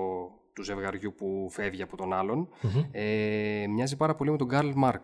του 0.54 0.64
ζευγαριού 0.64 1.14
που 1.18 1.48
φεύγει 1.52 1.82
από 1.82 1.98
τον 1.98 2.14
άλλον, 2.14 2.50
mm-hmm. 2.64 2.88
ε, 2.92 3.66
μοιάζει 3.70 3.98
πάρα 3.98 4.16
πολύ 4.16 4.32
με 4.32 4.38
τον 4.38 4.50
Karl 4.52 4.74
Marx. 4.84 5.02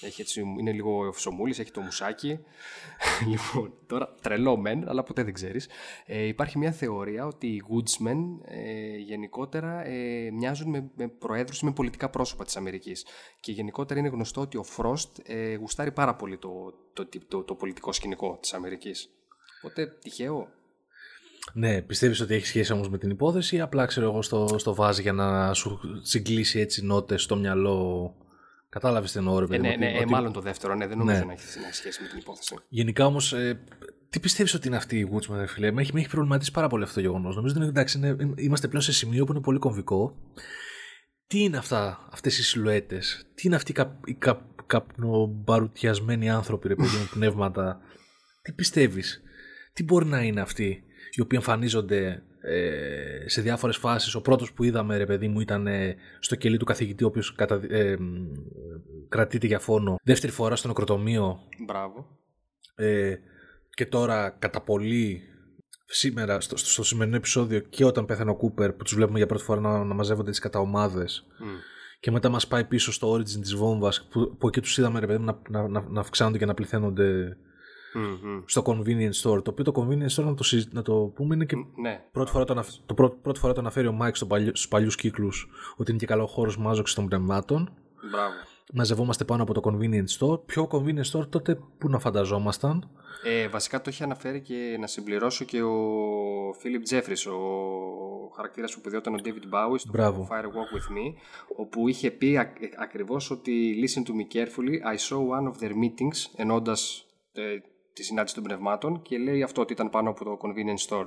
Έχει 0.00 0.20
έτσι, 0.20 0.40
είναι 0.58 0.72
λίγο 0.72 1.10
ψωμούλης, 1.10 1.58
έχει 1.58 1.70
το 1.70 1.80
μουσάκι. 1.80 2.38
λοιπόν, 3.30 3.72
τώρα 3.86 4.14
τρελό 4.20 4.56
μεν, 4.56 4.88
αλλά 4.88 5.02
ποτέ 5.02 5.22
δεν 5.22 5.32
ξέρεις. 5.32 5.68
Ε, 6.06 6.22
υπάρχει 6.22 6.58
μια 6.58 6.72
θεωρία 6.72 7.26
ότι 7.26 7.46
οι 7.46 7.62
Woodsmen 7.68 8.16
ε, 8.44 8.96
γενικότερα 8.96 9.86
ε, 9.86 10.30
μοιάζουν 10.30 10.70
με, 10.70 10.90
με 10.96 11.08
προέδρους 11.08 11.60
ή 11.60 11.64
με 11.64 11.72
πολιτικά 11.72 12.10
πρόσωπα 12.10 12.44
της 12.44 12.56
Αμερικής. 12.56 13.06
Και 13.40 13.52
γενικότερα 13.52 14.00
είναι 14.00 14.08
γνωστό 14.08 14.40
ότι 14.40 14.56
ο 14.56 14.64
Frost 14.76 15.10
ε, 15.26 15.54
γουστάρει 15.54 15.92
πάρα 15.92 16.14
πολύ 16.14 16.38
το, 16.38 16.50
το, 16.92 17.08
το, 17.28 17.42
το, 17.42 17.54
πολιτικό 17.54 17.92
σκηνικό 17.92 18.38
της 18.40 18.52
Αμερικής. 18.52 19.08
Οπότε 19.62 19.86
τυχαίο. 19.86 20.48
Ναι, 21.52 21.82
πιστεύεις 21.82 22.20
ότι 22.20 22.34
έχει 22.34 22.46
σχέση 22.46 22.72
όμως 22.72 22.88
με 22.88 22.98
την 22.98 23.10
υπόθεση 23.10 23.56
ή 23.56 23.60
απλά 23.60 23.86
ξέρω 23.86 24.06
εγώ 24.06 24.22
στο, 24.22 24.54
στο 24.58 24.74
βάζεις 24.74 25.02
για 25.02 25.12
να 25.12 25.54
σου 25.54 25.80
συγκλήσει 26.02 26.60
έτσι 26.60 26.84
νότες 26.84 27.22
στο 27.22 27.36
μυαλό 27.36 28.14
Κατάλαβες 28.74 29.12
την 29.12 29.26
ώρα, 29.26 29.46
παιδί. 29.46 29.68
Ε, 29.68 29.76
ναι, 29.76 29.76
ναι, 29.76 29.98
ε, 29.98 30.06
μάλλον 30.06 30.32
το 30.32 30.40
δεύτερο, 30.40 30.74
ναι, 30.74 30.86
δεν 30.86 30.98
νομίζω 30.98 31.18
ναι. 31.18 31.24
να 31.24 31.32
έχει 31.32 31.74
σχέση 31.74 32.02
με 32.02 32.08
την 32.08 32.18
υπόθεση. 32.18 32.56
Γενικά 32.68 33.06
όμως, 33.06 33.32
ε, 33.32 33.60
τι 34.08 34.20
πιστεύεις 34.20 34.54
ότι 34.54 34.66
είναι 34.66 34.76
αυτή 34.76 34.98
η 34.98 35.08
Woodsman, 35.12 35.44
φίλε; 35.46 35.70
Με 35.70 35.80
έχει, 35.80 35.92
με 35.92 36.00
έχει 36.00 36.08
προβληματίσει 36.08 36.50
πάρα 36.50 36.68
πολύ 36.68 36.82
αυτό 36.82 36.94
το 36.94 37.00
γεγονός. 37.00 37.36
Νομίζω 37.36 37.54
ότι 37.56 37.66
εντάξει, 37.66 37.98
είναι, 37.98 38.16
είμαστε 38.36 38.68
πλέον 38.68 38.82
σε 38.82 38.92
σημείο 38.92 39.24
που 39.24 39.32
είναι 39.32 39.40
πολύ 39.40 39.58
κομβικό. 39.58 40.16
Τι 41.26 41.42
είναι 41.42 41.56
αυτά, 41.56 42.08
αυτές 42.12 42.38
οι 42.38 42.42
σιλουέτες, 42.42 43.26
τι 43.34 43.46
είναι 43.46 43.56
αυτοί 43.56 43.70
οι, 43.70 43.74
κα, 43.74 44.00
οι 44.04 44.14
κα, 44.14 44.46
καπνομπαρουτιασμένοι 44.66 46.30
άνθρωποι, 46.30 46.68
ρε 46.68 46.74
παιδί 46.74 46.96
μου, 46.96 47.08
πνεύματα; 47.10 47.80
Τι 48.42 48.52
πιστεύεις, 48.52 49.22
τι 49.72 49.84
μπορεί 49.84 50.06
να 50.06 50.22
είναι 50.22 50.40
αυτοί 50.40 50.82
οι 51.10 51.20
οποίοι 51.20 51.38
εμφανίζονται 51.40 52.06
ε, 52.06 52.22
σε 53.26 53.40
διάφορες 53.40 53.76
φάσεις. 53.76 54.14
Ο 54.14 54.20
πρώτος 54.20 54.52
που 54.52 54.64
είδαμε, 54.64 54.96
ρε 54.96 55.06
παιδί 55.06 55.28
μου, 55.28 55.40
ήταν 55.40 55.66
ε, 55.66 55.96
στο 56.18 56.36
κελί 56.36 56.56
του 56.56 56.64
καθηγητή, 56.64 57.04
ο 57.04 57.06
οποίος 57.06 57.34
κατα, 57.34 57.60
ε, 57.68 57.96
κρατείται 59.08 59.46
για 59.46 59.58
φόνο 59.58 59.96
δεύτερη 60.02 60.32
φορά 60.32 60.56
στο 60.56 60.68
νεκροτομείο. 60.68 61.38
Μπράβο. 61.66 62.18
Ε, 62.74 63.14
και 63.70 63.86
τώρα 63.86 64.36
κατά 64.38 64.60
πολύ 64.60 65.22
σήμερα, 65.86 66.40
στο, 66.40 66.56
στο 66.56 66.84
σημερινό 66.84 67.16
επεισόδιο 67.16 67.60
και 67.60 67.84
όταν 67.84 68.06
πέθανε 68.06 68.30
ο 68.30 68.36
Κούπερ 68.36 68.72
που 68.72 68.84
τους 68.84 68.94
βλέπουμε 68.94 69.18
για 69.18 69.26
πρώτη 69.26 69.42
φορά 69.44 69.60
να, 69.60 69.84
να 69.84 69.94
μαζεύονται 69.94 70.30
τις 70.30 70.38
κατά 70.38 70.58
ομάδες 70.58 71.26
και 72.00 72.10
μετά 72.10 72.28
μας 72.28 72.46
πάει 72.46 72.64
πίσω 72.64 72.92
στο 72.92 73.12
origin 73.12 73.40
της 73.40 73.54
βόμβας 73.54 74.08
που, 74.10 74.36
που 74.36 74.48
εκεί 74.48 74.60
τους 74.60 74.78
είδαμε 74.78 75.00
ρε 75.00 75.06
παιδί 75.06 75.24
να, 75.24 75.40
να, 75.48 75.68
να, 75.68 75.84
να 75.88 76.00
αυξάνονται 76.00 76.38
και 76.38 76.46
να 76.46 76.54
πληθαίνονται 76.54 77.36
στο 78.44 78.62
convenience 78.66 79.20
store. 79.22 79.42
Το 79.44 79.50
οποίο 79.50 79.64
το 79.64 79.72
convenience 79.76 80.20
store, 80.20 80.24
να 80.24 80.34
το, 80.34 80.44
να 80.70 80.82
το 80.82 80.94
πούμε, 81.14 81.34
είναι 81.34 81.44
και 81.44 81.56
ναι. 81.80 82.04
πρώτη, 82.12 82.30
φορά 82.30 82.44
το, 82.44 82.64
το 82.86 82.94
πρώτη, 82.94 83.16
πρώτη 83.22 83.38
φορά 83.38 83.52
το 83.52 83.60
αναφέρει 83.60 83.86
ο 83.86 83.92
Μάικ 83.92 84.16
στο 84.16 84.26
παλιού, 84.26 84.48
στους 84.48 84.68
παλιούς 84.68 84.96
κύκλους 84.96 85.48
ότι 85.76 85.90
είναι 85.90 86.00
και 86.00 86.06
καλό 86.06 86.26
χώρος 86.26 86.58
μάζοξης 86.58 86.94
των 86.94 87.06
πνευμάτων. 87.06 87.72
Μπράβο. 88.10 88.34
Μαζευόμαστε 88.72 89.24
πάνω 89.24 89.42
από 89.42 89.54
το 89.54 89.60
convenience 89.64 90.18
store. 90.18 90.46
Πιο 90.46 90.68
convenience 90.70 91.10
store 91.18 91.28
τότε 91.28 91.58
που 91.78 91.88
να 91.88 91.98
φανταζόμασταν; 91.98 92.90
Ε, 93.24 93.48
βασικά 93.48 93.80
το 93.80 93.90
είχε 93.90 94.04
αναφέρει 94.04 94.40
και 94.40 94.76
να 94.80 94.86
συμπληρώσω 94.86 95.44
και 95.44 95.62
ο 95.62 95.72
Φίλιπ 96.58 96.82
Τζέφρις, 96.82 97.26
ο 97.26 97.38
χαρακτήρας 98.36 98.74
που 98.74 98.80
παιδιόταν 98.80 99.14
ο 99.14 99.18
David 99.24 99.28
Bowie 99.28 99.78
στο 99.78 99.90
Μπράβο. 99.92 100.28
Fire 100.30 100.44
Walk 100.44 100.76
With 100.76 100.90
Me, 100.92 101.14
όπου 101.56 101.88
είχε 101.88 102.10
πει 102.10 102.38
ακ- 102.38 102.58
ακριβώς 102.78 103.30
ότι 103.30 103.74
listen 103.84 104.00
to 104.00 104.10
me 104.10 104.36
carefully, 104.36 104.94
I 104.94 104.96
saw 105.08 105.18
one 105.18 105.52
of 105.52 105.64
their 105.64 105.72
meetings, 105.72 106.30
ενώντας 106.36 107.06
ε, 107.32 107.42
τη 107.94 108.02
συνάντηση 108.02 108.34
των 108.34 108.42
πνευμάτων 108.44 109.02
και 109.02 109.18
λέει 109.18 109.42
αυτό 109.42 109.60
ότι 109.60 109.72
ήταν 109.72 109.90
πάνω 109.90 110.10
από 110.10 110.24
το 110.24 110.38
convenience 110.40 110.88
store. 110.92 111.06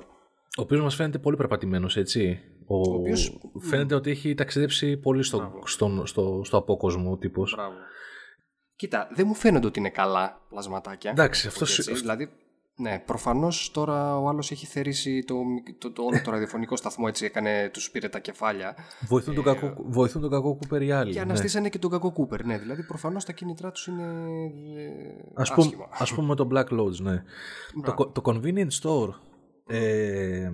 Ο 0.58 0.62
οποίος 0.62 0.80
μας 0.80 0.94
φαίνεται 0.94 1.18
πολύ 1.18 1.36
περπατημένος, 1.36 1.96
έτσι. 1.96 2.40
Ο... 2.66 2.94
οποίος- 2.94 3.38
Φαίνεται 3.60 3.94
ότι 3.94 4.10
έχει 4.10 4.34
ταξιδέψει 4.34 4.96
πολύ 4.96 5.22
στο, 5.22 5.36
Μπράβο. 5.36 5.66
στον- 5.66 6.06
στο, 6.06 6.40
στο 6.44 6.56
απόκοσμο 6.56 7.10
ο 7.10 7.16
τύπος. 7.16 7.52
Μπράβο. 7.54 7.74
Κοίτα, 8.76 9.08
δεν 9.14 9.26
μου 9.26 9.34
φαίνονται 9.34 9.66
ότι 9.66 9.78
είναι 9.78 9.90
καλά 9.90 10.46
πλασματάκια. 10.48 11.10
Εντάξει, 11.10 11.46
Να 11.46 11.52
το 11.52 11.58
πω 11.58 11.64
αυτός 11.64 11.76
και 11.76 11.82
σι- 11.82 11.90
έτσι. 11.90 12.02
Δηλαδή, 12.02 12.28
ναι, 12.80 13.02
προφανώς 13.06 13.70
τώρα 13.70 14.18
ο 14.18 14.28
άλλος 14.28 14.50
έχει 14.50 14.66
θερήσει 14.66 15.24
το, 15.24 15.34
το, 15.78 15.92
το, 15.92 16.02
όλο 16.02 16.20
το 16.24 16.30
ραδιοφωνικό 16.30 16.76
σταθμό 16.76 17.04
έτσι, 17.08 17.24
έκανε, 17.24 17.70
τους 17.72 17.90
πήρε 17.90 18.08
τα 18.08 18.18
κεφάλια. 18.18 18.76
Βοηθούν, 19.08 19.34
τον 19.34 19.44
κακό, 19.44 19.74
βοηθούν 19.88 20.20
τον 20.20 20.30
κακό 20.30 20.56
Κούπερ 20.56 20.82
οι 20.82 20.92
άλλοι. 20.92 21.10
Και 21.12 21.16
ναι. 21.18 21.22
αναστήσανε 21.24 21.68
και 21.68 21.78
τον 21.78 21.90
κακό 21.90 22.12
Κούπερ. 22.12 22.44
Ναι, 22.44 22.58
δηλαδή 22.58 22.82
προφανώς 22.82 23.24
τα 23.24 23.32
κίνητρά 23.32 23.70
τους 23.70 23.86
είναι. 23.86 24.02
ε, 24.76 24.90
Ας 25.34 25.52
πούμε, 25.54 25.66
άσχημα. 25.66 25.88
ας 25.90 26.12
πούμε 26.14 26.26
με 26.26 26.34
το 26.34 26.48
Black 26.52 26.78
Lodge, 26.80 26.96
ναι. 27.00 27.16
το, 27.16 27.22
Μπράβο. 27.74 28.06
το 28.08 28.20
convenience 28.24 28.80
store 28.82 29.08
ε, 29.66 30.50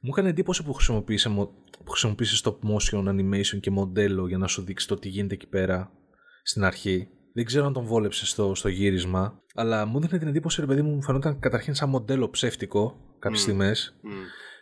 μου 0.00 0.10
έκανε 0.10 0.28
εντύπωση 0.28 0.64
που 0.64 0.72
χρησιμοποίησε, 0.72 1.28
μο- 1.28 1.52
που 1.84 1.90
χρησιμοποίησε 1.90 2.42
stop 2.44 2.54
motion 2.70 3.08
animation 3.08 3.60
και 3.60 3.70
μοντέλο 3.70 4.28
για 4.28 4.38
να 4.38 4.46
σου 4.46 4.62
δείξει 4.62 4.88
το 4.88 4.96
τι 4.98 5.08
γίνεται 5.08 5.34
εκεί 5.34 5.46
πέρα 5.48 5.90
στην 6.42 6.64
αρχή. 6.64 7.08
Δεν 7.34 7.44
ξέρω 7.44 7.66
αν 7.66 7.72
τον 7.72 7.84
βόλεψε 7.84 8.26
στο, 8.26 8.54
στο 8.54 8.68
γύρισμα, 8.68 9.40
αλλά 9.54 9.86
μου 9.86 10.00
δίνει 10.00 10.18
την 10.18 10.28
εντύπωση, 10.28 10.60
ρε 10.60 10.66
παιδί 10.66 10.82
μου, 10.82 10.94
μου 10.94 11.02
φαινόταν 11.02 11.38
καταρχήν 11.38 11.74
σαν 11.74 11.88
μοντέλο 11.88 12.30
ψεύτικο 12.30 12.96
κάποιες 13.18 13.40
Μμ. 13.40 13.44
στιγμές 13.44 13.98
Μμ. 14.02 14.10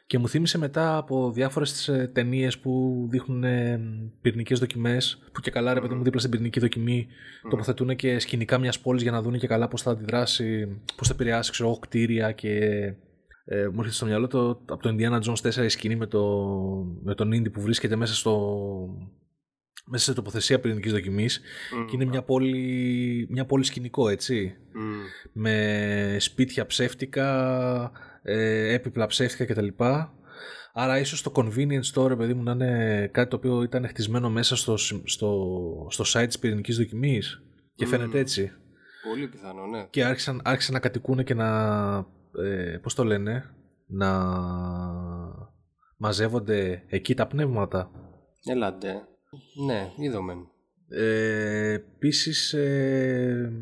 και 0.07 0.18
μου 0.18 0.29
θύμισε 0.29 0.59
μετά 0.59 0.97
από 0.97 1.33
διάφορες 1.33 1.89
ε, 1.89 2.11
ταινίες 2.14 2.59
που 2.59 3.05
δείχνουν 3.11 3.45
ε, 3.45 3.81
πυρηνικές 4.21 4.59
δοκιμές 4.59 5.18
που 5.33 5.41
και 5.41 5.51
καλά 5.51 5.75
ρε 5.75 5.81
παιδί 5.81 5.95
μου 5.95 6.03
δίπλα 6.03 6.18
στην 6.18 6.31
πυρηνική 6.31 6.61
δοκιμή 6.61 7.07
τοποθετούν 7.51 7.97
και 7.97 8.18
σκηνικά 8.18 8.59
μιας 8.59 8.81
πόλης 8.81 9.03
για 9.03 9.11
να 9.11 9.23
δουν 9.23 9.39
και 9.39 9.47
καλά 9.47 9.68
πώς 9.68 9.83
θα 9.83 9.91
αντιδράσει, 9.91 10.81
πώς 10.97 11.09
θα 11.09 11.14
επηρεάσει 11.14 11.51
ξέρω, 11.51 11.68
εγώ, 11.68 11.79
κτίρια 11.79 12.33
και 12.33 12.59
ε, 13.45 13.68
μου 13.68 13.77
έρχεται 13.77 13.95
στο 13.95 14.07
μυαλό 14.07 14.27
το, 14.27 14.49
από 14.49 14.83
το 14.83 14.97
Indiana 14.99 15.21
Jones 15.21 15.61
4 15.61 15.64
η 15.64 15.68
σκηνή 15.68 15.97
με, 15.97 16.07
το, 16.07 16.47
με 17.03 17.14
τον 17.14 17.31
Indy 17.33 17.53
που 17.53 17.61
βρίσκεται 17.61 17.97
μέσα 17.97 18.14
στο 18.14 18.57
μέσα 19.87 20.05
σε 20.05 20.14
τοποθεσία 20.14 20.61
πυρηνικής 20.61 20.93
δοκιμής 20.93 21.41
Μμ. 21.76 21.85
και 21.85 21.91
είναι 21.95 22.05
μια 22.05 22.22
πόλη, 22.22 23.26
μια 23.31 23.45
πόλη 23.47 23.64
σκηνικό 23.64 24.09
έτσι 24.09 24.57
Μμ. 24.74 24.81
με 25.33 26.16
σπίτια 26.20 26.66
ψεύτικα, 26.66 27.93
ε, 28.22 28.72
έπιπλα 28.74 29.07
ψεύτικα 29.07 29.55
κτλ. 29.55 29.68
Άρα 30.72 30.99
ίσως 30.99 31.22
το 31.22 31.33
convenience 31.35 31.93
store, 31.95 32.16
παιδί 32.18 32.35
μου, 32.35 32.43
να 32.43 32.53
είναι 32.53 33.09
κάτι 33.12 33.31
το 33.31 33.37
οποίο 33.37 33.62
ήταν 33.62 33.87
χτισμένο 33.89 34.31
μέσα 34.31 34.57
στο, 34.57 34.76
συμ- 34.76 35.09
στο, 35.09 35.47
στο 35.91 36.05
site 36.07 36.26
της 36.26 36.39
πυρηνικής 36.39 36.76
δοκιμής 36.76 37.43
και 37.74 37.85
Μμμ. 37.85 37.91
φαίνεται 37.91 38.18
έτσι. 38.18 38.53
Πολύ 39.09 39.28
πιθανό, 39.28 39.66
ναι. 39.66 39.87
Και 39.91 40.05
άρχισαν, 40.05 40.41
άρχισαν 40.45 40.74
να 40.74 40.81
κατοικούν 40.81 41.24
και 41.24 41.35
να, 41.35 41.49
ε, 42.45 42.78
πώς 42.83 42.95
το 42.95 43.05
λένε, 43.05 43.45
να 43.87 44.11
μαζεύονται 45.97 46.83
εκεί 46.89 47.14
τα 47.14 47.26
πνεύματα. 47.26 47.91
Ελάτε. 48.45 48.95
Ναι, 49.66 49.93
είδαμε. 49.97 50.47
Ε, 50.89 51.72
Επίσης, 51.72 52.53
ε, 52.53 53.53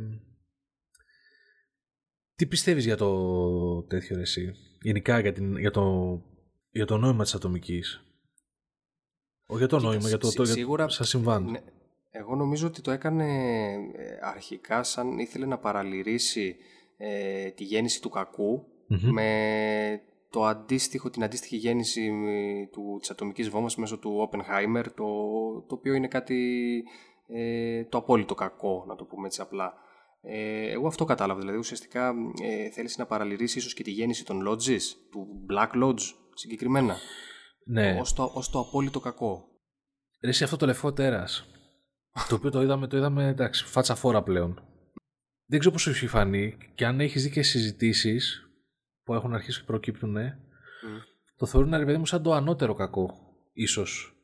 τι 2.35 2.47
πιστεύεις 2.47 2.85
για 2.85 2.97
το 2.97 3.83
τέτοιο 3.83 4.17
ρε 4.17 4.23
εσύ, 4.23 4.55
γενικά 4.83 5.21
για, 5.21 5.33
την, 5.33 5.57
για, 5.57 5.71
το, 5.71 6.13
για 6.71 6.85
το 6.87 6.97
νόημα 6.99 7.23
της 7.23 7.35
ατομικής. 7.35 8.03
Όχι 9.47 9.59
για 9.59 9.67
το 9.69 9.77
Κοίτα, 9.77 9.89
νόημα, 9.89 10.09
για 10.09 10.19
το, 10.19 10.27
σι- 10.27 10.37
το 10.37 10.43
για- 10.43 10.53
σίγουρα- 10.53 10.89
σαν 10.89 11.07
συμβάν. 11.07 11.45
Ναι. 11.51 11.61
Εγώ 12.11 12.35
νομίζω 12.35 12.67
ότι 12.67 12.81
το 12.81 12.91
έκανε 12.91 13.25
ε, 13.75 14.19
αρχικά 14.23 14.83
σαν 14.83 15.19
ήθελε 15.19 15.47
να 15.47 15.59
παραλυρίσει 15.59 16.57
ε, 16.97 17.51
τη 17.51 17.65
γέννηση 17.65 18.01
του 18.03 18.09
κακού 18.09 18.65
Μμμ. 18.87 19.13
με 19.13 20.01
το 20.39 20.45
αντίστοιχο, 20.45 21.11
την 21.11 21.25
αντίστοιχη 21.25 21.57
γέννηση 21.57 22.03
ε, 22.27 22.67
του, 22.67 22.97
της 23.01 23.11
ατομικής 23.11 23.49
βόμβας 23.49 23.77
μέσω 23.77 23.99
του 23.99 24.31
Oppenheimer 24.31 24.85
το, 24.85 25.07
το 25.69 25.75
οποίο 25.75 25.95
είναι 25.95 26.09
κάτι 26.09 26.83
ε, 27.27 27.85
το 27.85 27.99
απόλυτο 27.99 28.35
κακό 28.35 28.85
να 28.89 28.95
το 28.95 29.05
πούμε 29.05 29.27
έτσι 29.27 29.41
απλά. 29.41 29.73
Ε, 30.21 30.71
εγώ 30.71 30.87
αυτό 30.87 31.05
κατάλαβα, 31.05 31.41
δηλαδή 31.41 31.59
ουσιαστικά 31.59 32.15
ε, 32.43 32.71
θέλεις 32.71 32.99
να 32.99 33.07
παραλυρίσει 33.07 33.59
ίσως 33.59 33.75
και 33.75 33.83
τη 33.83 33.91
γέννηση 33.91 34.25
των 34.25 34.49
Lodges, 34.49 34.83
του 35.11 35.27
Black 35.51 35.85
Lodge 35.85 36.01
συγκεκριμένα, 36.35 36.97
Ναι, 37.65 37.99
ως, 38.01 38.13
το, 38.13 38.31
ως 38.35 38.51
το 38.51 38.59
απόλυτο 38.59 39.01
κακό. 39.01 39.49
ρε 40.23 40.31
εσύ 40.31 40.45
αυτό 40.45 40.57
το 40.57 40.67
λευκό 40.67 40.93
τέρας, 40.93 41.47
το 42.29 42.35
οποίο 42.35 42.51
το 42.51 42.63
είδαμε, 42.63 42.87
το 42.87 42.97
είδαμε, 42.97 43.27
εντάξει, 43.27 43.65
φάτσα 43.65 43.95
φόρα 43.95 44.23
πλέον. 44.23 44.63
Δεν 45.47 45.59
ξέρω 45.59 45.75
πώς 45.75 45.83
σου 45.83 45.91
έχει 45.91 46.07
φανεί 46.07 46.57
και 46.75 46.87
αν 46.87 47.01
έχεις 47.01 47.23
δει 47.23 47.31
και 47.31 47.43
συζητήσεις 47.43 48.48
που 49.09 49.15
έχουν 49.15 49.35
αρχίσει 49.35 49.61
και 49.61 49.67
προκύπτουν, 49.67 50.17
το 51.37 51.47
θεωρούν 51.47 51.71
ρε 51.77 51.85
παιδί 51.85 51.99
μου 51.99 52.07
σαν 52.07 52.23
το 52.23 52.33
ανώτερο 52.33 52.75
κακό, 52.75 53.11
ίσως. 53.53 54.17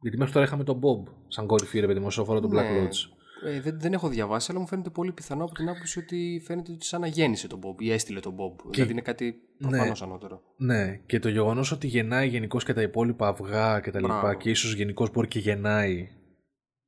Γιατί 0.00 0.16
μέχρι 0.16 0.32
τώρα 0.32 0.46
είχαμε 0.46 0.64
τον 0.64 0.80
Bob 0.80 1.12
σαν 1.28 1.46
κορυφή, 1.46 1.80
ρε 1.80 1.86
παιδί 1.86 2.00
μου, 2.00 2.06
όσο 2.06 2.22
αφορά 2.22 2.40
τον 2.40 2.50
Black 2.50 2.54
Ναι. 2.54 2.88
Lodge. 2.88 3.08
Ε, 3.46 3.60
δεν, 3.60 3.80
δεν 3.80 3.92
έχω 3.92 4.08
διαβάσει, 4.08 4.50
αλλά 4.50 4.60
μου 4.60 4.66
φαίνεται 4.66 4.90
πολύ 4.90 5.12
πιθανό 5.12 5.44
από 5.44 5.54
την 5.54 5.68
άποψη 5.68 5.98
ότι 5.98 6.42
φαίνεται 6.46 6.72
ότι 6.72 6.84
σαν 6.84 7.00
να 7.00 7.06
γέννησε 7.06 7.48
τον 7.48 7.60
Bob 7.60 7.82
ή 7.82 7.92
έστειλε 7.92 8.20
τον 8.20 8.34
Bob. 8.34 8.64
Δηλαδή 8.70 8.92
είναι 8.92 9.00
κάτι 9.00 9.34
προφανώς 9.58 10.02
ανώτερο. 10.02 10.40
Ναι, 10.56 10.96
και 10.96 11.18
το 11.18 11.28
γεγονός 11.28 11.72
ότι 11.72 11.86
γεννάει 11.86 12.28
γενικώς 12.28 12.64
και 12.64 12.72
τα 12.72 12.82
υπόλοιπα 12.82 13.28
αυγά 13.28 13.80
και 13.80 13.90
τα 13.90 14.00
λοιπά 14.00 14.20
Μπράβο. 14.20 14.38
και 14.38 14.50
ίσως 14.50 14.74
γενικώς 14.74 15.10
μπορεί 15.10 15.28
και 15.28 15.38
γεννάει 15.38 16.08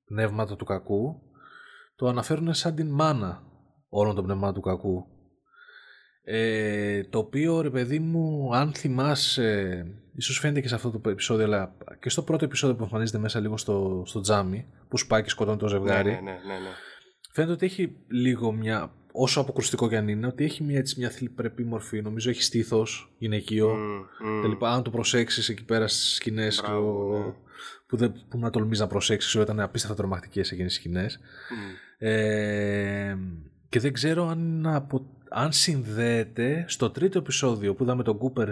πνεύματα 0.04 0.56
του 0.56 0.64
κακού, 0.64 1.22
το 1.96 2.06
αναφέρουν 2.06 2.54
σαν 2.54 2.74
την 2.74 2.90
μάνα 2.90 3.42
όλων 3.88 4.14
των 4.14 4.24
πνευμάτων 4.24 4.54
του 4.54 4.60
κακού. 4.60 5.06
Ε, 6.28 7.02
το 7.04 7.18
οποίο 7.18 7.60
ρε 7.60 7.70
παιδί 7.70 7.98
μου, 7.98 8.50
αν 8.54 8.72
θυμάσαι, 8.72 9.86
ίσως 10.14 10.38
φαίνεται 10.38 10.60
και 10.60 10.68
σε 10.68 10.74
αυτό 10.74 10.90
το 10.90 11.10
επεισόδιο, 11.10 11.44
αλλά 11.44 11.74
και 12.00 12.08
στο 12.08 12.22
πρώτο 12.22 12.44
επεισόδιο 12.44 12.76
που 12.76 12.82
εμφανίζεται 12.82 13.18
μέσα 13.18 13.40
λίγο 13.40 13.56
στο, 13.56 14.02
στο 14.06 14.20
τζάμι, 14.20 14.66
που 14.88 14.98
σπάει 14.98 15.22
και 15.22 15.28
σκοτώνει 15.28 15.58
το 15.58 15.64
Ναι, 15.64 15.70
ζευγάρι, 15.70 16.10
ναι, 16.10 16.14
ναι, 16.14 16.20
ναι, 16.20 16.54
ναι. 16.54 16.70
Φαίνεται 17.32 17.52
ότι 17.52 17.66
έχει 17.66 17.96
λίγο 18.08 18.52
μια. 18.52 18.92
Όσο 19.12 19.40
αποκρουστικό 19.40 19.88
κι 19.88 19.96
αν 19.96 20.08
είναι, 20.08 20.26
ότι 20.26 20.44
έχει 20.44 20.62
μια, 20.62 20.78
έτσι, 20.78 20.98
μια 20.98 21.10
θλιπρεπή 21.10 21.64
μορφή. 21.64 22.02
Νομίζω 22.02 22.30
έχει 22.30 22.42
στήθος 22.42 23.14
γυναικείο. 23.18 23.74
Μμ, 23.74 24.28
μμ. 24.28 24.42
Και 24.42 24.48
λοιπά. 24.48 24.72
Αν 24.72 24.82
το 24.82 24.90
προσέξεις 24.90 25.48
εκεί 25.48 25.64
πέρα 25.64 25.88
στις 25.88 26.14
σκηνές 26.14 26.62
Μπράβο, 26.66 27.18
ναι. 27.18 27.32
που, 27.86 27.96
δεν, 27.96 28.12
που 28.28 28.38
να 28.38 28.50
τολμήσει 28.50 28.80
να 28.80 28.86
προσέξεις, 28.86 29.34
ήταν 29.34 29.60
απίστευτα 29.60 29.96
τρομακτικές 29.96 30.52
εκείνες 30.52 30.72
τι 30.72 30.78
σκηνές. 30.78 31.18
Μμ. 31.18 32.06
Ε, 32.08 33.18
και 33.68 33.80
δεν 33.80 33.92
ξέρω 33.92 34.28
αν, 34.28 34.66
απο, 34.66 35.15
αν 35.30 35.52
συνδέεται 35.52 36.64
στο 36.68 36.90
τρίτο 36.90 37.18
επεισόδιο 37.18 37.74
που 37.74 37.82
είδαμε 37.82 38.02
τον 38.02 38.18
Κούπερ 38.18 38.48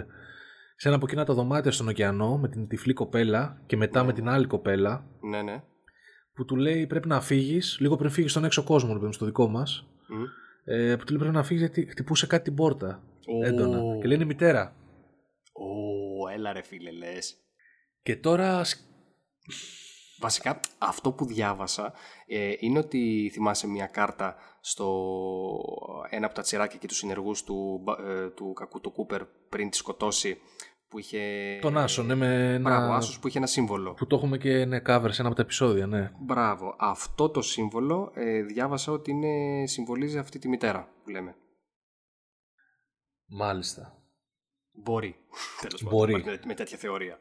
σε 0.75 0.87
ένα 0.87 0.95
από 0.95 1.05
εκείνα 1.05 1.25
τα 1.25 1.33
δωμάτια 1.33 1.71
στον 1.71 1.87
ωκεανό 1.87 2.37
με 2.37 2.47
την 2.49 2.67
τυφλή 2.67 2.93
κοπέλα 2.93 3.61
και 3.65 3.77
μετά 3.77 4.03
με 4.03 4.13
την 4.13 4.29
άλλη 4.29 4.45
κοπέλα 4.45 5.05
Ναι, 5.21 5.41
ναι. 5.41 5.63
που 6.33 6.45
του 6.45 6.55
λέει 6.55 6.87
πρέπει 6.87 7.07
να 7.07 7.21
φύγεις, 7.21 7.77
λίγο 7.79 7.95
πριν 7.95 8.09
φύγεις 8.09 8.31
στον 8.31 8.43
έξω 8.43 8.63
κόσμο, 8.63 8.87
ρε 8.87 8.95
παιδί 8.95 9.05
μου, 9.05 9.13
στο 9.13 9.25
δικό 9.25 9.47
μας. 9.47 9.87
Μμ. 10.07 10.23
Ε, 10.67 10.95
που 10.95 11.03
του 11.03 11.11
λέει 11.11 11.19
πρέπει 11.19 11.35
να 11.35 11.43
φύγεις 11.43 11.61
γιατί 11.61 11.85
χτυπούσε 11.85 12.27
κάτι 12.27 12.43
την 12.43 12.55
πόρτα. 12.55 13.03
Ω. 13.27 13.45
Έντονα. 13.45 13.77
Και 13.97 14.07
λέει 14.07 14.15
είναι 14.15 14.23
η 14.23 14.27
μητέρα. 14.27 14.75
Ω, 15.53 16.29
έλα 16.33 16.53
ρε 16.53 16.61
φίλε, 16.61 16.91
λες. 16.91 17.35
Και 18.03 18.15
τώρα. 18.15 18.61
Σκ- 20.15 20.21
Βασικά, 20.21 20.59
αυτό 20.77 21.11
που 21.11 21.25
διάβασα 21.25 21.93
ε, 22.27 22.53
είναι 22.59 22.79
ότι 22.79 23.29
θυμάσαι 23.33 23.67
μια 23.67 23.85
κάρτα 23.85 24.35
στο 24.61 24.87
ένα 26.09 26.25
από 26.25 26.35
τα 26.35 26.41
τσιράκια 26.41 26.77
και 26.79 26.87
τους 26.87 26.97
συνεργούς 26.97 27.43
του, 27.43 27.79
μπα- 27.83 27.99
ε, 28.09 28.29
του 28.29 28.53
κακού 28.53 28.81
του 28.81 28.91
Κούπερ 28.91 29.25
πριν 29.25 29.69
τη 29.69 29.77
σκοτώσει 29.77 30.37
Που 30.87 30.99
είχε... 30.99 31.19
Τον 31.61 31.77
Άσο, 31.77 32.03
ναι, 32.03 32.15
με 32.15 32.53
ένα... 32.53 32.59
Μπράβο, 32.69 32.93
Άσος 32.93 33.19
που 33.19 33.27
είχε 33.27 33.37
ένα 33.37 33.47
σύμβολο. 33.47 33.93
Που 33.93 34.07
το 34.07 34.15
έχουμε 34.15 34.37
και 34.37 34.65
ναι, 34.65 34.77
cover 34.87 35.07
σε 35.09 35.19
ένα 35.21 35.27
από 35.27 35.35
τα 35.35 35.41
επεισόδια, 35.41 35.87
ναι. 35.87 36.11
Μπράβο. 36.19 36.75
Αυτό 36.79 37.29
το 37.29 37.41
σύμβολο 37.41 38.11
ε, 38.13 38.41
διάβασα 38.41 38.91
ότι 38.91 39.11
είναι, 39.11 39.63
συμβολίζει 39.67 40.17
αυτή 40.17 40.39
τη 40.39 40.47
μητέρα 40.47 40.89
που 41.03 41.09
λέμε. 41.09 41.35
Μάλιστα. 43.27 43.97
Μπορεί. 44.71 45.15
Τέλος 45.61 45.83
Μπορεί. 45.83 46.11
πάντων, 46.11 46.27
με, 46.33 46.39
με 46.45 46.53
τέτοια 46.53 46.77
θεωρία. 46.77 47.19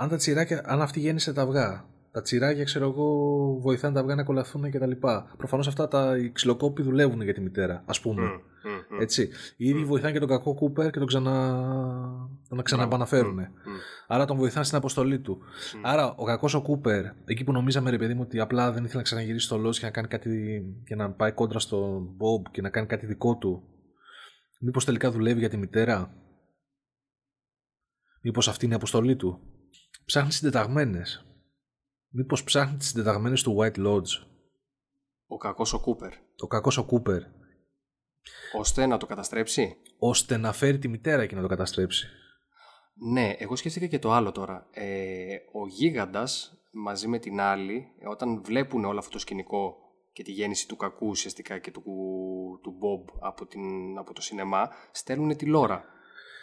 Αν 0.00 0.08
τα 0.08 0.16
τσιράκια, 0.16 0.62
αν 0.64 0.82
αυτή 0.82 1.00
γέννησε 1.00 1.32
τα 1.32 1.42
αυγά, 1.42 1.84
τα 2.10 2.22
τσιράκια, 2.22 2.64
ξέρω 2.64 2.88
εγώ, 2.88 3.06
βοηθάνε 3.60 3.94
τα 3.94 4.00
αυγά 4.00 4.14
να 4.14 4.24
κολλαθούν 4.24 4.70
και 4.70 4.78
τα 4.78 4.86
λοιπά. 4.86 5.34
Προφανώς 5.36 5.66
αυτά 5.66 5.88
τα 5.88 6.16
οι 6.16 6.30
ξυλοκόποι 6.30 6.82
δουλεύουν 6.82 7.22
για 7.22 7.34
τη 7.34 7.40
μητέρα, 7.40 7.82
ας 7.86 8.00
πούμε. 8.00 8.22
Μμ, 8.22 8.26
μμ, 8.26 8.96
μμ. 8.96 9.00
Έτσι. 9.00 9.28
Οι 9.56 9.68
ίδιοι 9.68 9.84
βοηθάνε 9.84 10.12
και 10.12 10.18
τον 10.18 10.28
κακό 10.28 10.54
Κούπερ 10.54 10.90
και 10.90 10.98
τον 10.98 11.06
ξανα... 11.06 11.64
τον 12.48 12.62
ξαναεπαναφέρουν. 12.62 13.34
Μμ, 13.34 13.40
μμ. 13.40 13.76
Άρα 14.06 14.24
τον 14.24 14.36
βοηθάνε 14.36 14.64
στην 14.64 14.76
αποστολή 14.76 15.20
του. 15.20 15.38
Άρα 15.82 16.14
ο 16.14 16.24
κακός 16.24 16.54
ο 16.54 16.62
Κούπερ, 16.62 17.04
εκεί 17.24 17.44
που 17.44 17.52
νομίζαμε 17.52 17.90
ρε 17.90 17.98
παιδί 17.98 18.14
μου 18.14 18.22
ότι 18.24 18.40
απλά 18.40 18.72
δεν 18.72 18.82
ήθελε 18.82 18.96
να 18.96 19.02
ξαναγυρίσει 19.02 19.46
στο 19.46 19.56
Lost 19.66 19.74
και 19.74 19.84
να 19.84 19.90
κάνει 19.90 20.08
κάτι. 20.08 20.62
και 20.84 20.94
να 20.94 21.10
πάει 21.10 21.32
κόντρα 21.32 21.58
στον 21.58 22.08
Bob 22.08 22.50
και 22.50 22.62
να 22.62 22.70
κάνει 22.70 22.86
κάτι 22.86 23.06
δικό 23.06 23.36
του. 23.36 23.62
Μήπως 24.60 24.84
τελικά 24.84 25.10
δουλεύει 25.10 25.38
για 25.38 25.48
τη 25.48 25.56
μητέρα; 25.56 26.14
Μήπως 28.22 28.48
αυτή 28.48 28.64
είναι 28.64 28.74
η 28.74 28.76
αποστολή 28.76 29.16
του; 29.16 29.40
Ψάχνει 30.10 30.32
συντεταγμένες. 30.32 31.24
Μήπως 32.08 32.44
ψάχνει 32.44 32.76
τις 32.76 32.86
συντεταγμένες 32.86 33.42
του 33.42 33.56
White 33.58 33.76
Lodge. 33.76 34.26
Ο 35.26 35.36
κακός 35.36 35.72
ο 35.72 35.80
Κούπερ. 35.80 36.12
Ο 36.42 36.46
κακός 36.46 36.76
ο 36.76 36.84
Κούπερ. 36.84 37.22
Ώστε 38.56 38.86
να 38.86 38.96
το 38.96 39.06
καταστρέψει. 39.06 39.76
ώστε 39.98 40.36
να 40.36 40.52
φέρει 40.52 40.78
τη 40.78 40.88
μητέρα 40.88 41.26
και 41.26 41.34
να 41.34 41.42
το 41.42 41.48
καταστρέψει. 41.48 42.06
Ναι, 43.12 43.34
εγώ 43.38 43.56
σκέφτηκα 43.56 43.86
και 43.86 43.98
το 43.98 44.12
άλλο 44.12 44.32
τώρα. 44.32 44.68
Ε, 44.70 45.36
ο 45.52 45.66
γίγαντας 45.66 46.60
μαζί 46.72 47.08
με 47.08 47.18
την 47.18 47.40
άλλη, 47.40 47.86
ε, 47.98 48.08
όταν 48.08 48.42
βλέπουν 48.44 48.84
όλο 48.84 48.98
αυτό 48.98 49.10
το 49.10 49.18
σκηνικό 49.18 49.76
και 50.12 50.22
τη 50.22 50.32
γέννηση 50.32 50.68
του 50.68 50.76
κακού 50.76 51.08
ουσιαστικά 51.08 51.58
και 51.58 51.70
του, 51.70 51.82
του 52.62 52.78
Bob 52.82 53.14
από, 53.20 53.46
την, 53.46 53.98
από 53.98 54.12
το 54.12 54.20
σινεμά, 54.20 54.70
στέλνουν 54.92 55.36
τη 55.36 55.46
Λόρα. 55.46 55.84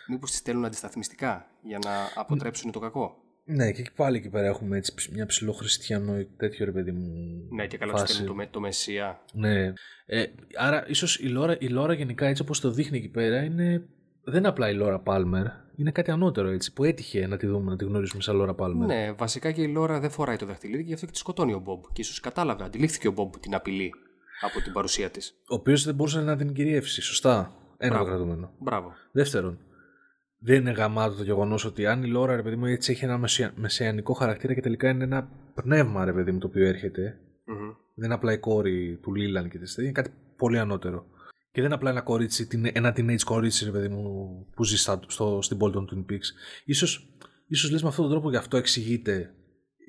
Μήπως 0.07 0.32
τη 0.32 0.38
στέλνουν 0.38 0.65
αντισταθμιστικά 0.65 1.51
για 1.61 1.80
να 1.84 2.22
αποτρέψουν 2.22 2.72
το 2.72 2.80
κακό; 2.80 3.26
Ναι, 3.50 3.72
και 3.72 3.91
πάλι 3.95 4.18
εκεί 4.18 4.30
πέρα 4.30 4.48
έχουμε 4.48 4.78
έτσι 4.78 4.93
ψ- 4.93 5.12
μια 5.14 5.26
ψηλοχριστιανό 5.26 6.26
τέτοιο 6.38 6.66
ρε 6.66 6.72
παιδί 6.72 6.91
μου. 6.91 7.08
Ναι, 7.56 7.68
και 7.68 7.78
καλά 7.78 7.91
του 7.91 7.98
φάση. 7.98 8.14
στέλνουν 8.14 8.34
το, 8.36 8.41
με- 8.41 8.48
το 8.52 8.60
Μεσσία. 8.60 9.20
Ναι. 9.34 9.74
Ε, 10.06 10.26
άρα, 10.58 10.84
ίσως 10.88 11.20
η 11.20 11.28
Λόρα, 11.28 11.58
η 11.60 11.68
Λόρα 11.68 11.93
γενικά 11.93 12.28
έτσι 12.28 12.41
όπως 12.41 12.60
το 12.60 12.72
δείχνει 12.72 12.98
εκεί 12.98 13.10
πέρα 13.10 13.43
είναι. 13.43 13.86
Δεν 14.24 14.38
είναι 14.38 14.48
απλά 14.48 14.70
η 14.70 14.74
Λόρα 14.74 15.00
Πάλμερ. 15.00 15.45
Είναι 15.76 15.91
κάτι 15.91 16.12
ανώτερο 16.12 16.50
έτσι. 16.50 16.74
Που 16.74 16.84
έτυχε 16.84 17.28
να 17.28 17.38
τη 17.38 17.48
δούμε, 17.48 17.70
να 17.72 17.78
τη 17.78 17.86
γνωρίσουμε 17.86 18.22
σαν 18.22 18.36
Λόρα 18.36 18.54
Πάλμερ. 18.54 18.88
Ναι, 18.88 19.12
βασικά 19.12 19.52
και 19.52 19.62
η 19.62 19.68
Λόρα 19.68 20.00
δεν 20.00 20.10
φοράει 20.10 20.36
το 20.36 20.45
δαχτυλίδι 20.45 20.82
και 20.82 20.88
γι' 20.88 20.93
αυτό 20.93 21.06
και 21.06 21.12
τη 21.12 21.18
σκοτώνει 21.18 21.54
ο 21.54 21.60
Μπομπ. 21.60 21.84
Και 21.93 22.02
ίσως 22.02 22.20
κατάλαβε, 22.20 22.64
αντιλήφθηκε 22.64 23.08
ο 23.08 23.12
Μπομπ 23.12 23.34
την 23.39 23.56
απειλή 23.56 23.91
από 24.41 24.62
την 24.64 24.74
παρουσία 24.74 25.10
της. 25.10 25.34
Ο 25.50 25.56
οποίος 25.56 25.84
δεν 25.84 25.95
μπορούσε 25.95 26.22
να 26.22 26.36
την 26.36 26.54
κυριεύσει. 26.54 27.02
Σωστά. 27.02 27.56
Ένα 27.78 27.93
Μπράβο. 27.93 28.10
το 28.10 28.16
κρατούμενο. 28.16 28.52
Μπράβο. 28.60 28.93
Δεύτερον, 29.12 29.60
δεν 30.39 30.59
είναι 30.59 30.71
γαμάτο 30.71 31.15
το 31.15 31.23
γεγονός 31.23 31.65
ότι 31.65 31.85
αν 31.85 32.03
η 32.03 32.07
Λόρα, 32.07 32.35
ρε 32.35 32.41
παιδί 32.41 32.55
μου, 32.55 32.65
έτσι 32.65 32.91
έχει 32.91 33.03
ένα 33.05 33.17
μεσια... 33.17 33.53
μεσαιανικό 33.55 34.13
χαρακτήρα 34.13 34.53
και 34.53 34.61
τελικά 34.61 34.89
είναι 34.89 35.03
ένα 35.03 35.29
πνεύμα, 35.53 36.05
ρε 36.05 36.13
παιδί 36.13 36.31
μου, 36.31 36.39
το 36.39 36.47
οποίο 36.47 36.65
έρχεται. 36.65 37.19
Μμμ. 37.45 37.71
Δεν 37.95 38.05
είναι 38.05 38.13
απλά 38.13 38.31
η 38.33 38.38
κόρη 38.38 38.99
του 39.01 39.13
Λίλαν 39.13 39.49
και 39.49 39.57
της 39.59 39.77
είναι 39.77 39.91
κάτι 39.91 40.09
πολύ 40.38 40.59
ανώτερο. 40.59 41.05
Και 41.51 41.63
δεν 41.63 41.65
είναι 41.65 41.73
απλά 41.73 41.89
ένα 41.89 42.01
κορίτσι, 42.01 42.47
την- 42.47 42.69
ένα 42.73 42.93
teenage 42.97 43.23
κορίτσι, 43.25 43.65
ρε 43.65 43.71
παιδί 43.71 43.88
μου, 43.88 44.03
που 44.55 44.63
ζει 44.63 44.77
στα, 44.77 44.99
στο, 45.07 45.39
στην 45.41 45.57
πόλη 45.57 45.73
των 45.73 45.88
Twin 45.91 46.11
Peaks. 46.11 46.27
Ίσως, 46.65 47.17
ίσως 47.47 47.71
λες 47.71 47.81
με 47.83 47.88
αυτόν 47.88 48.03
τον 48.03 48.13
τρόπο 48.13 48.29
γι' 48.29 48.35
αυτό 48.35 48.57
εξηγείται 48.57 49.33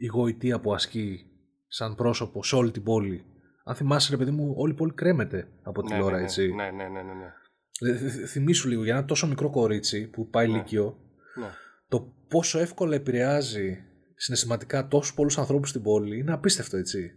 η 0.01 0.07
γοητεία 0.07 0.61
που 0.61 0.75
ασκεί 0.75 1.27
σαν 1.67 1.95
πρόσωπο 1.95 2.43
σε 2.45 2.57
όλη 2.57 2.71
την 2.71 2.83
πόλη. 2.83 3.25
Αν 3.65 3.75
θυμάσαι, 3.75 4.11
ρε 4.11 4.17
παιδί 4.17 4.31
μου, 4.31 4.53
όλη 4.57 4.73
η 4.73 4.77
πόλη 4.77 4.93
κρέμεται 4.93 5.49
από 5.63 5.83
τη 5.83 5.93
Ναι, 5.93 5.99
Λόρα, 5.99 6.17
ναι, 6.17 6.23
έτσι. 6.23 6.53
Ναι, 6.55 6.65
ναι, 6.65 6.71
ναι, 6.71 6.89
ναι. 6.89 7.03
ναι. 7.03 7.33
Ε, 7.81 7.97
θ- 7.97 8.11
θ- 8.11 8.27
Θυμήσου 8.29 8.69
λίγο, 8.69 8.85
για 8.85 8.97
ένα 8.97 9.05
τόσο 9.05 9.27
μικρό 9.27 9.51
κορίτσι 9.51 10.09
που 10.09 10.29
πάει 10.29 10.49
Ναι. 10.49 10.57
λύκειο, 10.57 10.99
ναι. 11.35 11.47
το 11.89 12.13
πόσο 12.29 12.59
εύκολα 12.59 12.95
επηρεάζει 12.95 13.83
συναισθηματικά 14.15 14.89
τόσους 14.89 15.15
πολλούς 15.15 15.39
ανθρώπους 15.39 15.69
στην 15.69 15.83
πόλη 15.83 16.19
είναι 16.19 16.33
απίστευτο, 16.33 16.77
έτσι 16.77 17.13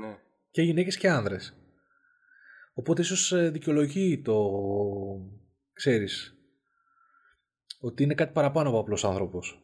ναι. 0.00 0.18
και 0.50 0.62
γυναίκες 0.62 0.96
και 0.96 1.08
άνδρες. 1.08 1.56
Οπότε 2.74 3.00
ίσως 3.02 3.32
ε, 3.32 3.50
δικαιολογεί 3.50 4.20
το, 4.22 4.36
ξέρεις, 5.72 6.34
ότι 7.80 8.02
είναι 8.02 8.14
κάτι 8.14 8.32
παραπάνω 8.32 8.68
από 8.68 8.78
απλός 8.78 9.04
άνθρωπος. 9.04 9.60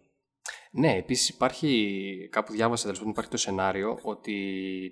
Ναι, 0.72 0.96
επίσης 0.96 1.28
υπάρχει, 1.28 2.28
κάπου 2.30 2.53
διάβασα 2.53 2.82
τέλος 2.82 2.98
πάντων, 2.98 3.12
υπάρχει 3.12 3.30
το 3.30 3.36
σενάριο 3.36 3.98
ότι 4.03 4.34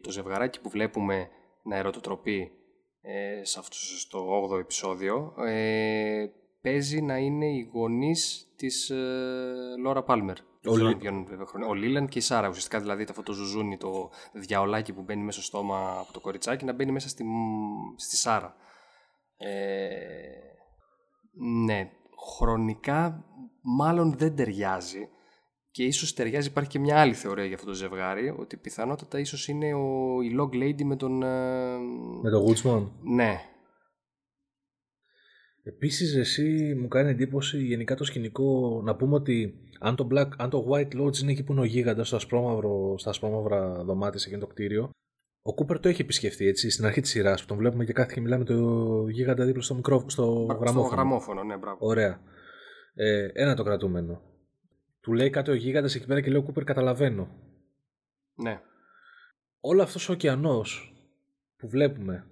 το 0.03 0.11
ζευγαράκι 0.11 0.61
που 0.61 0.71
βλέπουμε 0.71 1.29
να 1.65 1.77
ερωτοτροπεί 1.77 2.51
ε, 3.01 3.45
σε 3.45 3.59
αυτό 3.59 3.77
στο 3.77 4.49
8ο 4.51 4.59
επεισόδιο 4.59 5.35
ε, 5.47 6.27
παίζει 6.61 7.01
να 7.03 7.17
είναι 7.17 7.47
οι 7.47 7.71
γονείς 7.73 8.53
της 8.57 8.91
ε, 8.91 8.97
Λόρα 9.83 10.03
Πάλμερ. 10.03 10.37
Δεν 10.63 10.73
Ο 10.73 10.75
ξέρω 10.75 10.87
Λι- 10.87 10.95
αν 10.95 11.01
βγαίνουν 11.01 11.25
βέβαια 11.27 11.47
χρόνια. 11.47 11.69
Ο 11.69 11.75
Λίλαν 11.75 12.09
και 12.09 12.19
η 12.19 12.23
Σάρα. 12.23 12.49
Ουσιαστικά 12.49 12.81
δηλαδή 12.81 13.03
αυτό 13.09 13.23
το 13.23 13.33
ζουζούνι, 13.33 13.77
το 13.77 14.11
διαολάκι 14.33 14.93
που 14.93 15.03
μπαίνει 15.03 15.23
μέσα 15.23 15.43
στο 15.43 15.57
στόμα 15.57 15.99
από 16.01 16.13
το 16.13 16.21
κοριτσάκι 16.21 16.65
να 16.65 16.73
μπαίνει 16.73 16.93
μέσα 16.93 17.09
στη, 17.09 17.25
στη 17.97 18.17
Σάρα. 18.17 18.55
Ε, 19.37 19.49
ναι, 21.65 21.91
χρονικά 22.37 23.25
μάλλον 23.63 24.15
δεν 24.19 24.37
ταιριάζει 24.37 25.09
και 25.71 25.85
ίσως 25.85 26.15
ταιριάζει, 26.15 26.49
υπάρχει 26.49 26.71
και 26.71 26.79
μια 26.79 27.01
άλλη 27.01 27.15
θεωρία 27.15 27.45
για 27.45 27.55
αυτό 27.55 27.67
το 27.67 27.75
ζευγάρι, 27.75 28.35
ότι 28.39 28.57
πιθανότατα 28.57 29.19
ίσως 29.19 29.49
είναι 29.49 29.75
ο, 29.75 30.19
η 30.23 30.37
Log 30.41 30.55
Lady 30.55 30.83
με 30.83 30.97
τον... 30.97 31.23
ε, 31.23 31.79
Με 32.23 32.31
το 32.31 32.45
Woodsman. 32.47 32.89
Ναι, 33.03 33.41
Επίσης 35.63 36.17
εσύ 36.17 36.75
μου 36.81 36.89
κάνει 36.89 37.11
εντύπωση 37.11 37.59
γενικά 37.59 37.95
το 37.95 38.05
σκηνικό 38.05 38.81
να 38.85 38.97
πούμε 38.97 39.15
ότι 39.15 39.55
αν 39.81 39.97
το, 39.97 40.09
Black, 40.13 40.29
αν 40.37 40.51
το 40.51 40.67
White 40.71 41.01
Lodge 41.01 41.19
είναι 41.19 41.31
εκεί 41.31 41.45
που 41.45 41.53
είναι 41.53 41.61
ο 41.61 41.65
γίγαντας 41.65 42.07
στο 42.07 42.17
ασπρόμαυρο, 42.17 42.99
στα 42.99 43.11
ασπρόμαυρα 43.11 43.85
δωμάτια 43.85 44.19
σε 44.19 44.29
εκείνο 44.29 44.45
το 44.45 44.53
κτίριο 44.53 44.91
ο 45.43 45.55
Κούπερ 45.55 45.81
το 45.81 45.89
έχει 45.89 46.03
επισκεφτεί 46.03 46.47
έτσι 46.47 46.71
στην 46.71 46.85
αρχή 46.85 47.01
της 47.01 47.11
σειράς 47.11 47.41
που 47.41 47.47
τον 47.47 47.57
βλέπουμε 47.57 47.85
και 47.85 47.93
κάθε 47.93 48.13
και 48.15 48.21
μιλάμε 48.21 48.45
το 48.45 48.55
γίγαντα 49.09 49.45
δίπλα 49.45 49.63
στο, 49.63 49.75
μικρό, 49.75 49.99
στο 49.99 50.07
στο 50.09 50.57
γραμμόφωνο. 50.61 50.95
γραμμόφωνο, 50.95 51.43
ναι, 51.43 51.57
μπράβο. 51.57 51.79
Ωραία. 51.81 52.21
Ε, 52.95 53.29
ένα 53.33 53.55
το 53.55 53.63
κρατούμενο. 53.63 54.23
Του 55.01 55.13
λέει 55.13 55.31
κάτι 55.31 55.51
ο 55.51 55.55
γίγαντας 55.55 55.95
εκεί 55.95 56.07
πέρα 56.07 56.21
και 56.21 56.31
λέει 56.31 56.39
ο 56.41 56.43
Κούπερ 56.43 56.65
καταλαβαίνω. 56.65 57.29
Ναι, 58.35 58.61
Όλο 59.61 59.83
αυτός 59.83 60.09
ο 60.09 60.13
ωκεανός 60.13 60.95
που 61.57 61.69
βλέπουμε 61.69 62.27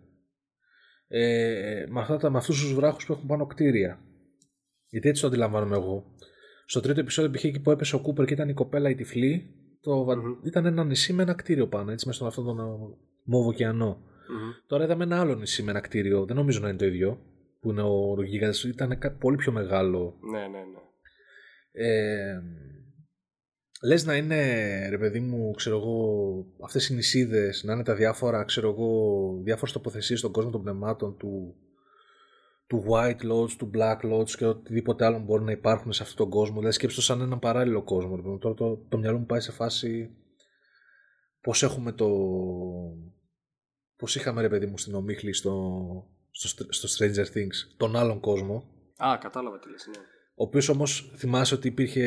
ε, 1.09 1.85
με, 1.89 2.01
αυτά, 2.01 2.16
τα- 2.16 2.31
με 2.31 2.39
αυτούς 2.39 2.61
τους 2.61 2.75
βράχους 2.75 3.07
που 3.07 3.12
έχουν 3.12 3.27
πάνω 3.27 3.47
κτίρια. 3.47 4.01
Γιατί 4.89 5.09
έτσι 5.09 5.21
το 5.23 5.29
αντιλαμβάνομαι 5.29 5.77
εγώ. 5.77 6.05
Στο 6.66 6.81
τρίτο 6.81 7.01
επεισόδιο 7.01 7.31
π.χ. 7.31 7.45
εκεί 7.45 7.61
που 7.61 7.71
έπεσε 7.71 7.97
ο 7.97 8.01
Κούπερ 8.01 8.25
και 8.27 8.33
ήταν 8.33 8.49
η 8.49 8.53
κοπέλα 8.55 8.91
η 8.91 8.95
τυφλή, 8.95 9.55
το, 9.81 10.05
βα- 10.05 10.16
Μμμ. 10.16 10.35
ήταν 10.45 10.66
ένα 10.66 10.85
νησί 10.85 11.12
με 11.12 11.23
ένα 11.23 11.35
κτίριο 11.35 11.69
πάνω, 11.69 11.91
έτσι, 11.91 12.07
μέσα 12.07 12.19
στον 12.19 12.29
αυτόν 12.29 12.45
τον 12.45 12.59
ε, 12.59 12.97
μόβο 13.25 13.49
ωκεανό. 13.49 13.87
Μμμ. 14.29 14.51
Τώρα 14.66 14.85
είδαμε 14.85 15.05
ένα 15.05 15.21
άλλο 15.21 15.35
νησί 15.35 15.62
με 15.62 15.71
ένα 15.71 15.81
κτίριο, 15.81 16.25
δεν 16.25 16.37
νομίζω 16.37 16.61
να 16.61 16.69
είναι 16.69 16.79
το 16.79 16.87
ίδιο, 16.87 17.21
που 17.61 17.71
είναι 17.71 17.83
ο 17.83 18.23
γίγαντας, 18.23 18.64
ήταν 18.64 18.99
κάτι 18.99 19.16
πολύ 19.21 19.37
πιο 19.37 19.53
μεγάλο. 19.53 20.19
ναι, 20.33 20.39
ναι, 20.41 20.47
ναι. 20.49 20.81
Ε, 21.73 22.41
λες 23.83 24.05
να 24.05 24.16
είναι, 24.16 24.39
ρε 24.89 24.99
παιδί 24.99 25.21
μου, 25.21 25.51
ξέρω 25.51 25.77
εγώ, 25.77 26.47
αυτές 26.64 26.89
οι 26.89 26.95
νησίδες, 26.95 27.62
να 27.64 27.73
είναι 27.73 27.83
τα 27.83 27.95
διάφορα, 27.95 28.45
ξέρω 28.45 28.69
εγώ, 28.71 29.41
διάφορες 29.43 29.73
τοποθεσίες 29.73 30.19
στον 30.19 30.33
κόσμο 30.33 30.51
των 30.51 30.62
πνευμάτων 30.62 31.16
του, 31.16 31.55
του 32.66 32.85
White 32.89 33.23
Lodge, 33.33 33.51
του 33.59 33.71
Black 33.75 33.99
Lodge 34.12 34.31
και 34.31 34.47
οτιδήποτε 34.47 35.05
άλλο 35.05 35.19
μπορεί 35.19 35.45
να 35.45 35.53
υπάρχουν 35.53 35.93
σε 35.93 36.03
αυτόν 36.03 36.16
τον 36.16 36.31
κόσμο. 36.31 36.57
Δηλαδή 36.57 36.75
σκέψτε 36.75 37.01
το 37.01 37.07
σαν 37.07 37.21
έναν 37.21 37.39
παράλληλο 37.39 37.83
κόσμο. 37.83 38.16
ρε 38.16 38.23
παιδί 38.23 38.33
μου. 38.33 38.39
Τώρα 38.39 38.55
το, 38.55 38.77
το 38.89 38.99
μυαλό 38.99 39.19
μου 39.19 39.27
πάει 39.27 39.41
σε 39.41 39.53
φάση 39.53 40.11
πώς 41.41 41.62
έχουμε 41.62 41.93
το... 41.93 42.09
Πώς 43.97 44.16
είχαμε 44.16 44.41
ρε 44.41 44.49
παιδί 44.49 44.66
μου 44.66 44.79
στην 44.79 44.95
ομίχλη 44.95 45.33
στο, 45.33 45.83
στο, 46.31 46.66
στο 46.69 46.89
Stranger 47.07 47.37
Things, 47.37 47.75
τον 47.77 47.97
άλλον 47.97 48.21
κόσμο, 48.21 48.64
Α, 48.97 49.19
κατάλαβα 49.21 49.59
τι 49.59 49.71
λες, 49.71 49.87
ναι. 49.87 50.03
Ο 50.39 50.43
οποίος 50.45 50.68
όμως 50.68 51.12
θυμάσαι 51.16 51.55
ότι 51.55 51.68
υπήρχε. 51.68 52.05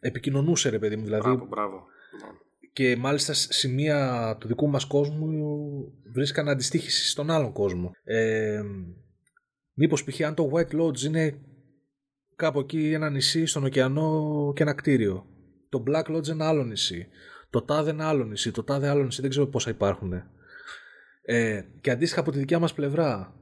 επικοινωνούσε, 0.00 0.68
ρε 0.68 0.78
παιδί 0.78 0.96
μου. 0.96 1.04
Δηλαδή, 1.04 1.22
Μπράβο, 1.28 1.46
μπράβο. 1.46 1.74
Ναι. 1.76 2.28
και 2.72 2.96
μάλιστα 2.96 3.32
σε 3.32 3.52
σημεία 3.52 4.36
του 4.40 4.46
δικού 4.48 4.68
μας 4.68 4.84
κόσμου 4.84 5.28
βρίσκαν 6.12 6.48
αντιστοίχηση 6.48 7.08
στον 7.08 7.30
άλλον 7.30 7.52
κόσμο. 7.52 7.90
Ε, 8.04 8.62
μήπως 9.74 10.04
π.χ. 10.04 10.20
αν 10.20 10.34
το 10.34 10.50
White 10.52 10.80
Lodge 10.80 11.00
είναι 11.00 11.40
κάπου 12.36 12.60
εκεί 12.60 12.92
ένα 12.92 13.10
νησί 13.10 13.46
στον 13.46 13.64
ωκεανό 13.64 14.52
και 14.54 14.62
ένα 14.62 14.72
κτίριο. 14.74 15.26
Το 15.68 15.82
Black 15.86 16.16
Lodge 16.16 16.28
ένα 16.28 16.48
άλλο 16.48 16.64
νησί. 16.64 17.06
Το 17.50 17.62
τάδε 17.62 17.90
ένα 17.90 18.08
άλλο 18.08 18.24
νησί. 18.24 18.50
Το 18.50 18.64
τάδε 18.64 18.88
άλλο 18.88 19.04
νησί. 19.04 19.20
Δεν 19.20 19.30
ξέρω 19.30 19.46
πόσα 19.46 19.70
υπάρχουν. 19.70 20.12
Ε, 21.22 21.62
και 21.80 21.90
αντίστοιχα 21.90 22.20
από 22.20 22.30
τη 22.30 22.38
δικιά 22.38 22.58
μας 22.58 22.74
πλευρά 22.74 23.39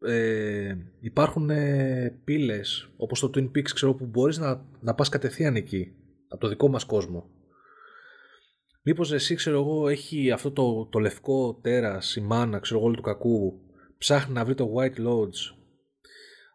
ε, 0.00 0.76
υπάρχουν 1.00 1.50
ε, 1.50 2.20
πύλες 2.24 2.90
όπως 2.96 3.20
το 3.20 3.30
Twin 3.34 3.44
Peaks 3.44 3.70
ξέρω 3.74 3.94
που 3.94 4.06
μπορείς 4.06 4.38
να, 4.38 4.64
να 4.80 4.94
πας 4.94 5.08
κατευθείαν 5.08 5.56
εκεί 5.56 5.92
από 6.28 6.40
το 6.40 6.48
δικό 6.48 6.68
μας 6.68 6.84
κόσμο. 6.84 7.30
Μήπως 8.82 9.12
εσύ 9.12 9.34
ξέρω 9.34 9.58
εγώ 9.60 9.88
έχει 9.88 10.30
αυτό 10.30 10.50
το, 10.52 10.86
το 10.86 10.98
λευκό 10.98 11.58
τέρας 11.62 12.16
η 12.16 12.20
μάνα 12.20 12.58
ξέρω 12.58 12.80
εγώ 12.80 12.90
του 12.90 13.02
κακού 13.02 13.60
ψάχνει 13.98 14.34
να 14.34 14.44
βρει 14.44 14.54
το 14.54 14.74
White 14.76 15.06
Lodge 15.06 15.56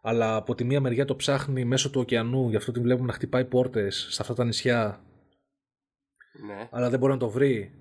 αλλά 0.02 0.36
από 0.36 0.54
τη 0.54 0.64
μία 0.64 0.80
μεριά 0.80 1.04
το 1.04 1.16
ψάχνει 1.16 1.64
μέσω 1.64 1.90
του 1.90 2.00
ωκεανού 2.00 2.48
γι' 2.48 2.56
αυτό 2.56 2.72
την 2.72 2.82
βλέπουμε 2.82 3.06
να 3.06 3.12
χτυπάει 3.12 3.44
πόρτες 3.44 4.06
σε 4.10 4.22
αυτά 4.22 4.34
τα 4.34 4.44
νησιά 4.44 5.00
Ναι. 6.46 6.68
αλλά 6.70 6.90
δεν 6.90 6.98
μπορεί 6.98 7.12
να 7.12 7.18
το 7.18 7.28
βρει 7.28 7.72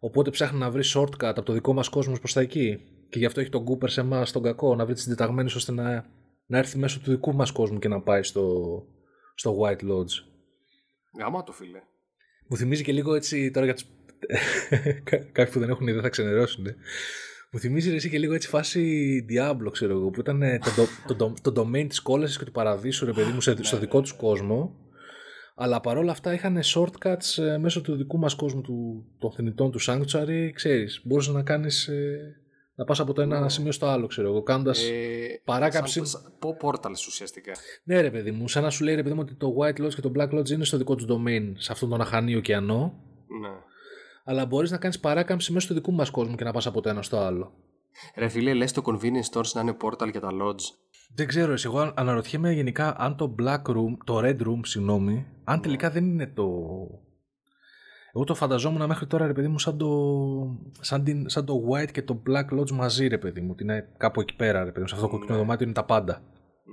οπότε 0.00 0.30
ψάχνει 0.30 0.58
να 0.58 0.70
βρει 0.70 0.82
shortcut 0.94 1.24
από 1.24 1.42
το 1.42 1.52
δικό 1.52 1.72
μας 1.72 1.88
κόσμος 1.88 2.18
προς 2.18 2.32
τα 2.32 2.40
εκεί 2.40 2.80
και 3.12 3.18
γι' 3.18 3.24
αυτό 3.24 3.40
έχει 3.40 3.50
τον 3.50 3.64
Cooper 3.68 3.90
σε 3.90 4.00
εμάς 4.00 4.32
τον 4.32 4.42
κακό 4.42 4.74
να 4.74 4.84
βρει 4.84 4.94
τις 4.94 5.02
συντεταγμένες 5.02 5.54
ώστε 5.54 5.72
να, 5.72 6.06
να 6.46 6.58
έρθει 6.58 6.78
μέσω 6.78 7.00
του 7.00 7.10
δικού 7.10 7.34
μας 7.34 7.50
κόσμου 7.50 7.78
και 7.78 7.88
να 7.88 8.00
πάει 8.00 8.22
στο, 8.22 8.46
στο 9.34 9.58
White 9.60 9.90
Lodge 9.90 10.30
Γάμα 11.18 11.42
το 11.42 11.52
φίλε. 11.52 11.82
μου 12.48 12.56
θυμίζει 12.56 12.82
και 12.82 12.92
λίγο 12.92 13.14
έτσι 13.14 13.50
τώρα 13.50 13.64
για 13.64 13.74
τους... 13.74 13.84
Κα- 15.10 15.24
κάποιοι 15.32 15.52
που 15.52 15.58
δεν 15.58 15.68
έχουν 15.68 15.86
ιδέα 15.86 16.02
θα 16.02 16.08
ξενερώσουν. 16.08 16.66
Μου 17.52 17.58
θυμίζει 17.58 17.90
ρε, 17.90 17.96
εσύ 17.96 18.10
και 18.10 18.18
λίγο 18.18 18.34
έτσι 18.34 18.48
φάση 18.48 19.24
Diablo, 19.28 19.72
ξέρω 19.72 19.92
εγώ, 19.92 20.10
που 20.10 20.20
ήταν 20.20 20.42
ε, 20.42 20.58
το, 20.58 20.86
το, 21.06 21.14
το, 21.14 21.52
το 21.52 21.62
domain 21.62 21.86
της 21.88 22.00
κόλασης 22.00 22.38
και 22.38 22.44
του 22.44 22.52
παραδείσου, 22.52 23.04
ρε 23.04 23.12
παιδί 23.12 23.32
μου, 23.32 23.40
σε, 23.40 23.56
στο 23.64 23.78
δικό 23.78 24.00
τους 24.00 24.12
κόσμο. 24.12 24.76
Αλλά 25.54 25.80
παρόλα 25.80 26.12
αυτά 26.12 26.32
είχαν 26.32 26.58
shortcuts 26.62 27.42
ε, 27.42 27.58
μέσω 27.58 27.80
του 27.80 27.96
δικού 27.96 28.18
μας 28.18 28.34
κόσμου, 28.34 28.60
του, 28.60 29.04
των 29.18 29.32
θνητών 29.32 29.70
του 29.70 29.80
Sanctuary, 29.82 30.50
ξέρεις, 30.54 31.00
μπορούσες 31.04 31.34
να 31.34 31.42
κάνεις, 31.42 31.86
ε, 31.88 32.41
να 32.74 32.84
πας 32.84 33.00
από 33.00 33.12
το 33.12 33.22
ένα 33.22 33.48
σημείο 33.48 33.72
στο 33.72 33.86
άλλο, 33.86 34.06
ξέρω 34.06 34.28
εγώ, 34.28 34.42
κάνοντας... 34.42 34.82
Ε, 34.82 35.40
παράκαμψη. 35.44 35.98
Σαν, 35.98 36.06
σαν, 36.06 36.32
πω 36.38 36.56
portals 36.62 37.06
ουσιαστικά. 37.06 37.52
Ναι, 37.84 38.00
ρε 38.00 38.10
παιδί 38.10 38.30
μου, 38.30 38.48
σαν 38.48 38.62
να 38.62 38.70
σου 38.70 38.84
λέει 38.84 38.94
ρε 38.94 39.02
παιδί 39.02 39.14
μου 39.14 39.20
ότι 39.22 39.34
το 39.34 39.54
White 39.58 39.80
Lodge 39.84 39.94
και 39.94 40.00
το 40.00 40.12
Black 40.16 40.38
Lodge 40.38 40.50
είναι 40.50 40.64
στο 40.64 40.76
δικό 40.76 40.94
τους 40.94 41.06
domain, 41.08 41.52
σε 41.56 41.72
αυτόν 41.72 41.88
τον 41.88 42.00
αχανή 42.00 42.36
ωκεανό, 42.36 42.94
Ναι. 43.40 43.48
αλλά 44.24 44.46
μπορείς 44.46 44.70
να 44.70 44.76
κάνεις 44.76 45.00
παράκαμψη 45.00 45.52
μέσω 45.52 45.68
του 45.68 45.74
δικού 45.74 45.92
μας 45.92 46.10
κόσμου 46.10 46.34
και 46.34 46.44
να 46.44 46.52
πας 46.52 46.66
από 46.66 46.80
το 46.80 46.88
ένα 46.88 47.02
στο 47.02 47.18
άλλο. 47.18 47.52
Ρε 48.16 48.28
φίλε, 48.28 48.54
λες 48.54 48.72
το 48.72 48.82
convenience 48.84 49.32
stores 49.32 49.50
να 49.52 49.60
είναι 49.60 49.76
portal 49.82 50.10
για 50.10 50.20
τα 50.20 50.28
lodge. 50.32 50.62
Δεν 51.14 51.26
ξέρω, 51.26 51.52
εσύ, 51.52 51.66
εγώ 51.66 51.92
αναρωτιέμαι 51.96 52.52
γενικά 52.52 52.94
αν 52.98 53.16
το 53.16 53.34
Black 53.42 53.62
Room, 53.62 53.96
το 54.04 54.18
Red 54.18 54.40
Room, 54.40 54.60
συγγνώμη, 54.62 55.26
αν 55.44 55.60
τελικά 55.60 55.90
δεν 55.90 56.04
είναι 56.04 56.26
το... 56.26 56.48
Εγώ 58.14 58.24
το 58.24 58.34
φανταζόμουν 58.34 58.86
μέχρι 58.86 59.06
τώρα, 59.06 59.26
ρε 59.26 59.32
παιδί 59.32 59.48
μου, 59.48 59.58
σαν 59.58 59.76
το, 59.76 59.88
σαν, 60.80 61.04
την, 61.04 61.28
σαν 61.28 61.44
το 61.44 61.54
White 61.70 61.90
και 61.90 62.02
το 62.02 62.22
Black 62.28 62.58
Lodge 62.58 62.70
μαζί, 62.70 63.06
ρε 63.06 63.18
παιδί 63.18 63.40
μου. 63.40 63.48
Ότι 63.52 63.62
είναι 63.62 63.88
κάπου 63.96 64.20
εκεί 64.20 64.36
πέρα, 64.36 64.58
ρε 64.64 64.70
παιδί 64.70 64.80
μου. 64.80 64.88
Σε 64.88 64.94
αυτό 64.94 65.06
το 65.06 65.12
κόκκινο 65.16 65.36
δωμάτιο 65.38 65.64
είναι 65.64 65.74
τα 65.74 65.84
πάντα. 65.84 66.22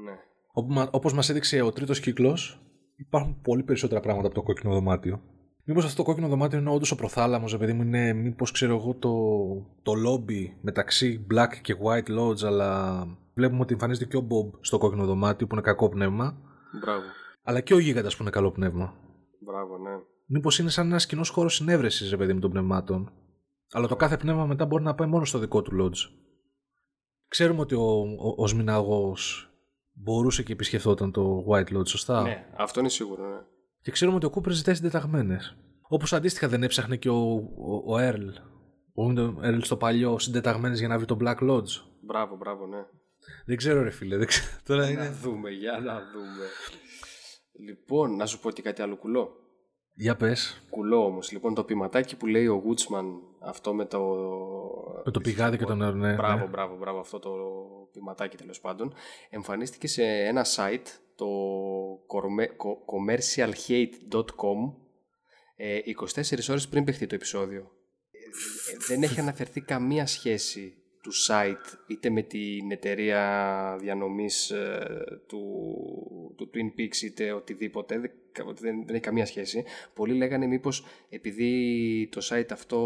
Ναι. 0.05 0.11
Όπου 0.53 0.73
μα- 0.73 0.89
Όπως 0.91 1.13
μας 1.13 1.29
έδειξε 1.29 1.61
ο 1.61 1.71
τρίτος 1.71 1.99
κύκλος, 1.99 2.61
υπάρχουν 2.95 3.41
πολύ 3.41 3.63
περισσότερα 3.63 3.99
πράγματα 3.99 4.25
από 4.27 4.35
το 4.35 4.41
κόκκινο 4.43 4.73
δωμάτιο. 4.73 5.21
Μήπως 5.63 5.85
αυτό 5.85 5.95
το 5.97 6.03
κόκκινο 6.03 6.27
δωμάτιο 6.27 6.59
είναι 6.59 6.69
όντως 6.69 6.91
ο 6.91 6.95
προθάλαμος, 6.95 7.51
ρε 7.51 7.57
παιδί 7.57 7.73
μου, 7.73 7.81
είναι 7.81 8.13
μήπως 8.13 8.51
ξέρω 8.51 8.75
εγώ 8.75 8.93
το, 8.95 9.11
το 9.83 9.91
lobby 10.07 10.53
μεταξύ 10.61 11.25
Black 11.33 11.53
και 11.61 11.75
White 11.83 12.19
Lodge, 12.19 12.43
αλλά 12.45 13.03
βλέπουμε 13.33 13.61
ότι 13.61 13.73
εμφανίζεται 13.73 14.05
και 14.05 14.17
ο 14.17 14.27
Bob 14.29 14.57
στο 14.61 14.77
κόκκινο 14.77 15.05
δωμάτιο 15.05 15.47
που 15.47 15.53
είναι 15.55 15.63
κακό 15.63 15.89
πνεύμα, 15.89 16.37
Μπράβο. 16.81 17.01
αλλά 17.43 17.59
και 17.61 17.73
ο 17.73 17.79
Γίγαντας 17.79 18.15
που 18.15 18.21
είναι 18.21 18.31
καλό 18.31 18.51
πνεύμα. 18.51 18.93
Μπράβο, 19.39 19.77
ναι. 19.77 19.91
Μήπως 20.31 20.59
είναι 20.59 20.69
σαν 20.69 20.87
ένας 20.87 21.05
κοινός 21.05 21.29
χώρος 21.29 21.55
συνέβρεσης, 21.55 22.09
ρε 22.09 22.17
παιδί 22.17 22.33
μου, 22.33 22.39
των 22.39 22.51
πνευμάτων. 22.51 23.11
Αλλά 23.71 23.87
το 23.87 23.95
κάθε 23.95 24.17
πνεύμα 24.17 24.45
μετά 24.45 24.65
μπορεί 24.65 24.83
να 24.83 24.95
πάει 24.95 25.07
μόνο 25.07 25.25
στο 25.25 25.39
δικό 25.39 25.61
του 25.61 25.71
lodge. 25.81 26.11
Ξέρουμε 27.27 27.59
ότι 27.61 27.75
ο, 27.75 27.99
ο, 27.99 28.33
ο 28.37 28.47
Σμιναγός 28.47 29.49
μπορούσε 29.91 30.43
και 30.43 30.53
επισκεφτόταν 30.53 31.11
το 31.11 31.45
White 31.49 31.77
Lodge, 31.77 31.87
σωστά; 31.87 32.21
Ναι, 32.21 32.45
αυτό 32.57 32.79
είναι 32.79 32.89
σίγουρο, 32.89 33.27
ναι. 33.29 33.41
Και 33.81 33.91
ξέρουμε 33.91 34.17
ότι 34.17 34.25
ο 34.25 34.29
Κούπερ 34.29 34.53
ζητάει 34.53 34.75
συντεταγμένες. 34.75 35.55
Όπως 35.81 36.13
αντίστοιχα 36.13 36.47
δεν 36.47 36.63
έψαχνε 36.63 36.95
και 36.95 37.09
ο, 37.09 37.33
ο, 37.57 37.93
ο 37.93 37.97
Earl. 37.97 38.27
Ο 38.93 39.11
Earl 39.43 39.59
στο 39.61 39.77
παλιό 39.77 40.19
συντεταγμένες 40.19 40.79
για 40.79 40.87
να 40.87 40.97
βρει 40.97 41.05
τον 41.05 41.17
Black 41.21 41.37
Lodge. 41.49 41.71
Μπράβο, 42.01 42.35
μπράβο, 42.35 42.65
ναι. 42.67 42.85
Δεν 43.45 43.57
ξέρω, 43.57 43.83
ρε 43.83 43.89
φίλε. 43.89 44.17
Δεν 44.17 44.27
ξέρω. 44.27 44.47
Τώρα 44.65 44.81
Να 44.81 44.89
είναι. 44.89 45.09
δούμε, 45.09 45.49
για 45.49 45.71
να 45.79 45.93
δούμε. 45.93 46.45
Λοιπόν, 47.67 48.15
να 48.15 48.25
σου 48.25 48.39
πω 48.39 48.51
και 48.51 48.61
κάτι 48.61 48.81
άλλο 48.81 48.97
κουλό. 48.97 49.29
Για 50.01 50.15
πες. 50.15 50.61
Κουλό 50.69 51.05
όμως. 51.05 51.31
Λοιπόν, 51.31 51.53
το 51.53 51.63
ποιηματάκι 51.63 52.15
που 52.15 52.27
λέει 52.27 52.47
ο 52.47 52.63
Woodsman, 52.65 53.05
αυτό 53.39 53.73
με 53.73 53.85
το... 53.85 53.99
Με 55.05 55.11
το 55.11 55.19
πηγάδι 55.19 55.57
και 55.57 55.65
τον 55.65 55.77
νερό, 55.77 55.95
ναι. 55.95 56.13
Μπράβο, 56.13 56.43
ναι. 56.43 56.49
μπράβο, 56.49 56.77
μπράβο, 56.77 56.99
αυτό 56.99 57.19
το 57.19 57.31
ποιηματάκι 57.91 58.37
τέλος 58.37 58.59
πάντων. 58.59 58.93
Εμφανίστηκε 59.29 59.87
σε 59.87 60.03
ένα 60.03 60.45
site, 60.55 60.85
το 61.15 61.25
corme- 62.07 62.55
co- 62.57 62.79
commercialhate.com, 62.93 64.73
ε, 65.55 65.79
24 66.15 66.49
ώρες 66.49 66.67
πριν 66.67 66.83
παιχτεί 66.83 67.07
το 67.07 67.15
επεισόδιο. 67.15 67.71
Ε, 68.11 68.77
δεν 68.87 69.03
έχει 69.03 69.19
αναφερθεί 69.19 69.61
καμία 69.61 70.05
σχέση 70.05 70.73
του 71.01 71.11
site 71.27 71.77
είτε 71.87 72.09
με 72.09 72.21
την 72.21 72.71
εταιρεία 72.71 73.77
διανομής 73.79 74.49
ε, 74.49 74.87
του, 75.27 75.41
του 76.37 76.49
Twin 76.53 76.79
Peaks 76.79 77.01
είτε 77.03 77.31
οτιδήποτε 77.31 78.11
δεν, 78.45 78.55
δεν, 78.59 78.85
δεν 78.85 78.95
έχει 78.95 79.03
καμία 79.03 79.25
σχέση 79.25 79.63
πολλοί 79.93 80.13
λέγανε 80.13 80.45
μήπως 80.45 80.85
επειδή 81.09 82.09
το 82.11 82.27
site 82.29 82.51
αυτό 82.51 82.77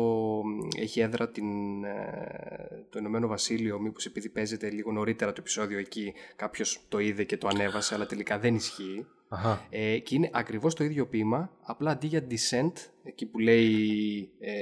μ, 0.45 0.67
έχει 0.77 0.99
έδρα 0.99 1.29
την, 1.29 1.83
ε, 1.83 2.85
το 2.89 2.99
Ηνωμένο 2.99 3.27
Βασίλειο 3.27 3.79
μήπως 3.79 4.05
επειδή 4.05 4.29
παίζεται 4.29 4.69
λίγο 4.69 4.91
νωρίτερα 4.91 5.31
το 5.31 5.37
επεισόδιο 5.39 5.77
εκεί 5.79 6.13
κάποιος 6.35 6.85
το 6.89 6.99
είδε 6.99 7.23
και 7.23 7.37
το 7.37 7.47
ανέβασε 7.47 7.95
αλλά 7.95 8.05
τελικά 8.05 8.39
δεν 8.39 8.55
ισχύει 8.55 9.05
Αχα. 9.29 9.65
ε, 9.69 9.97
και 9.97 10.15
είναι 10.15 10.29
ακριβώς 10.33 10.75
το 10.75 10.83
ίδιο 10.83 11.07
ποίημα, 11.07 11.51
απλά 11.61 11.91
αντί 11.91 12.07
για 12.07 12.27
descent, 12.29 12.71
εκεί 13.03 13.25
που 13.25 13.39
λέει, 13.39 14.29
ε, 14.39 14.53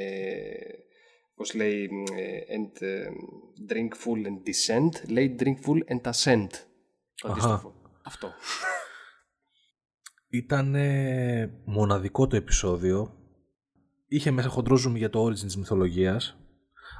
πώς 1.36 1.54
λέει, 1.54 1.90
ε, 2.18 2.58
and, 2.58 2.82
ε, 2.82 3.08
drink 3.70 3.88
full 4.04 4.26
and 4.28 4.38
descent, 4.50 5.10
λέει 5.10 5.36
drink 5.40 5.56
full 5.66 5.94
and 5.94 6.12
ascent. 6.12 6.48
Το 7.16 7.28
Αχα. 7.32 7.32
αντίστοιχο. 7.32 7.74
Αυτό. 8.04 8.34
Ήταν 10.34 10.76
μοναδικό 11.66 12.28
το 12.28 12.36
επεισόδιο. 12.36 13.14
Είχε 14.08 14.32
μέσα 14.32 14.50
χοντρό 14.50 14.76
zoom 14.88 14.94
για 14.96 15.10
το 15.10 15.26
origin 15.26 15.34
της 15.40 15.58
μυθολογίας. 15.58 16.36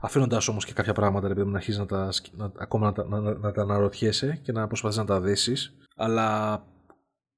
Αφήνοντας 0.02 0.48
όμως 0.48 0.66
και 0.66 0.74
κάποια 0.74 0.94
πράγματα, 0.94 1.28
ρε 1.28 1.34
παιδί 1.34 1.46
μου, 1.46 1.52
να 1.52 1.58
αρχίσει 1.58 1.78
να 1.80 1.86
τα, 1.86 2.12
σκ- 2.12 2.36
να, 2.36 2.52
ακόμα 2.58 2.86
να, 2.86 2.92
τα- 2.94 3.06
να, 3.08 3.20
να, 3.20 3.38
να 3.38 3.52
τα 3.52 3.62
αναρωτιέσαι 3.62 4.40
και 4.44 4.52
να 4.52 4.68
προσπαθείς 4.68 4.98
να 4.98 5.06
τα 5.06 5.20
δέσει. 5.20 5.54
Αλλά 5.96 6.60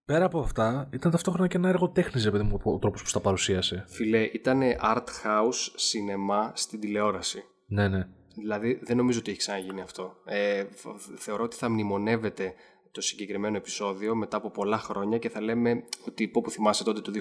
πέρα 0.06 0.26
από 0.26 0.40
αυτά, 0.40 0.90
ήταν 0.94 1.12
ταυτόχρονα 1.12 1.48
και 1.48 1.58
ένα 1.58 1.70
έργο 1.70 1.90
τέχνης, 1.90 2.24
ρε 2.24 2.32
παιδί 2.32 2.44
μου, 2.44 2.60
ο 2.64 2.78
τρόπος 2.80 3.04
που 3.04 3.10
τα 3.12 3.20
παρουσίασε. 3.20 3.86
Φίλε, 3.88 4.20
ήταν 4.22 4.60
art 4.82 5.08
house 5.26 5.70
cinema 5.76 6.52
στην 6.54 6.80
τηλεόραση. 6.80 7.44
Ναι, 7.68 7.88
ναι. 7.88 8.08
Δηλαδή 8.36 8.80
δεν 8.84 8.98
νομίζω 8.98 9.20
ότι 9.20 9.30
έχει 9.30 9.40
ξαναγίνει 9.40 9.82
αυτό. 9.82 10.14
Ε, 10.26 10.64
φ- 10.76 11.18
θεωρώ 11.18 11.44
ότι 11.44 11.56
θα 11.56 11.70
μνημονεύεται 11.70 12.54
το 12.94 13.02
συγκεκριμένο 13.02 13.58
επεισόδιο 13.58 14.16
μετά 14.16 14.38
από 14.38 14.50
πολλά 14.50 14.78
χρόνια 14.78 15.18
και 15.18 15.30
θα 15.30 15.42
λέμε 15.42 15.84
ότι 16.08 16.28
πω 16.28 16.42
που 16.42 16.50
θυμάσαι 16.50 16.84
τότε 16.84 17.02
το 17.02 17.12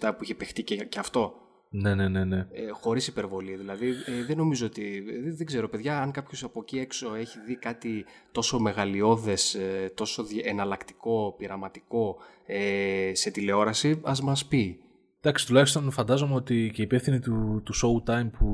2017 0.00 0.12
που 0.16 0.22
είχε 0.24 0.34
παιχτεί 0.34 0.62
και, 0.62 0.76
και 0.76 0.98
αυτό. 0.98 1.34
Ναι, 1.70 1.94
ναι, 1.94 2.08
ναι, 2.08 2.24
ναι. 2.24 2.36
Ε, 2.50 2.68
Χωρίς 2.70 3.06
υπερβολή. 3.06 3.56
Δηλαδή 3.56 3.88
ε, 3.88 4.24
δεν 4.26 4.36
νομίζω 4.36 4.66
ότι. 4.66 5.00
Δεν, 5.22 5.36
δεν 5.36 5.46
ξέρω, 5.46 5.68
παιδιά, 5.68 6.00
αν 6.02 6.10
κάποιος 6.10 6.44
από 6.44 6.60
εκεί 6.62 6.78
έξω 6.78 7.14
έχει 7.14 7.38
δει 7.46 7.56
κάτι 7.56 8.04
τόσο 8.32 8.58
μεγαλειώδες, 8.58 9.56
τόσο 9.94 10.24
διε- 10.24 10.46
εναλλακτικό, 10.46 11.34
πειραματικό 11.38 12.16
ε, 12.46 13.10
σε 13.14 13.30
τηλεόραση, 13.30 14.00
ας 14.02 14.20
μας 14.22 14.46
πει. 14.46 14.80
Εντάξει, 15.20 15.46
τουλάχιστον 15.46 15.90
φαντάζομαι 15.90 16.34
ότι 16.34 16.70
και 16.74 16.80
οι 16.80 16.84
υπεύθυνοι 16.84 17.20
του, 17.20 17.62
του 17.64 17.74
Showtime 17.74 18.30
που 18.38 18.46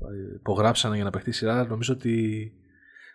ε, 0.00 0.34
υπογράψανε 0.34 0.94
για 0.94 1.04
να 1.04 1.10
παιχτεί 1.10 1.30
η 1.30 1.32
σειρά, 1.32 1.66
νομίζω 1.66 1.92
ότι 1.92 2.52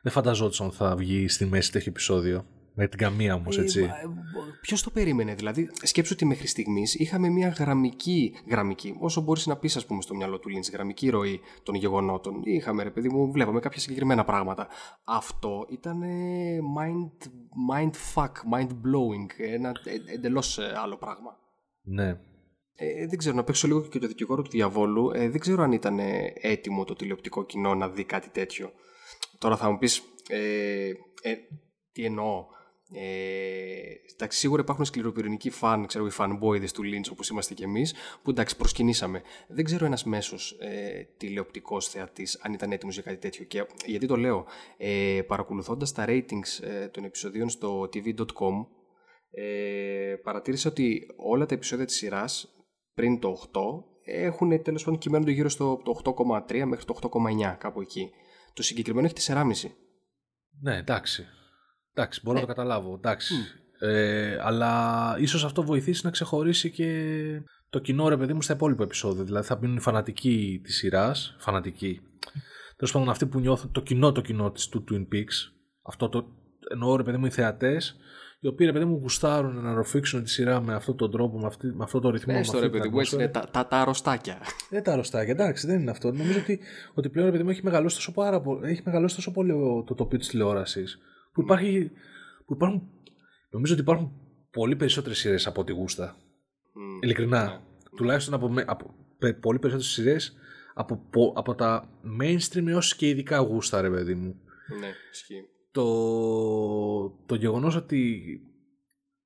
δεν 0.04 0.12
φανταζόντουσαν 0.12 0.68
ότι 0.68 0.76
θα 0.76 0.96
βγει 0.96 1.28
στη 1.28 1.46
μέση 1.46 1.72
τέτοιο 1.72 1.92
επεισόδιο. 1.92 2.46
Με 2.76 2.88
την 2.88 3.00
καμία 3.00 3.34
όμως, 3.34 3.58
έτσι. 3.58 3.90
Ποιος 4.62 4.84
το 4.84 4.90
περίμενε, 4.90 5.36
δηλαδή, 5.36 5.70
σκέψου 5.82 6.12
ότι 6.14 6.26
μέχρι 6.26 6.48
στιγμής 6.48 6.96
είχαμε 6.96 7.30
μια 7.30 7.48
γραμμική, 7.48 8.36
γραμμική, 8.50 8.96
όσο 9.00 9.22
μπορείς 9.22 9.46
να 9.46 9.58
πεις, 9.58 9.76
ας 9.76 9.86
πούμε, 9.86 10.02
στο 10.02 10.16
μυαλό 10.16 10.40
του 10.40 10.50
Λίντς, 10.50 10.70
γραμμική 10.70 11.10
ροή 11.10 11.40
των 11.64 11.76
γεγονότων. 11.76 12.42
Είχαμε, 12.44 12.84
ρε 12.84 12.90
παιδί 12.90 13.10
μου, 13.10 13.32
βλέπαμε 13.32 13.60
κάποια 13.60 13.80
συγκεκριμένα 13.80 14.24
πράγματα. 14.24 14.68
Αυτό 15.04 15.66
ήταν 15.70 16.02
ε, 16.02 16.60
mind, 16.78 17.28
mind 17.72 17.92
fuck, 18.14 18.32
mind 18.54 18.70
blowing, 18.70 19.28
ένα 19.38 19.72
εντελώς 20.14 20.60
άλλο 20.84 20.98
πράγμα. 20.98 21.38
Ναι. 21.84 22.08
Ε, 22.76 23.08
δεν 23.08 23.18
ξέρω, 23.18 23.36
να 23.36 23.44
παίξω 23.44 23.68
λίγο 23.68 23.82
και 23.82 24.00
το 24.00 24.08
δικηγόρο 24.08 24.42
του 24.42 24.50
διαβόλου. 24.50 25.12
Ε, 25.14 25.30
δεν 25.30 25.40
ξέρω 25.40 25.64
αν 25.64 25.72
ήταν 25.72 26.00
ε, 26.00 26.34
έτοιμο 26.42 26.84
το 26.84 26.96
τηλεοπτικό 26.96 27.46
κοινό 27.46 27.76
να 27.76 27.90
δει 27.90 28.04
κάτι 28.04 28.30
τέτοιο. 28.30 28.72
Τώρα 29.44 29.58
θα 29.58 29.70
μου 29.70 29.78
πεις, 29.78 30.04
ε, 30.30 30.88
ε, 31.22 31.36
τι 31.92 32.06
εννοώ. 32.06 32.46
Ε, 32.94 33.02
Εντάξει, 34.14 34.40
σίγουρα 34.40 34.62
υπάρχουν 34.62 34.86
σκληροπυρηνικοί 34.86 35.50
φαν, 35.50 35.86
ξέρω, 35.86 36.06
οι 36.06 36.12
fanboys 36.18 36.70
του 36.74 36.82
Lynch 36.84 37.12
όπως 37.12 37.30
είμαστε 37.30 37.54
κι 37.54 37.64
εμείς, 37.64 37.94
που 38.24 38.30
εντάξει, 38.30 38.58
προσκυνήσαμε. 38.58 39.22
Δεν 39.48 39.66
ξέρω 39.66 39.86
ένας 39.86 40.04
μέσος 40.04 40.52
ε, 40.60 41.08
τηλεοπτικός 41.18 41.88
θεατής 41.88 42.40
αν 42.42 42.54
ήταν 42.54 42.72
έτοιμος 42.72 42.94
για 42.94 43.04
κάτι 43.04 43.18
τέτοιο. 43.18 43.46
Και, 43.46 43.66
γιατί 43.86 44.08
το 44.08 44.16
λέω, 44.16 44.46
ε, 44.78 45.22
παρακολουθώντας 45.28 45.92
τα 45.92 46.06
ratings 46.08 46.64
ε, 46.64 46.88
των 46.88 47.04
επεισοδίων 47.04 47.50
στο 47.50 47.90
tv.com, 47.94 48.66
ε, 49.32 50.16
παρατήρησα 50.24 50.70
ότι 50.70 51.08
όλα 51.16 51.46
τα 51.46 51.54
επεισόδια 51.54 51.86
της 51.86 51.96
σειράς 51.96 52.56
πριν 52.94 53.20
το 53.20 53.38
8 53.54 53.62
έχουν 54.06 54.62
τέλος 54.62 54.84
πάντων 54.84 55.00
κυμαίνονται 55.00 55.32
γύρω 55.32 55.50
στο 55.50 55.82
8,3 56.04 56.64
μέχρι 56.66 56.86
το 56.86 56.98
8,9 57.02 57.56
κάπου 57.58 57.82
εκεί. 57.82 58.12
Το 58.54 58.64
συγκεκριμένο 58.64 59.08
έχει 59.08 59.32
4,5. 59.34 59.44
Ναι, 60.62 60.78
εντάξει. 60.78 61.26
Εντάξει, 61.94 62.20
μπορώ 62.24 62.36
να 62.40 62.46
το 62.46 62.54
καταλάβω. 62.54 62.94
Εντάξει. 62.94 63.36
Ε, 63.80 64.38
αλλά 64.42 65.16
ίσως 65.20 65.46
αυτό 65.46 65.64
βοηθήσει 65.64 66.06
να 66.06 66.12
ξεχωρίσει 66.12 66.72
και 66.72 67.42
το 67.70 67.80
κοινό 67.80 68.08
ρε 68.08 68.18
παιδί 68.18 68.34
μου 68.34 68.42
στα 68.42 68.54
υπόλοιπα 68.54 68.84
επεισόδια. 68.84 69.24
Δηλαδή 69.24 69.48
θα 69.48 69.56
μπουν 69.56 69.76
οι 69.76 69.80
φανατικοί 69.80 70.62
της 70.64 70.76
σειράς. 70.76 71.36
Φανατικοί. 71.40 72.02
Τέλος 72.76 72.92
πάντων, 72.92 73.10
αυτοί 73.10 73.26
που 73.26 73.40
νιώθουν 73.40 73.72
το 73.72 73.82
κοινό 73.82 74.12
το 74.12 74.22
κοινό 74.22 74.52
της 74.52 74.68
του 74.68 74.84
Twin 74.92 75.14
Peaks. 75.14 75.52
Αυτό 75.82 76.10
το 76.10 76.28
εννοώ 76.72 76.96
ρε 76.96 77.04
παιδί 77.04 77.18
μου 77.18 77.26
οι 77.26 77.30
θεατές 77.30 77.98
οι 78.44 78.48
οποίοι 78.48 78.66
ρε 78.66 78.74
παιδί 78.74 78.86
μου 78.86 79.00
γουστάρουν 79.02 79.62
να 79.62 79.74
ροφήξουν 79.74 80.24
τη 80.24 80.30
σειρά 80.30 80.62
με 80.62 80.74
αυτόν 80.74 80.98
τον 80.98 81.12
τρόπο, 81.12 81.40
με, 81.40 81.46
αυτή, 81.46 81.68
με 81.68 81.84
αυτό 81.84 82.00
το 82.00 82.10
ρυθμό. 82.10 82.34
Ναι, 82.34 82.44
στο 82.44 82.60
ρε 82.60 82.70
παιδί 82.70 82.90
μου, 82.90 83.00
έτσι 83.00 83.16
είναι 83.16 83.28
τα, 83.28 83.50
τα, 83.52 83.68
τα 83.68 83.78
αρρωστάκια. 83.78 84.42
Δεν 84.70 84.84
τα 84.84 84.92
αρρωστάκια, 84.92 85.32
εντάξει, 85.32 85.68
δεν 85.68 85.80
είναι 85.80 85.92
αυτό. 85.92 86.12
Νομίζω 86.12 86.40
ότι, 86.40 86.60
ότι 86.94 87.10
πλέον 87.10 87.26
ρε 87.26 87.32
παιδί 87.32 87.44
μου 87.44 87.50
έχει 87.50 87.64
μεγαλώσει 87.64 87.96
τόσο, 87.96 88.12
πάρα, 88.12 88.44
έχει 88.64 88.82
μεγαλώσει 88.86 89.16
τόσο 89.16 89.32
πολύ 89.32 89.54
το 89.86 89.94
τοπίο 89.96 90.20
της 90.20 90.28
τηλεόρασης. 90.28 91.00
Που, 91.32 91.42
υπάρχει, 91.42 91.92
που 92.46 92.54
υπάρχουν. 92.54 92.90
Νομίζω 93.50 93.74
ότι 93.74 93.82
υπάρχουν 93.82 94.12
πολύ 94.52 94.76
περισσότερες 94.76 95.18
σειρές 95.18 95.48
από 95.48 95.62
ό,τι 95.62 95.72
γούστα. 95.72 96.16
Mm. 96.16 97.04
Ειλικρινά. 97.04 97.48
Yeah. 97.48 97.60
Ναι. 97.60 97.98
Τουλάχιστον 97.98 98.34
από, 98.34 98.54
από, 98.66 98.96
πολύ 99.40 99.60
περισσότερες 99.60 99.94
σειρές 99.94 100.36
από, 100.74 101.02
από 101.36 101.56
τα 101.56 101.90
mainstream 102.22 102.68
έως 102.68 102.96
και 102.96 103.10
ειδικά 103.10 103.38
γούστα, 103.38 103.82
ρε 103.82 103.90
παιδί 103.90 104.14
μου. 104.14 104.36
Ναι, 104.80 104.88
ισχύει 105.12 105.48
το, 105.74 107.10
το 107.26 107.36
γεγονός 107.36 107.76
ότι 107.76 108.22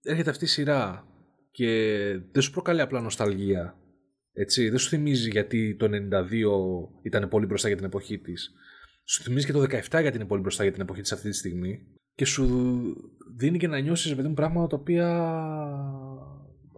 έρχεται 0.03 0.29
αυτή 0.29 0.45
η 0.45 0.47
σειρά 0.47 1.07
και 1.51 1.67
δεν 2.31 2.41
σου 2.41 2.51
προκαλεί 2.51 2.81
απλά 2.81 3.01
νοσταλγία. 3.01 3.77
Έτσι, 4.33 4.69
δεν 4.69 4.79
σου 4.79 4.89
θυμίζει 4.89 5.29
γιατί 5.29 5.75
το 5.75 5.89
92 5.91 7.01
ήταν 7.01 7.27
πολύ 7.29 7.45
μπροστά 7.45 7.67
για 7.67 7.77
την 7.77 7.85
εποχή 7.85 8.19
της. 8.19 8.53
Σου 9.03 9.23
θυμίζει 9.23 9.45
και 9.45 9.51
το 9.51 9.61
17 9.61 9.67
γιατί 9.89 10.15
είναι 10.15 10.25
πολύ 10.25 10.41
μπροστά 10.41 10.63
για 10.63 10.71
την 10.71 10.81
εποχή 10.81 11.01
της 11.01 11.11
αυτή 11.11 11.29
τη 11.29 11.35
στιγμή. 11.35 11.87
Και 12.15 12.25
σου 12.25 12.45
δίνει 13.35 13.57
και 13.57 13.67
να 13.67 13.79
νιώσεις 13.79 14.15
παιδί 14.15 14.27
μου 14.27 14.33
πράγματα 14.33 14.67
τα 14.67 14.75
οποία 14.75 15.07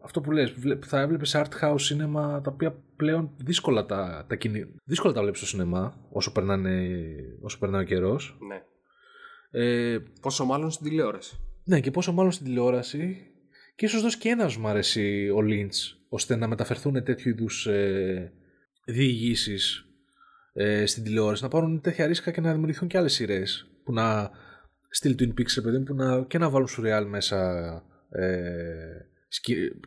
αυτό 0.04 0.22
που 0.22 0.32
λες, 0.32 0.54
θα 0.86 1.00
έβλεπες 1.00 1.36
art 1.36 1.62
house 1.62 1.76
cinema 1.76 2.44
τα 2.44 2.52
οποία 2.52 2.84
πλέον 2.96 3.32
δύσκολα 3.38 3.86
τα, 3.86 4.26
τα, 4.30 4.38
δύσκολα 4.86 5.14
τα 5.14 5.22
βλέπεις 5.22 5.40
στο 5.40 5.48
σινεμά 5.48 6.08
όσο, 6.12 6.32
περνάνε, 6.32 6.90
όσο 7.42 7.60
περνάει 7.60 7.82
ο 7.82 7.86
καιρός. 7.86 8.38
Ναι. 8.48 8.64
Ε, 9.52 9.98
πόσο 10.22 10.46
μάλλον 10.46 10.72
στην 10.72 10.90
τηλεόραση. 10.90 11.40
Ναι, 11.64 11.80
και 11.80 11.92
πόσο 11.92 12.14
μάλλον 12.14 12.32
στην 12.32 12.46
τηλεόραση. 12.46 13.18
Και 13.76 13.86
ίσως 13.86 14.02
δώσει 14.02 14.18
και 14.18 14.30
ένας 14.30 14.58
μου 14.58 14.68
αρέσει 14.68 15.32
ο 15.36 15.42
Λίντ, 15.42 15.74
ώστε 16.10 16.36
να 16.36 16.48
μεταφερθούν 16.48 17.04
τέτοιου 17.04 17.30
είδους 17.30 17.68
ε, 17.68 18.32
διηγήσεις 18.86 19.86
ε, 20.54 20.86
στην 20.86 21.04
τηλεόραση, 21.04 21.44
να 21.44 21.50
πάρουν 21.50 21.82
τέτοια 21.82 22.08
ρίσκα 22.08 22.32
και 22.32 22.42
να 22.42 22.52
δημιουργηθούν 22.52 22.88
και 22.88 22.98
άλλες 22.98 23.14
σειρές. 23.14 23.68
Που 23.84 23.94
να 23.94 24.32
στείλει 24.90 25.16
Twin 25.20 25.40
Peaks, 25.40 25.64
παιδί 25.64 25.80
που 25.80 25.94
να, 25.94 26.24
και 26.24 26.38
να 26.38 26.50
βάλουν 26.50 26.68
σουρεάλ 26.68 27.08
μέσα. 27.08 27.64
Ε, 28.10 29.09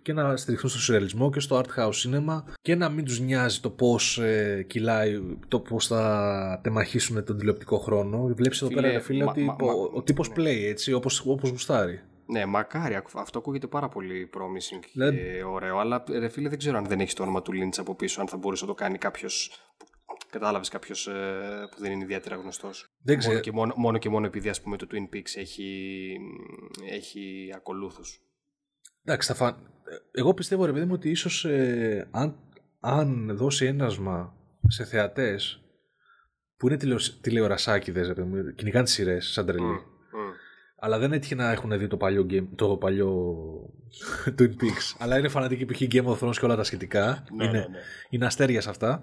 και 0.03 0.13
να 0.13 0.37
στηριχθούν 0.37 0.71
στο 0.71 0.79
σουρεαλισμό 0.79 1.31
και 1.31 1.41
στο 1.41 1.61
art 1.61 1.79
house 1.79 1.91
cinema 1.91 2.43
και 2.63 2.75
να 2.75 2.89
μην 2.89 3.05
τους 3.05 3.21
νοιάζει 3.21 3.61
το 3.61 3.71
πώς 3.71 4.19
ε, 4.19 4.65
κυλάει, 4.69 5.21
το 5.49 5.61
πώς 5.61 5.87
θα 5.87 6.61
τεμαχίσουν 6.63 7.25
τον 7.25 7.39
τηλεοπτικό 7.39 7.79
χρόνο. 7.79 8.23
Βλέπεις 8.23 8.63
εδώ 8.63 8.75
πέρα 8.75 9.01
φίλε 9.01 9.25
ότι 9.25 9.43
μα, 9.43 9.57
ο, 9.61 9.91
ο 9.95 10.03
τύπος 10.03 10.29
ναι. 10.29 10.35
play 10.37 10.63
έτσι 10.65 10.93
όπως, 10.93 11.27
όπως 11.27 11.51
γουστάρει. 11.51 12.01
Ναι, 12.27 12.47
μακάρι. 12.47 13.03
Αυτό 13.15 13.39
ακούγεται 13.39 13.67
πάρα 13.67 13.89
πολύ 13.89 14.31
promising 14.35 14.85
Λε... 14.95 15.11
και 15.11 15.45
ωραίο. 15.45 15.79
Αλλά 15.79 16.05
ρε 16.11 16.29
φίλε, 16.29 16.49
δεν 16.49 16.59
ξέρω 16.59 16.79
αν 16.79 16.87
δεν 16.87 17.01
έχεις 17.01 17.15
το 17.15 17.23
όνομα 17.23 17.43
του 17.43 17.53
Lynch 17.53 17.79
από 17.79 17.95
πίσω, 17.95 18.21
αν 18.21 18.29
θα 18.29 18.37
μπορούσε 18.37 18.65
να 18.65 18.71
το 18.71 18.75
κάνει 18.75 18.99
κάποιος. 18.99 19.51
Κατάλαβες 20.31 20.69
κάποιος 20.69 21.07
ε, 21.07 21.13
που 21.71 21.81
δεν 21.81 21.93
είναι 21.93 22.03
ιδιαίτερα 22.03 22.37
γνωστός. 22.37 22.91
Δεν 23.03 23.19
ξέρω. 23.19 23.33
Μόνο 23.33 23.45
και 23.45 23.53
μόνο, 23.53 23.75
μόνο, 23.77 23.99
και 23.99 24.09
μόνο 24.09 24.27
επειδή 24.27 24.49
ας 24.49 24.61
πούμε, 24.61 24.77
το 24.77 24.87
Twin 24.91 25.17
Peaks 25.17 25.37
έχει, 25.37 26.17
έχει 26.91 27.53
ακολούθους. 27.55 28.21
Εντάξει, 29.05 29.33
θα 29.33 29.59
εγώ 30.13 30.35
πιστεύω 30.35 30.65
ρε 30.65 30.73
παιδί 30.73 30.85
μου 30.85 30.93
ότι 30.95 31.11
ίσως 31.11 31.45
ε, 31.45 32.09
αν, 32.11 32.37
αν 32.81 33.37
δώσει 33.37 33.67
ένασμα 33.67 34.35
σε 34.69 34.85
θεατές 34.85 35.63
που 36.57 36.67
είναι 36.67 36.77
τηλεο, 36.77 36.99
τηλεορασάκιδες, 37.21 38.07
ρε 38.07 38.15
παιδί 38.15 38.29
μου, 38.29 38.55
κυνηγάνε 38.55 38.85
τις 38.85 38.95
σειρές 38.95 39.27
σαν 39.27 39.47
τρελή. 39.47 39.81
Αλλά 40.85 40.99
δεν 40.99 41.13
έτυχε 41.13 41.35
να 41.35 41.51
έχουν 41.51 41.79
δει 41.79 41.87
το 41.87 41.97
παλιό, 41.97 42.27
game, 42.31 42.47
το 42.55 42.77
παλιό 42.77 43.37
Twin 44.39 44.49
Peaks. 44.49 44.97
αλλά 44.99 45.19
είναι 45.19 45.29
φανατικοί 45.29 45.65
π.χ. 45.65 45.83
Game 45.91 46.05
of 46.05 46.19
Thrones 46.19 46.37
και 46.39 46.45
όλα 46.45 46.57
τα 46.57 46.65
σχετικά. 46.65 47.25
Ναι, 47.37 47.45
είναι, 47.45 47.53
ναι, 47.53 47.59
ναι. 47.59 47.79
είναι 48.11 48.27
αστέρια 48.27 48.61
σε 48.61 48.71
αυτά. 48.71 49.03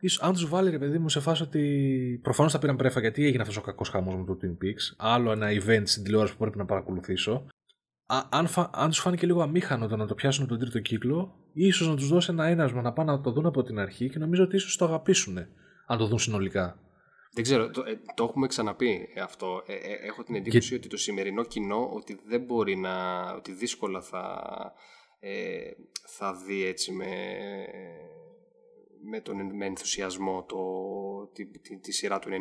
Ίσως, 0.00 0.22
αν 0.22 0.32
τους 0.32 0.48
βάλει 0.48 0.70
ρε 0.70 0.78
παιδί 0.78 0.98
μου 0.98 1.08
σε 1.08 1.20
φάση 1.20 1.42
ότι 1.42 2.20
προφανώς 2.22 2.52
θα 2.52 2.58
πήραν 2.58 2.76
πρέφα 2.76 3.00
γιατί 3.00 3.24
έγινε 3.24 3.42
αυτός 3.42 3.56
ο 3.56 3.60
κακός 3.60 3.88
χαμός 3.88 4.16
με 4.16 4.24
το 4.24 4.38
Twin 4.42 4.64
Peaks. 4.64 4.94
Άλλο 4.96 5.32
ένα 5.32 5.48
event 5.50 5.82
στην 5.84 6.02
τηλεόραση 6.02 6.32
που 6.32 6.38
πρέπει 6.38 6.58
να 6.58 6.64
παρακολουθήσω 6.64 7.46
αν, 8.30 8.46
φα, 8.46 8.70
αν 8.72 8.88
τους 8.88 8.98
φάνηκε 8.98 9.26
λίγο 9.26 9.42
αμήχανο 9.42 9.88
το 9.88 9.96
να 9.96 10.06
το 10.06 10.14
πιάσουν 10.14 10.46
τον 10.46 10.58
τρίτο 10.58 10.78
κύκλο, 10.78 11.34
ίσως 11.52 11.88
να 11.88 11.96
τους 11.96 12.08
δώσει 12.08 12.30
ένα 12.30 12.46
ένασμα 12.46 12.82
να 12.82 12.92
πάνε 12.92 13.12
να 13.12 13.20
το 13.20 13.30
δουν 13.30 13.46
από 13.46 13.62
την 13.62 13.78
αρχή 13.78 14.08
και 14.08 14.18
νομίζω 14.18 14.42
ότι 14.44 14.56
ίσως 14.56 14.76
το 14.76 14.84
αγαπήσουν 14.84 15.38
αν 15.86 15.98
το 15.98 16.06
δουν 16.06 16.18
συνολικά. 16.18 16.76
Δεν 17.34 17.44
ξέρω, 17.44 17.70
το, 17.70 17.80
ε, 17.86 18.00
το 18.14 18.24
έχουμε 18.24 18.46
ξαναπεί 18.46 19.08
αυτό. 19.22 19.62
Ε, 19.66 19.72
ε, 19.72 20.06
έχω 20.06 20.22
την 20.22 20.34
εντύπωση 20.34 20.74
ότι 20.74 20.88
το 20.88 20.96
σημερινό 20.96 21.44
κοινό 21.44 21.90
ότι 21.92 22.20
δεν 22.26 22.40
μπορεί 22.40 22.76
να. 22.76 23.22
ότι 23.32 23.52
δύσκολα 23.52 24.00
θα, 24.00 24.42
θα 26.06 26.34
δει 26.46 26.64
έτσι 26.64 26.92
με, 26.92 27.06
με, 29.10 29.20
τον, 29.20 29.56
με 29.56 29.66
ενθουσιασμό 29.66 30.44
το, 30.48 30.56
τη, 31.32 31.46
τη, 31.46 31.78
τη, 31.78 31.92
σειρά 31.92 32.18
του 32.18 32.28
90. 32.28 32.32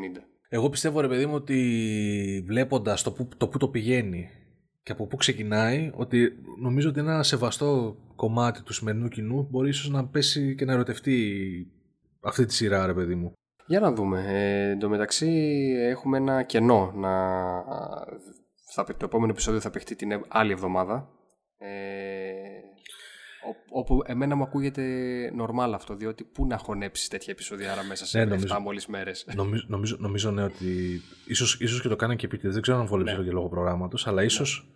Εγώ 0.50 0.70
πιστεύω 0.70 1.02
ρε 1.02 1.08
παιδί 1.08 1.26
μου 1.26 1.36
ότι 1.36 2.44
βλέποντας 2.48 3.04
το 3.04 3.12
που 3.12 3.28
το, 3.38 3.48
που 3.48 3.58
το 3.58 3.68
πηγαίνει 3.68 4.30
και 4.84 4.92
από 4.92 5.08
πού 5.08 5.16
ξεκινάει, 5.16 5.92
ότι 5.96 6.32
νομίζω 6.62 6.90
ότι 6.90 7.00
ένα 7.00 7.24
σεβαστό 7.24 7.98
κομμάτι 8.16 8.64
του 8.64 8.74
σημερινού 8.74 9.08
κοινού 9.08 9.48
μπορεί 9.52 9.70
ίσως 9.70 9.90
να 9.90 10.08
πέσει 10.08 10.56
και 10.56 10.66
να 10.66 10.74
ερωτευτεί 10.74 11.28
αυτή 12.22 12.46
τη 12.46 12.54
σειρά, 12.54 12.86
ρε 12.86 12.94
παιδί 12.94 13.16
μου. 13.16 13.34
Για 13.68 13.80
να 13.80 13.92
δούμε. 13.92 14.26
Ε, 14.28 14.70
εν 14.70 14.80
τω 14.80 14.90
μεταξύ 14.90 15.30
έχουμε 15.78 16.18
ένα 16.18 16.44
κενό. 16.44 16.92
Να... 16.96 17.12
Θα, 18.74 18.84
το 18.84 19.06
επόμενο 19.06 19.32
επεισόδιο 19.32 19.60
θα 19.60 19.70
παιχτεί 19.70 19.96
την 19.96 20.26
άλλη 20.28 20.52
εβδομάδα. 20.52 21.10
Ε, 21.58 21.68
όπου 23.70 24.02
εμένα 24.06 24.36
μου 24.36 24.44
ακούγεται 24.44 24.84
νορμάλ 25.36 25.74
αυτό, 25.74 25.96
διότι 25.96 26.24
πού 26.24 26.46
να 26.46 26.58
χωνέψει 26.58 27.10
τέτοια 27.10 27.34
επεισόδια 27.34 27.72
άρα 27.72 27.84
μέσα 27.84 28.06
σε 28.06 28.18
ναι, 28.18 28.24
7 28.24 28.28
νομίζω, 28.28 28.60
μόλις 28.60 28.88
μέρες. 28.88 29.26
Νομίζω, 29.36 29.66
νομίζω, 29.68 29.98
νομίζω 30.00 30.32
ναι, 30.32 30.44
ότι 30.44 31.02
ίσω 31.26 31.58
ίσως 31.60 31.82
και 31.82 31.88
το 31.88 31.96
κάνει 31.96 32.16
και 32.16 32.26
επίτηδες. 32.26 32.54
Δεν 32.54 32.62
ξέρω 32.62 32.80
αν 32.80 32.86
βολέψει 32.86 33.18
ναι. 33.18 33.24
και 33.24 33.32
λόγω 33.32 33.50
προγράμματος, 33.50 34.08
αλλά 34.08 34.24
ίσως 34.24 34.72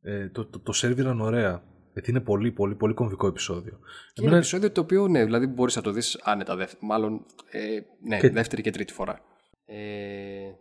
ναι. 0.00 0.12
ε, 0.12 0.28
το, 0.28 0.46
το, 0.46 0.58
το 0.60 0.72
σερβίραν 0.72 1.20
ωραία. 1.20 1.62
Γιατί 1.92 2.10
είναι 2.10 2.20
πολύ, 2.20 2.52
πολύ, 2.52 2.74
πολύ 2.74 2.94
κομβικό 2.94 3.26
επεισόδιο. 3.26 3.78
Και 4.12 4.20
Εμένα... 4.20 4.30
είναι 4.30 4.36
επεισόδιο 4.36 4.70
το 4.70 4.80
οποίο, 4.80 5.08
ναι, 5.08 5.24
δηλαδή 5.24 5.46
μπορείς 5.46 5.76
να 5.76 5.82
το 5.82 5.90
δεις 5.90 6.20
άνετα, 6.22 6.56
δεύτερη, 6.56 6.86
μάλλον 6.86 7.26
ε, 7.50 7.80
ναι, 8.00 8.18
και... 8.18 8.30
δεύτερη 8.30 8.62
και 8.62 8.70
τρίτη 8.70 8.92
φορά. 8.92 9.20
Ε, 9.66 9.76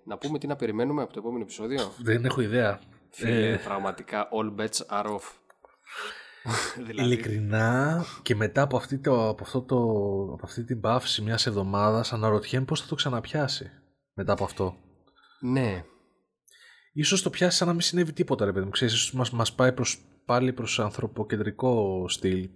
να 0.03 0.17
πούμε 0.17 0.39
τι 0.39 0.47
να 0.47 0.55
περιμένουμε 0.55 1.01
από 1.01 1.13
το 1.13 1.19
επόμενο 1.19 1.43
επεισόδιο; 1.43 1.91
Δεν 1.97 2.25
έχω 2.25 2.41
ιδέα. 2.41 2.79
Φίλε, 3.09 3.51
ε... 3.51 3.55
πραγματικά 3.55 4.27
all 4.31 4.61
bets 4.61 5.01
are 5.01 5.05
off. 5.05 5.27
δηλαδή... 6.87 7.07
Ειλικρινά 7.07 8.05
και 8.21 8.35
μετά 8.35 8.61
από 8.61 8.77
αυτή, 8.77 8.97
το, 8.97 9.29
από 9.29 9.43
αυτό 9.43 9.61
το, 9.61 9.75
από 10.33 10.41
αυτή 10.43 10.63
την 10.63 10.79
παύση 10.79 11.21
μιας 11.21 11.45
εβδομάδας 11.45 12.13
αναρωτιέμαι 12.13 12.65
πώς 12.65 12.81
θα 12.81 12.87
το 12.87 12.95
ξαναπιάσει 12.95 13.71
μετά 14.13 14.31
από 14.33 14.43
αυτό. 14.43 14.75
Ναι. 15.39 15.83
Ίσως 16.93 17.21
το 17.21 17.29
πιάσει 17.29 17.57
σαν 17.57 17.67
να 17.67 17.73
μην 17.73 17.81
συνέβη 17.81 18.13
τίποτα 18.13 18.45
ρε 18.45 18.51
παιδί 18.51 18.65
μου. 18.65 18.71
Ξέρεις, 18.71 19.11
μας, 19.11 19.31
μας 19.31 19.53
πάει 19.53 19.73
προς, 19.73 20.01
πάλι 20.25 20.53
προς 20.53 20.79
ανθρωποκεντρικό 20.79 22.05
στυλ. 22.07 22.49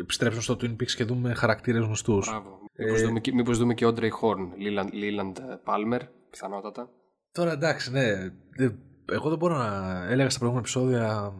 Επιστρέψουμε 0.00 0.42
στο 0.42 0.56
Twin 0.60 0.70
Peaks 0.82 0.90
και 0.90 1.04
δούμε 1.04 1.34
χαρακτήρες 1.34 1.84
γνωστούς. 1.84 2.28
Μπράβο. 2.28 2.58
Μήπως, 2.76 3.00
ε... 3.00 3.04
δούμε, 3.04 3.20
μήπως 3.32 3.58
δούμε 3.58 3.74
και 3.74 3.86
Audrey 3.86 4.10
Horn, 4.20 4.48
Leland, 4.92 5.36
Palmer, 5.64 6.00
πιθανότατα. 6.30 6.90
Τώρα 7.32 7.52
εντάξει, 7.52 7.90
ναι. 7.90 8.32
Εγώ 9.12 9.28
δεν 9.28 9.38
μπορώ 9.38 9.56
να 9.56 10.04
έλεγα 10.08 10.30
στα 10.30 10.38
προηγούμενα 10.38 10.68
επεισόδια 10.68 11.32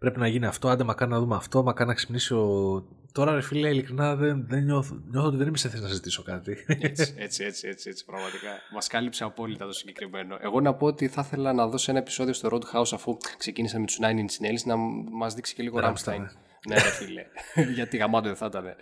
πρέπει 0.00 0.18
να 0.18 0.26
γίνει 0.26 0.46
αυτό, 0.46 0.68
άντε 0.68 0.84
μακάρι 0.84 1.10
να 1.10 1.18
δούμε 1.18 1.36
αυτό, 1.36 1.62
μακάρι 1.62 1.88
να 1.88 1.94
ξυπνήσει 1.94 2.34
ο 2.34 2.84
τώρα 3.12 3.34
ρε 3.34 3.40
φίλε, 3.40 3.68
ειλικρινά 3.68 4.16
δεν, 4.16 4.46
δεν 4.48 4.64
νιώθω, 4.64 5.02
νιώθω 5.10 5.26
ότι 5.26 5.36
δεν 5.36 5.46
είμαι 5.46 5.56
σε 5.56 5.68
θέση 5.68 5.82
να 5.82 5.88
συζητήσω 5.88 6.22
κάτι. 6.22 6.64
Έτσι, 6.66 7.14
έτσι, 7.16 7.44
έτσι, 7.44 7.68
έτσι, 7.68 7.88
έτσι 7.88 8.04
πραγματικά. 8.04 8.48
Μας 8.72 8.86
κάλυψε 8.86 9.24
απόλυτα 9.24 9.66
το 9.66 9.72
συγκεκριμένο. 9.72 10.36
Εγώ 10.40 10.60
να 10.60 10.74
πω 10.74 10.86
ότι 10.86 11.08
θα 11.08 11.22
ήθελα 11.26 11.52
να 11.52 11.66
δώσω 11.66 11.90
ένα 11.90 12.00
επεισόδιο 12.00 12.32
στο 12.32 12.48
Roadhouse 12.52 12.92
αφού 12.92 13.16
ξεκίνησα 13.38 13.78
με 13.78 13.86
τους 13.86 13.98
Nine 14.02 14.16
Inch 14.16 14.46
Nails 14.46 14.62
να 14.64 14.76
μας 15.10 15.34
δείξει 15.34 15.54
και 15.54 15.62
λίγο 15.62 15.78
Rammstein. 15.82 16.24
ναι, 16.68 16.74
ρε 16.74 16.80
φίλε. 16.80 17.26
γιατί 17.76 17.96
γαμάτο 17.96 18.26
δεν 18.26 18.36
θα 18.36 18.46
ήταν. 18.46 18.74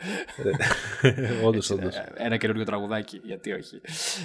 όντως, 1.46 1.70
όντως. 1.70 1.94
Ένα 2.14 2.36
καινούριο 2.36 2.64
τραγουδάκι, 2.64 3.20
γιατί 3.24 3.52
όχι. 3.52 3.80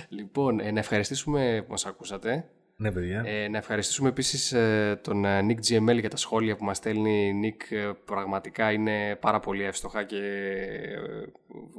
Λοιπόν, 0.10 0.60
ε, 0.60 0.72
να 0.72 0.80
ευχαριστήσουμε 0.80 1.64
που 1.66 1.72
μας 1.72 1.86
ακούσατε. 1.86 2.46
Ναι, 2.76 2.92
παιδιά. 2.92 3.24
Ε, 3.26 3.48
να 3.48 3.58
ευχαριστήσουμε 3.58 4.10
επίσης 4.10 4.52
ε, 4.52 5.00
τον 5.04 5.26
ε, 5.26 5.46
Nick 5.48 5.72
GML 5.72 6.00
για 6.00 6.10
τα 6.10 6.18
σχόλια 6.18 6.56
που 6.56 6.64
μας 6.64 6.78
στέλνει. 6.78 7.34
Nick 7.44 7.76
ε, 7.76 7.92
πραγματικά 8.06 8.72
είναι 8.72 9.16
πάρα 9.16 9.40
πολύ 9.40 9.64
εύστοχα 9.64 10.04
και 10.04 10.22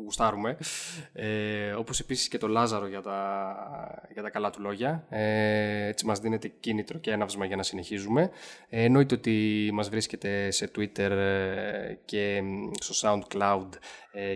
γουστάρουμε. 0.05 0.57
Ε, 1.12 1.72
όπως 1.72 2.01
επίσης 2.01 2.28
και 2.28 2.38
τον 2.38 2.51
Λάζαρο 2.51 2.86
για 2.86 3.01
τα, 3.01 3.57
για 4.12 4.22
τα 4.22 4.30
καλά 4.30 4.51
του 4.51 4.61
λόγια. 4.61 5.07
Ε, 5.09 5.86
έτσι 5.86 6.07
μας 6.07 6.18
δίνεται 6.18 6.53
κίνητρο 6.61 6.99
και 6.99 7.11
έναυσμα 7.11 7.45
για 7.45 7.57
να 7.57 7.62
συνεχίζουμε. 7.62 8.30
Ε, 8.68 8.84
εννοείται 8.84 9.14
ότι 9.14 9.70
μας 9.72 9.88
βρίσκεται 9.88 10.51
σε 10.51 10.70
Twitter 10.76 11.11
και 12.05 12.42
στο 12.80 12.95
SoundCloud 13.09 13.68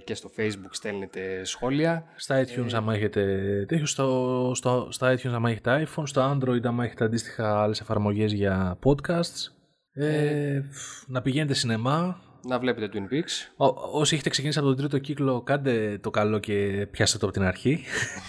και 0.04 0.14
στο 0.14 0.30
Facebook 0.36 0.70
στέλνετε 0.70 1.44
σχόλια. 1.44 2.04
Στα 2.16 2.44
iTunes 2.44 2.72
άμα 2.72 2.94
έχετε 2.94 3.66
στο, 3.82 4.52
στο, 4.54 4.88
στα 4.90 5.14
iTunes 5.14 5.32
άμα 5.32 5.50
έχετε 5.50 5.86
iPhone, 5.86 6.02
στο 6.06 6.38
Android 6.38 6.47
άμα 6.64 6.84
έχετε 6.84 7.04
αντίστοιχα 7.04 7.62
άλλες 7.62 7.80
εφαρμογές 7.80 8.32
για 8.32 8.78
podcasts. 8.84 9.52
Ε, 9.92 10.62
να 11.06 11.22
πηγαίνετε 11.22 11.54
σινεμά, 11.54 12.20
να 12.42 12.58
βλέπετε 12.58 12.88
Twin 12.92 13.12
Peaks. 13.12 13.66
Ό, 13.66 13.98
όσοι 13.98 14.14
έχετε 14.14 14.30
ξεκινήσει 14.30 14.58
από 14.58 14.68
τον 14.68 14.76
τρίτο 14.76 14.98
κύκλο, 14.98 15.42
κάντε 15.42 15.98
το 15.98 16.10
καλό 16.10 16.38
και 16.38 16.86
πιάστε 16.90 17.18
το 17.18 17.26
από 17.26 17.34
την 17.34 17.44
αρχή. 17.44 17.84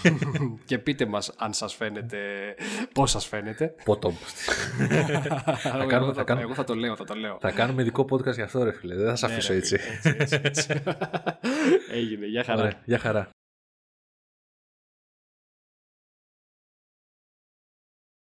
και 0.64 0.78
πείτε 0.78 1.06
μας 1.06 1.32
αν 1.38 1.52
σας 1.52 1.74
φαίνεται, 1.74 2.18
πώς 2.94 3.10
σας 3.10 3.26
φαίνεται. 3.26 3.74
Πότο. 3.84 4.10
θα 5.62 5.84
κάνουμε, 5.88 6.12
θα, 6.12 6.24
εγώ 6.40 6.54
θα 6.54 6.64
το 6.64 6.74
λέω, 6.74 6.96
θα 6.96 7.04
το 7.04 7.14
λέω. 7.14 7.38
Θα 7.40 7.50
κάνουμε 7.50 7.82
ειδικό 7.82 8.04
podcast 8.10 8.34
για 8.34 8.44
αυτό 8.44 8.62
ρε 8.62 8.72
φίλε, 8.72 8.94
δεν 8.94 9.08
θα 9.08 9.16
σας 9.16 9.30
ναι, 9.30 9.36
αφήσω 9.36 9.52
έτσι. 9.52 9.78
έτσι, 10.04 10.16
έτσι, 10.18 10.40
έτσι. 10.42 10.68
Έγινε, 11.98 12.26
για 12.26 12.44
χαρά. 12.44 12.60
Ωραία, 12.60 12.72
για 12.84 12.98
χαρά. 12.98 13.30